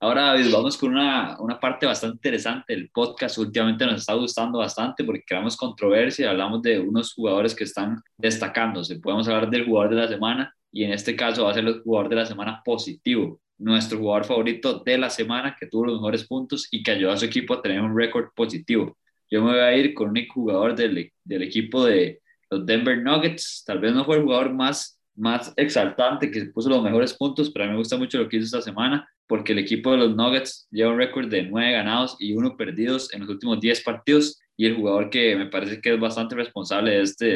Ahora, 0.00 0.26
David, 0.26 0.52
vamos 0.52 0.78
con 0.78 0.92
una, 0.92 1.36
una, 1.40 1.58
parte 1.58 1.84
bastante 1.84 2.16
interesante 2.18 2.72
del 2.72 2.88
podcast. 2.90 3.36
Últimamente 3.38 3.84
nos 3.84 3.96
está 3.96 4.14
gustando 4.14 4.60
bastante 4.60 5.02
porque 5.02 5.24
creamos 5.26 5.56
controversia, 5.56 6.30
hablamos 6.30 6.62
de 6.62 6.78
unos 6.78 7.14
jugadores 7.14 7.52
que 7.52 7.64
están 7.64 8.00
destacándose. 8.16 9.00
Podemos 9.00 9.26
hablar 9.26 9.50
del 9.50 9.64
jugador 9.66 9.90
de 9.96 10.00
la 10.02 10.08
semana 10.08 10.54
y 10.70 10.84
en 10.84 10.92
este 10.92 11.16
caso 11.16 11.44
va 11.44 11.50
a 11.50 11.54
ser 11.54 11.66
el 11.66 11.82
jugador 11.82 12.10
de 12.10 12.16
la 12.16 12.26
semana 12.26 12.62
positivo. 12.64 13.40
Nuestro 13.58 13.98
jugador 13.98 14.24
favorito 14.24 14.78
de 14.84 14.98
la 14.98 15.10
semana 15.10 15.56
que 15.58 15.66
tuvo 15.66 15.86
los 15.86 15.96
mejores 15.96 16.24
puntos 16.28 16.68
y 16.70 16.80
que 16.84 16.92
ayudó 16.92 17.10
a 17.10 17.16
su 17.16 17.24
equipo 17.24 17.54
a 17.54 17.62
tener 17.62 17.80
un 17.80 17.96
récord 17.96 18.28
positivo. 18.36 18.96
Yo 19.28 19.42
me 19.42 19.50
voy 19.50 19.60
a 19.60 19.76
ir 19.76 19.94
con 19.94 20.10
un 20.10 20.28
jugador 20.28 20.76
del, 20.76 21.12
del 21.24 21.42
equipo 21.42 21.84
de 21.84 22.20
los 22.50 22.64
Denver 22.64 23.02
Nuggets. 23.02 23.64
Tal 23.66 23.80
vez 23.80 23.92
no 23.92 24.04
fue 24.04 24.18
el 24.18 24.22
jugador 24.22 24.54
más 24.54 24.97
más 25.18 25.52
exaltante, 25.56 26.30
que 26.30 26.46
puso 26.46 26.68
los 26.68 26.82
mejores 26.82 27.14
puntos, 27.14 27.50
pero 27.50 27.64
a 27.64 27.66
mí 27.68 27.72
me 27.72 27.78
gusta 27.78 27.96
mucho 27.96 28.18
lo 28.18 28.28
que 28.28 28.36
hizo 28.36 28.46
esta 28.46 28.62
semana, 28.62 29.08
porque 29.26 29.52
el 29.52 29.58
equipo 29.58 29.92
de 29.92 29.98
los 29.98 30.16
Nuggets 30.16 30.68
lleva 30.70 30.92
un 30.92 30.98
récord 30.98 31.28
de 31.28 31.42
nueve 31.42 31.72
ganados 31.72 32.16
y 32.18 32.32
uno 32.32 32.56
perdidos 32.56 33.12
en 33.12 33.20
los 33.20 33.28
últimos 33.28 33.60
10 33.60 33.82
partidos, 33.82 34.40
y 34.56 34.66
el 34.66 34.76
jugador 34.76 35.10
que 35.10 35.36
me 35.36 35.46
parece 35.46 35.80
que 35.80 35.94
es 35.94 36.00
bastante 36.00 36.34
responsable 36.34 36.92
de 36.92 37.02
esta 37.02 37.26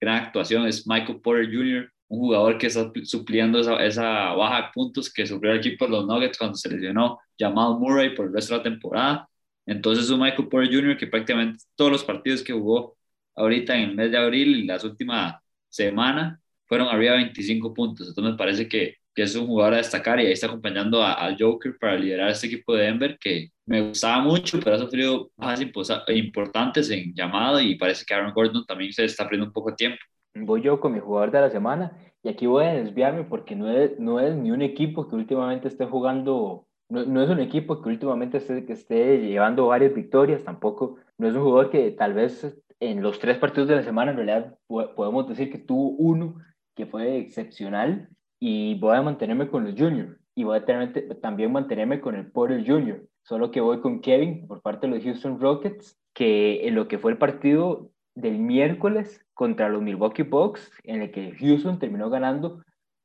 gran 0.00 0.24
actuación 0.24 0.66
es 0.66 0.86
Michael 0.86 1.20
Porter 1.20 1.46
Jr., 1.46 1.92
un 2.08 2.18
jugador 2.18 2.58
que 2.58 2.66
está 2.66 2.92
supliendo 3.04 3.58
esa, 3.60 3.82
esa 3.84 4.34
baja 4.34 4.62
de 4.62 4.68
puntos 4.74 5.10
que 5.10 5.26
sufrió 5.26 5.52
el 5.52 5.58
equipo 5.58 5.86
de 5.86 5.92
los 5.92 6.06
Nuggets 6.06 6.36
cuando 6.36 6.56
se 6.56 6.68
lesionó 6.68 7.18
Jamal 7.38 7.78
Murray 7.78 8.14
por 8.14 8.26
el 8.26 8.34
resto 8.34 8.52
de 8.52 8.58
la 8.58 8.64
temporada. 8.64 9.28
Entonces, 9.64 10.10
un 10.10 10.20
Michael 10.20 10.48
Porter 10.48 10.74
Jr. 10.74 10.96
que 10.98 11.06
prácticamente 11.06 11.64
todos 11.74 11.90
los 11.90 12.04
partidos 12.04 12.42
que 12.42 12.52
jugó 12.52 12.96
ahorita 13.34 13.74
en 13.76 13.90
el 13.90 13.94
mes 13.94 14.10
de 14.10 14.18
abril 14.18 14.56
y 14.56 14.66
las 14.66 14.84
últimas 14.84 15.36
semanas 15.70 16.41
fueron 16.72 16.88
arriba 16.88 17.12
de 17.12 17.24
25 17.24 17.74
puntos. 17.74 18.08
Entonces 18.08 18.32
me 18.32 18.38
parece 18.38 18.66
que, 18.66 18.94
que 19.14 19.24
es 19.24 19.36
un 19.36 19.46
jugador 19.46 19.74
a 19.74 19.76
destacar 19.76 20.18
y 20.18 20.24
ahí 20.24 20.32
está 20.32 20.46
acompañando 20.46 21.04
al 21.04 21.36
Joker 21.38 21.76
para 21.78 21.96
liderar 21.96 22.30
este 22.30 22.46
equipo 22.46 22.74
de 22.74 22.84
Denver 22.84 23.18
que 23.20 23.50
me 23.66 23.88
gustaba 23.88 24.22
mucho, 24.22 24.58
pero 24.58 24.76
ha 24.76 24.78
sufrido 24.78 25.30
bajas 25.36 25.60
importantes 25.60 26.88
en 26.88 27.12
llamado 27.14 27.60
y 27.60 27.74
parece 27.74 28.06
que 28.06 28.14
Aaron 28.14 28.32
Gordon 28.32 28.64
también 28.64 28.90
se 28.90 29.04
está 29.04 29.24
perdiendo 29.24 29.48
un 29.48 29.52
poco 29.52 29.68
de 29.68 29.76
tiempo. 29.76 29.98
Voy 30.34 30.62
yo 30.62 30.80
con 30.80 30.94
mi 30.94 31.00
jugador 31.00 31.30
de 31.30 31.42
la 31.42 31.50
semana 31.50 31.92
y 32.22 32.30
aquí 32.30 32.46
voy 32.46 32.64
a 32.64 32.72
desviarme 32.72 33.24
porque 33.24 33.54
no 33.54 33.70
es, 33.70 33.98
no 33.98 34.18
es 34.18 34.34
ni 34.34 34.50
un 34.50 34.62
equipo 34.62 35.06
que 35.06 35.16
últimamente 35.16 35.68
esté 35.68 35.84
jugando 35.84 36.66
no, 36.88 37.04
no, 37.04 37.22
es 37.22 37.28
un 37.28 37.40
equipo 37.40 37.82
que 37.82 37.90
últimamente 37.90 38.38
esté, 38.38 38.64
que 38.64 38.72
esté 38.72 39.18
llevando 39.18 39.66
varias 39.66 39.94
victorias, 39.94 40.42
tampoco, 40.42 40.96
no 41.18 41.28
es 41.28 41.34
un 41.34 41.42
jugador 41.42 41.70
que 41.70 41.90
tal 41.90 42.14
vez 42.14 42.62
en 42.80 43.02
los 43.02 43.18
tres 43.18 43.36
partidos 43.38 43.68
de 43.68 43.76
la 43.76 43.82
semana 43.82 44.10
en 44.10 44.16
realidad 44.16 44.58
podemos 44.66 45.28
decir 45.28 45.52
que 45.52 45.58
tuvo 45.58 45.90
uno 45.90 46.36
que 46.74 46.86
fue 46.86 47.18
excepcional 47.18 48.08
y 48.40 48.78
voy 48.78 48.96
a 48.96 49.02
mantenerme 49.02 49.48
con 49.48 49.64
los 49.64 49.74
juniors 49.78 50.22
y 50.34 50.44
voy 50.44 50.58
a 50.58 50.64
tener, 50.64 51.18
también 51.20 51.52
mantenerme 51.52 52.00
con 52.00 52.14
el 52.14 52.30
Porter 52.30 52.64
Junior, 52.66 53.04
solo 53.22 53.50
que 53.50 53.60
voy 53.60 53.80
con 53.80 54.00
Kevin 54.00 54.46
por 54.46 54.62
parte 54.62 54.86
de 54.86 54.94
los 54.94 55.04
Houston 55.04 55.40
Rockets, 55.40 55.98
que 56.14 56.66
en 56.66 56.74
lo 56.74 56.88
que 56.88 56.98
fue 56.98 57.12
el 57.12 57.18
partido 57.18 57.90
del 58.14 58.38
miércoles 58.38 59.24
contra 59.34 59.68
los 59.68 59.82
Milwaukee 59.82 60.22
Bucks, 60.22 60.70
en 60.84 61.02
el 61.02 61.10
que 61.10 61.32
Houston 61.32 61.78
terminó 61.78 62.10
ganando, 62.10 62.62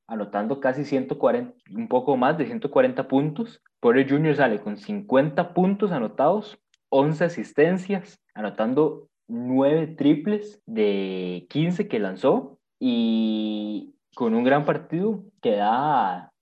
anotando 0.08 0.60
casi 0.60 0.86
140, 0.86 1.54
un 1.76 1.88
poco 1.88 2.16
más 2.18 2.38
de 2.38 2.46
140 2.46 3.08
puntos. 3.08 3.62
Porter 3.80 4.10
Jr. 4.10 4.36
sale 4.36 4.60
con 4.60 4.78
50 4.78 5.54
puntos 5.54 5.92
anotados, 5.92 6.58
11 6.90 7.26
asistencias, 7.26 8.22
anotando 8.34 9.10
9 9.28 9.96
triples 9.98 10.62
de 10.66 11.46
15 11.50 11.88
que 11.90 12.00
lanzó 12.00 12.57
y 12.80 13.96
con 14.16 14.34
un 14.34 14.44
gran 14.44 14.66
partido 14.66 15.24
que 15.42 15.56
da, 15.56 16.34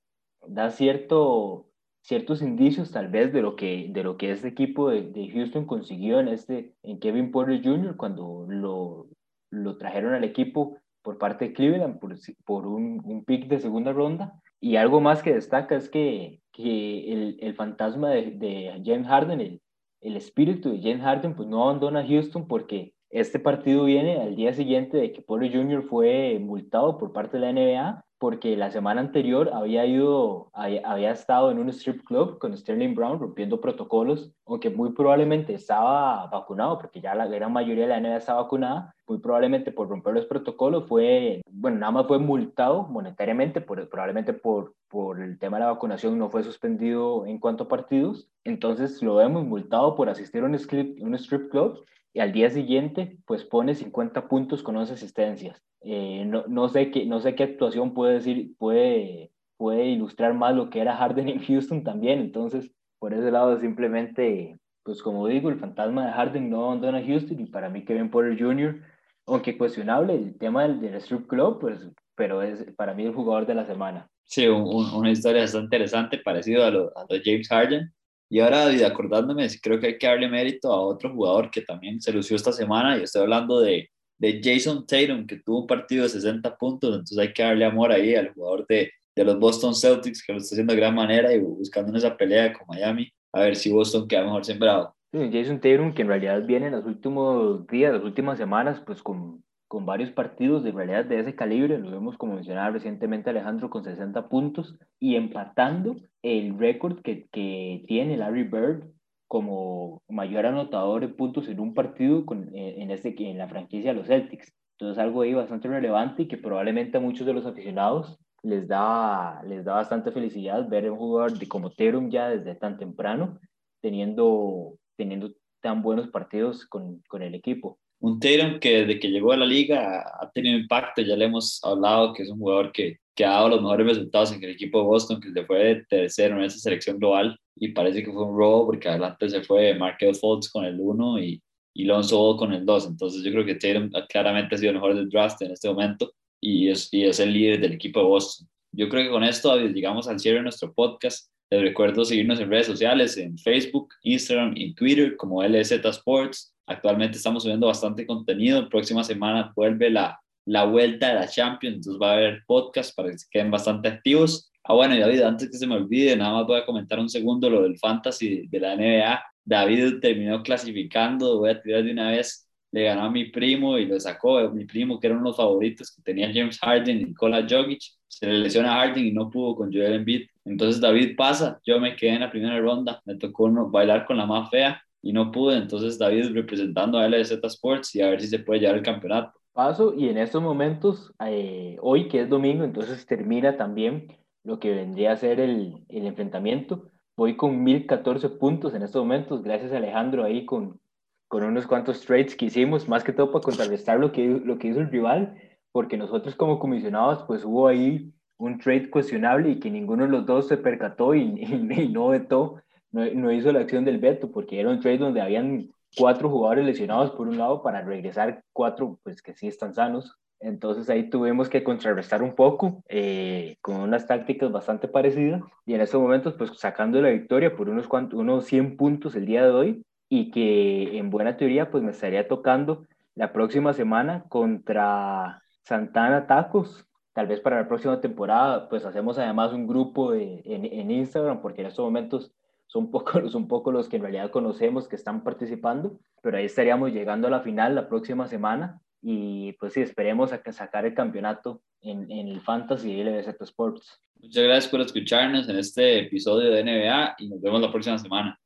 cierto, 0.72 1.68
ciertos 2.02 2.42
indicios 2.42 2.92
tal 2.92 3.10
vez 3.10 3.34
de 3.34 3.42
lo 3.42 3.56
que, 3.56 3.88
de 3.90 4.04
lo 4.04 4.18
que 4.18 4.32
este 4.32 4.48
equipo 4.48 4.90
de, 4.90 5.04
de 5.04 5.30
Houston 5.30 5.66
consiguió 5.66 6.20
en, 6.20 6.30
este, 6.30 6.74
en 6.84 7.00
Kevin 7.00 7.32
Porter 7.32 7.62
Jr. 7.64 7.96
cuando 7.98 8.46
lo, 8.48 9.08
lo 9.52 9.78
trajeron 9.78 10.14
al 10.14 10.24
equipo 10.24 10.78
por 11.02 11.18
parte 11.18 11.46
de 11.46 11.54
Cleveland 11.54 12.00
por, 12.00 12.16
por 12.46 12.66
un, 12.66 13.00
un, 13.06 13.24
pick 13.24 13.48
de 13.48 13.60
segunda 13.60 13.94
ronda. 13.94 14.42
Y 14.60 14.78
algo 14.78 15.02
más 15.02 15.22
que 15.22 15.36
destaca 15.36 15.76
es 15.76 15.90
que, 15.90 16.42
que 16.52 17.14
el, 17.14 17.38
el 17.42 17.54
fantasma 17.54 18.10
de, 18.10 18.32
de 18.32 18.82
James 18.84 19.08
Harden, 19.08 19.40
el, 19.40 19.62
el 20.02 20.18
espíritu 20.18 20.72
de 20.72 20.82
James 20.82 21.04
Harden, 21.04 21.36
pues 21.36 21.48
no 21.48 21.64
abandona 21.64 22.08
Houston 22.08 22.48
porque 22.48 22.95
este 23.10 23.40
partido 23.40 23.86
viene 23.86 24.20
al 24.22 24.36
día 24.36 24.54
siguiente 24.54 24.98
de 24.98 25.12
que 25.12 25.22
Porter 25.22 25.52
Jr. 25.52 25.84
fue 25.84 26.40
multado 26.40 26.98
por 26.98 27.14
parte 27.14 27.38
de 27.38 27.46
la 27.46 27.54
NBA 27.54 28.06
porque 28.18 28.56
la 28.56 28.72
semana 28.72 29.02
anterior 29.02 29.52
había 29.54 29.86
ido, 29.86 30.50
había 30.54 31.12
estado 31.12 31.52
en 31.52 31.60
un 31.60 31.70
strip 31.70 32.04
club 32.06 32.40
con 32.40 32.56
Sterling 32.56 32.96
Brown 32.96 33.20
rompiendo 33.20 33.60
protocolos, 33.60 34.32
aunque 34.46 34.70
muy 34.70 34.94
probablemente 34.94 35.54
estaba 35.54 36.26
vacunado, 36.28 36.80
porque 36.80 37.02
ya 37.02 37.14
la 37.14 37.28
gran 37.28 37.52
mayoría 37.52 37.84
de 37.84 37.90
la 37.90 38.00
NBA 38.00 38.18
está 38.18 38.36
vacunada, 38.36 38.96
muy 39.08 39.20
probablemente 39.20 39.72
por 39.72 39.90
romper 39.90 40.14
los 40.14 40.26
protocolos 40.26 40.88
fue, 40.88 41.42
bueno, 41.52 41.78
nada 41.78 41.92
más 41.92 42.08
fue 42.08 42.18
multado 42.18 42.88
monetariamente, 42.88 43.62
por, 43.62 43.88
probablemente 43.90 44.34
por, 44.34 44.74
por 44.88 45.22
el 45.22 45.38
tema 45.38 45.58
de 45.58 45.66
la 45.66 45.72
vacunación 45.72 46.18
no 46.18 46.30
fue 46.30 46.44
suspendido 46.44 47.26
en 47.26 47.38
cuanto 47.38 47.66
a 47.66 47.68
partidos, 47.68 48.30
entonces 48.44 49.02
lo 49.04 49.16
vemos 49.16 49.46
multado 49.46 49.96
por 49.96 50.10
asistir 50.10 50.42
a 50.42 50.46
un 50.46 50.56
strip, 50.56 51.02
un 51.02 51.16
strip 51.16 51.52
club 51.52 51.86
y 52.16 52.22
al 52.22 52.32
día 52.32 52.50
siguiente 52.50 53.18
pues 53.26 53.44
pone 53.44 53.76
50 53.76 54.30
puntos 54.30 54.64
con 54.64 54.78
11 54.78 54.94
asistencias. 54.94 55.62
Eh, 55.82 56.24
no, 56.26 56.46
no, 56.48 56.70
sé 56.70 56.90
qué, 56.90 57.06
no 57.06 57.20
sé 57.20 57.36
qué 57.36 57.44
actuación 57.44 57.94
puede 57.94 58.16
decir, 58.16 58.56
puede, 58.58 59.32
puede 59.58 59.88
ilustrar 59.88 60.34
más 60.34 60.56
lo 60.56 60.70
que 60.70 60.80
era 60.80 60.96
Harden 60.96 61.28
en 61.28 61.44
Houston 61.44 61.84
también, 61.84 62.20
entonces 62.20 62.72
por 63.00 63.14
ese 63.14 63.32
lado 63.32 63.60
simplemente, 63.60 64.58
pues 64.84 65.04
como 65.04 65.28
digo, 65.28 65.50
el 65.50 65.60
fantasma 65.60 66.06
de 66.06 66.14
Harden 66.14 66.50
no 66.50 66.64
abandona 66.64 67.06
Houston 67.06 67.42
y 67.42 67.48
para 67.48 67.70
mí 67.70 67.84
Kevin 67.84 68.10
Porter 68.10 68.40
Jr., 68.40 68.82
aunque 69.28 69.58
cuestionable 69.58 70.16
el 70.16 70.38
tema 70.38 70.64
del, 70.64 70.80
del 70.80 70.96
strip 70.96 71.28
club, 71.28 71.60
pues, 71.60 71.86
pero 72.16 72.42
es 72.42 72.64
para 72.78 72.94
mí 72.94 73.04
el 73.04 73.14
jugador 73.14 73.46
de 73.46 73.56
la 73.56 73.66
semana. 73.66 74.10
Sí, 74.24 74.48
una 74.48 75.12
historia 75.12 75.42
bastante 75.42 75.66
interesante, 75.66 76.18
parecido 76.20 76.64
a 76.64 76.72
lo, 76.72 76.98
a 76.98 77.06
lo 77.10 77.20
James 77.24 77.50
Harden. 77.50 77.94
Y 78.30 78.40
ahora, 78.40 78.68
acordándome, 78.86 79.48
creo 79.62 79.80
que 79.80 79.88
hay 79.88 79.98
que 79.98 80.08
darle 80.08 80.28
mérito 80.28 80.72
a 80.72 80.82
otro 80.82 81.14
jugador 81.14 81.52
que 81.52 81.62
también 81.62 82.02
se 82.02 82.12
lució 82.12 82.36
esta 82.36 82.52
semana, 82.52 82.98
y 82.98 83.04
estoy 83.04 83.22
hablando 83.22 83.60
de, 83.60 83.90
de 84.18 84.42
Jason 84.44 84.86
Tatum, 84.86 85.26
que 85.28 85.38
tuvo 85.38 85.62
un 85.62 85.68
partido 85.68 86.04
de 86.04 86.10
60 86.10 86.58
puntos, 86.58 86.90
entonces 86.90 87.18
hay 87.18 87.34
que 87.34 87.44
darle 87.44 87.66
amor 87.66 87.92
ahí 87.92 88.16
al 88.16 88.34
jugador 88.34 88.66
de, 88.68 88.92
de 89.16 89.24
los 89.24 89.40
Boston 89.40 89.76
Celtics, 89.76 90.24
que 90.26 90.34
lo 90.34 90.40
está 90.40 90.56
haciendo 90.56 90.74
de 90.74 90.80
gran 90.80 90.96
manera 90.96 91.34
y 91.34 91.40
buscando 91.40 91.92
en 91.92 91.98
esa 91.98 92.18
pelea 92.18 92.54
con 92.54 92.68
Miami, 92.68 93.12
a 93.34 93.42
ver 93.42 93.56
si 93.56 93.72
Boston 93.72 94.08
queda 94.08 94.24
mejor 94.24 94.46
sembrado. 94.46 94.96
Jason 95.12 95.62
Tatum, 95.62 95.94
que 95.94 96.02
en 96.02 96.10
realidad 96.10 96.44
viene 96.46 96.68
en 96.68 96.74
los 96.74 96.86
últimos 96.86 97.66
días, 97.68 97.94
las 97.94 98.04
últimas 98.04 98.38
semanas, 98.38 98.82
pues 98.86 99.02
con 99.02 99.44
con 99.76 99.86
varios 99.86 100.12
partidos 100.12 100.64
de 100.64 100.72
realidad 100.72 101.04
de 101.04 101.20
ese 101.20 101.36
calibre, 101.36 101.78
lo 101.78 101.92
vemos 101.92 102.16
como 102.16 102.36
mencionaba 102.36 102.70
recientemente 102.70 103.30
Alejandro 103.30 103.70
con 103.70 103.84
60 103.84 104.30
puntos 104.30 104.78
y 105.02 105.18
empatando 105.18 105.98
el 106.22 106.58
récord 106.58 107.02
que, 107.02 107.28
que 107.30 107.84
tiene 107.86 108.16
Larry 108.16 108.44
Bird 108.44 108.86
como 109.28 110.02
mayor 110.08 110.46
anotador 110.46 111.02
de 111.02 111.10
puntos 111.10 111.50
en 111.50 111.60
un 111.60 111.74
partido 111.74 112.26
con, 112.26 112.56
eh, 112.56 112.76
en, 112.78 112.90
este, 112.90 113.14
en 113.30 113.38
la 113.38 113.50
franquicia 113.50 113.92
de 113.92 114.00
los 114.00 114.08
Celtics. 114.08 114.54
Entonces 114.80 114.98
algo 114.98 115.24
ahí 115.24 115.34
bastante 115.34 115.68
relevante 115.68 116.24
y 116.24 116.30
que 116.30 116.38
probablemente 116.38 116.96
a 116.96 117.02
muchos 117.02 117.28
de 117.28 117.34
los 117.34 117.46
aficionados 117.46 118.18
les 118.44 118.70
da, 118.70 119.44
les 119.44 119.66
da 119.66 119.74
bastante 119.74 120.14
felicidad 120.14 120.70
ver 120.70 120.90
un 120.90 120.98
jugador 120.98 121.38
de 121.38 121.50
como 121.50 121.72
Terum 121.72 122.10
ya 122.10 122.30
desde 122.30 122.56
tan 122.56 122.78
temprano 122.78 123.42
teniendo, 123.82 124.78
teniendo 124.96 125.34
tan 125.62 125.82
buenos 125.82 126.08
partidos 126.08 126.66
con, 126.66 127.02
con 127.10 127.24
el 127.24 127.36
equipo 127.36 127.78
un 128.00 128.20
Tatum 128.20 128.60
que 128.60 128.82
desde 128.82 129.00
que 129.00 129.10
llegó 129.10 129.32
a 129.32 129.38
la 129.38 129.46
liga 129.46 130.04
ha 130.22 130.30
tenido 130.32 130.58
impacto, 130.58 131.02
ya 131.02 131.16
le 131.16 131.26
hemos 131.26 131.64
hablado 131.64 132.14
que 132.14 132.24
es 132.24 132.30
un 132.30 132.40
jugador 132.40 132.72
que, 132.72 133.00
que 133.16 133.26
ha 133.26 133.32
dado 133.32 133.50
los 133.50 133.62
mejores 133.62 133.88
resultados 133.88 134.32
en 134.34 134.44
el 134.44 134.52
equipo 134.52 134.80
de 134.80 134.86
Boston, 134.86 135.22
que 135.22 135.32
se 135.32 135.46
fue 135.46 135.86
tercero 135.90 136.38
en 136.38 136.44
esa 136.44 136.60
selección 136.60 136.98
global 137.00 137.38
y 137.56 137.70
parece 137.70 138.04
que 138.04 138.12
fue 138.12 138.24
un 138.24 138.38
robo 138.38 138.68
porque 138.68 138.90
adelante 138.90 139.30
se 139.30 139.42
fue 139.44 139.74
Markel 139.76 140.16
Fultz 140.16 140.50
con 140.50 140.66
el 140.66 140.80
1 140.80 141.20
y, 141.20 141.42
y 141.74 141.86
Lonzo 141.86 142.36
con 142.38 142.54
el 142.54 142.66
2, 142.66 142.88
entonces 142.88 143.24
yo 143.24 143.32
creo 143.32 143.46
que 143.46 143.56
Tatum 143.56 143.90
claramente 144.10 144.56
ha 144.56 144.58
sido 144.58 144.72
el 144.72 144.76
mejor 144.76 144.96
del 144.96 145.10
draft 145.10 145.42
en 145.42 145.52
este 145.52 145.70
momento 145.70 146.12
y 146.42 146.70
es, 146.70 146.90
y 146.92 147.06
es 147.06 147.20
el 147.20 147.34
líder 147.34 147.60
del 147.60 147.74
equipo 147.74 148.00
de 148.00 148.06
Boston. 148.06 148.48
Yo 148.72 148.90
creo 148.90 149.04
que 149.06 149.10
con 149.10 149.24
esto 149.24 149.58
llegamos 149.58 150.08
al 150.08 150.20
cierre 150.20 150.38
de 150.38 150.44
nuestro 150.44 150.74
podcast. 150.74 151.30
Les 151.50 151.62
recuerdo 151.62 152.04
seguirnos 152.04 152.40
en 152.40 152.50
redes 152.50 152.68
sociales, 152.68 153.18
en 153.18 153.38
Facebook, 153.38 153.90
Instagram 154.04 154.54
y 154.56 154.74
Twitter 154.74 155.16
como 155.16 155.44
LZ 155.44 155.72
Sports. 155.72 156.55
Actualmente 156.68 157.18
estamos 157.18 157.44
subiendo 157.44 157.68
bastante 157.68 158.06
contenido. 158.06 158.70
Próxima 158.70 159.04
semana 159.04 159.52
vuelve 159.56 159.90
la, 159.90 160.20
la 160.46 160.66
vuelta 160.66 161.10
de 161.10 161.16
la 161.16 161.28
Champions, 161.28 161.78
entonces 161.78 162.02
va 162.02 162.12
a 162.12 162.14
haber 162.16 162.44
podcast 162.48 162.96
para 162.96 163.12
que 163.12 163.18
se 163.18 163.28
queden 163.30 163.52
bastante 163.52 163.88
activos. 163.88 164.52
Ah, 164.64 164.74
bueno, 164.74 164.96
y 164.96 165.00
David, 165.00 165.22
antes 165.22 165.52
que 165.52 165.58
se 165.58 165.68
me 165.68 165.76
olvide, 165.76 166.16
nada 166.16 166.34
más 166.34 166.48
voy 166.48 166.60
a 166.60 166.66
comentar 166.66 167.00
un 167.00 167.10
segundo 167.10 167.50
lo 167.50 167.64
del 167.64 167.78
fantasy 167.78 168.48
de 168.48 168.60
la 168.60 168.76
NBA. 168.76 169.24
David 169.44 170.00
terminó 170.02 170.42
clasificando, 170.42 171.40
voy 171.40 171.52
a 171.52 171.62
tirar 171.62 171.84
de 171.84 171.92
una 171.92 172.12
vez, 172.12 172.48
le 172.72 172.84
ganó 172.84 173.04
a 173.04 173.12
mi 173.12 173.26
primo 173.26 173.78
y 173.78 173.86
lo 173.86 174.00
sacó, 174.00 174.50
mi 174.50 174.66
primo 174.66 175.00
que 175.00 175.08
era 175.08 175.16
uno 175.16 175.26
de 175.26 175.30
los 175.30 175.38
favoritos 175.38 175.92
que 175.96 176.02
tenía 176.02 176.32
James 176.34 176.58
Harden 176.60 177.00
y 177.00 177.06
Nikola 177.06 177.46
Jokic, 177.48 177.82
se 178.08 178.26
le 178.26 178.40
lesiona 178.40 178.74
a 178.74 178.88
Harden 178.88 179.06
y 179.06 179.12
no 179.12 179.30
pudo 179.30 179.56
con 179.56 179.72
Joel 179.72 179.94
Embiid. 179.94 180.28
Entonces 180.46 180.82
David 180.82 181.16
pasa, 181.16 181.60
yo 181.66 181.80
me 181.80 181.96
quedé 181.96 182.16
en 182.16 182.22
la 182.22 182.32
primera 182.32 182.60
ronda, 182.60 183.02
me 183.06 183.16
tocó 183.16 183.50
bailar 183.70 184.06
con 184.06 184.18
la 184.18 184.26
más 184.26 184.50
fea 184.50 184.82
y 185.06 185.14
no 185.14 185.32
pude, 185.32 185.56
entonces 185.56 186.00
David 186.00 186.34
representando 186.34 186.98
a 186.98 187.08
LZ 187.08 187.34
Sports 187.44 187.94
y 187.94 188.02
a 188.02 188.10
ver 188.10 188.22
si 188.22 188.28
se 188.28 188.40
puede 188.40 188.62
llevar 188.62 188.78
el 188.78 188.82
campeonato. 188.82 189.40
Paso 189.54 189.94
y 189.94 190.10
en 190.10 190.18
estos 190.18 190.42
momentos, 190.42 191.14
eh, 191.24 191.78
hoy 191.80 192.08
que 192.08 192.22
es 192.22 192.28
domingo, 192.28 192.64
entonces 192.64 193.06
termina 193.06 193.56
también 193.56 194.08
lo 194.44 194.60
que 194.60 194.74
vendría 194.74 195.12
a 195.12 195.18
ser 195.18 195.40
el, 195.40 195.86
el 195.90 196.08
enfrentamiento. 196.08 196.90
Voy 197.16 197.38
con 197.38 197.64
1014 197.64 198.30
puntos 198.30 198.74
en 198.74 198.82
estos 198.82 199.04
momentos, 199.04 199.44
gracias 199.44 199.72
a 199.74 199.78
Alejandro 199.78 200.24
ahí 200.24 200.44
con, 200.44 200.80
con 201.28 201.44
unos 201.44 201.68
cuantos 201.68 202.02
trades 202.04 202.36
que 202.36 202.46
hicimos, 202.46 202.90
más 202.90 203.04
que 203.04 203.14
todo 203.14 203.32
para 203.32 203.44
contrarrestar 203.44 204.00
lo 204.00 204.12
que, 204.12 204.26
lo 204.26 204.58
que 204.58 204.70
hizo 204.70 204.80
el 204.80 204.90
rival, 204.90 205.38
porque 205.72 205.98
nosotros 205.98 206.34
como 206.34 206.58
comisionados, 206.58 207.24
pues 207.28 207.46
hubo 207.46 207.68
ahí 207.68 208.12
un 208.38 208.58
trade 208.58 208.90
cuestionable 208.90 209.52
y 209.52 209.60
que 209.60 209.70
ninguno 209.70 210.06
de 210.06 210.10
los 210.10 210.26
dos 210.26 210.48
se 210.48 210.58
percató 210.58 211.14
y, 211.14 211.22
y, 211.38 211.82
y 211.84 211.90
no 211.90 212.08
vetó 212.08 212.56
no, 212.96 213.32
hizo 213.32 213.52
la 213.52 213.60
acción 213.60 213.84
del 213.84 213.98
veto 213.98 214.32
porque 214.32 214.60
era 214.60 214.70
un 214.70 214.80
trade 214.80 215.00
donde 215.00 215.22
habían 215.22 215.70
cuatro 215.98 216.30
jugadores 216.30 216.66
lesionados 216.66 217.12
por 217.12 217.28
un 217.28 217.38
lado 217.38 217.62
para 217.62 217.82
regresar 217.82 218.44
cuatro 218.54 219.00
pues 219.04 219.22
que 219.22 219.34
sí 219.34 219.48
están 219.48 219.74
sanos. 219.74 220.18
Entonces 220.40 220.90
ahí 220.90 221.10
tuvimos 221.10 221.50
que 221.50 221.64
contrarrestar 221.64 222.22
un 222.22 222.36
poco 222.36 222.84
eh, 222.88 223.58
con 223.62 223.78
unas 223.78 224.06
tácticas 224.06 224.52
bastante 224.52 224.88
parecidas 224.88 225.42
y 225.66 225.74
en 225.74 225.82
estos 225.82 226.02
momentos 226.02 226.36
pues 226.36 226.52
sacando 226.58 227.02
la 227.02 227.10
victoria 227.10 227.56
por 227.56 227.70
unos, 227.70 227.88
cuantos, 227.88 228.20
unos 228.20 228.46
100 228.46 228.78
puntos 228.78 229.16
el 229.16 229.26
día 229.26 229.44
de 229.44 229.52
hoy 229.52 229.86
y 230.08 230.32
que 230.32 230.98
en 230.98 231.10
buena 231.10 231.36
teoría 231.36 231.72
pues 231.72 231.84
me 231.84 231.92
estaría 231.92 232.28
tocando 232.28 232.86
la 233.16 233.34
próxima 233.34 233.74
semana 233.74 234.24
contra 234.30 235.42
Santana 235.64 236.28
Tacos. 236.28 236.86
Tal 237.14 237.28
vez 237.28 237.40
para 237.40 237.62
la 237.62 237.68
próxima 237.68 238.00
temporada 238.00 238.70
pues 238.70 238.86
hacemos 238.86 239.18
además 239.18 239.52
un 239.52 239.68
grupo 239.68 240.12
de, 240.12 240.42
en, 240.46 240.66
en 240.66 240.92
Instagram 240.92 241.42
porque 241.42 241.62
en 241.62 241.68
estos 241.68 241.84
momentos 241.84 242.34
son 242.76 242.92
pocos 242.92 243.32
son 243.32 243.48
poco 243.48 243.72
los 243.72 243.88
que 243.88 243.96
en 243.96 244.02
realidad 244.02 244.32
conocemos 244.32 244.90
que 244.90 244.98
están 244.98 245.24
participando, 245.24 245.98
pero 246.22 246.38
ahí 246.38 246.46
estaríamos 246.46 246.92
llegando 246.92 247.28
a 247.28 247.32
la 247.32 247.40
final 247.40 247.74
la 247.74 247.88
próxima 247.88 248.28
semana 248.28 248.82
y 249.02 249.54
pues 249.54 249.74
sí, 249.74 249.82
esperemos 249.82 250.34
a 250.34 250.42
que 250.42 250.52
sacar 250.52 250.86
el 250.86 250.94
campeonato 250.94 251.62
en, 251.82 252.12
en 252.12 252.28
el 252.28 252.42
Fantasy 252.42 252.92
y 252.92 253.04
LBZ 253.04 253.40
Sports. 253.42 254.02
Muchas 254.20 254.44
gracias 254.44 254.68
por 254.68 254.82
escucharnos 254.82 255.48
en 255.48 255.58
este 255.58 256.00
episodio 256.00 256.52
de 256.52 256.64
NBA 256.64 257.16
y 257.20 257.30
nos 257.30 257.42
vemos 257.42 257.62
la 257.62 257.72
próxima 257.72 257.98
semana. 257.98 258.38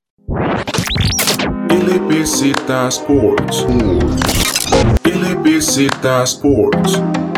LBZ 1.70 2.70
Sports. 2.90 3.66
LBZ 5.06 5.88
Sports. 6.24 7.29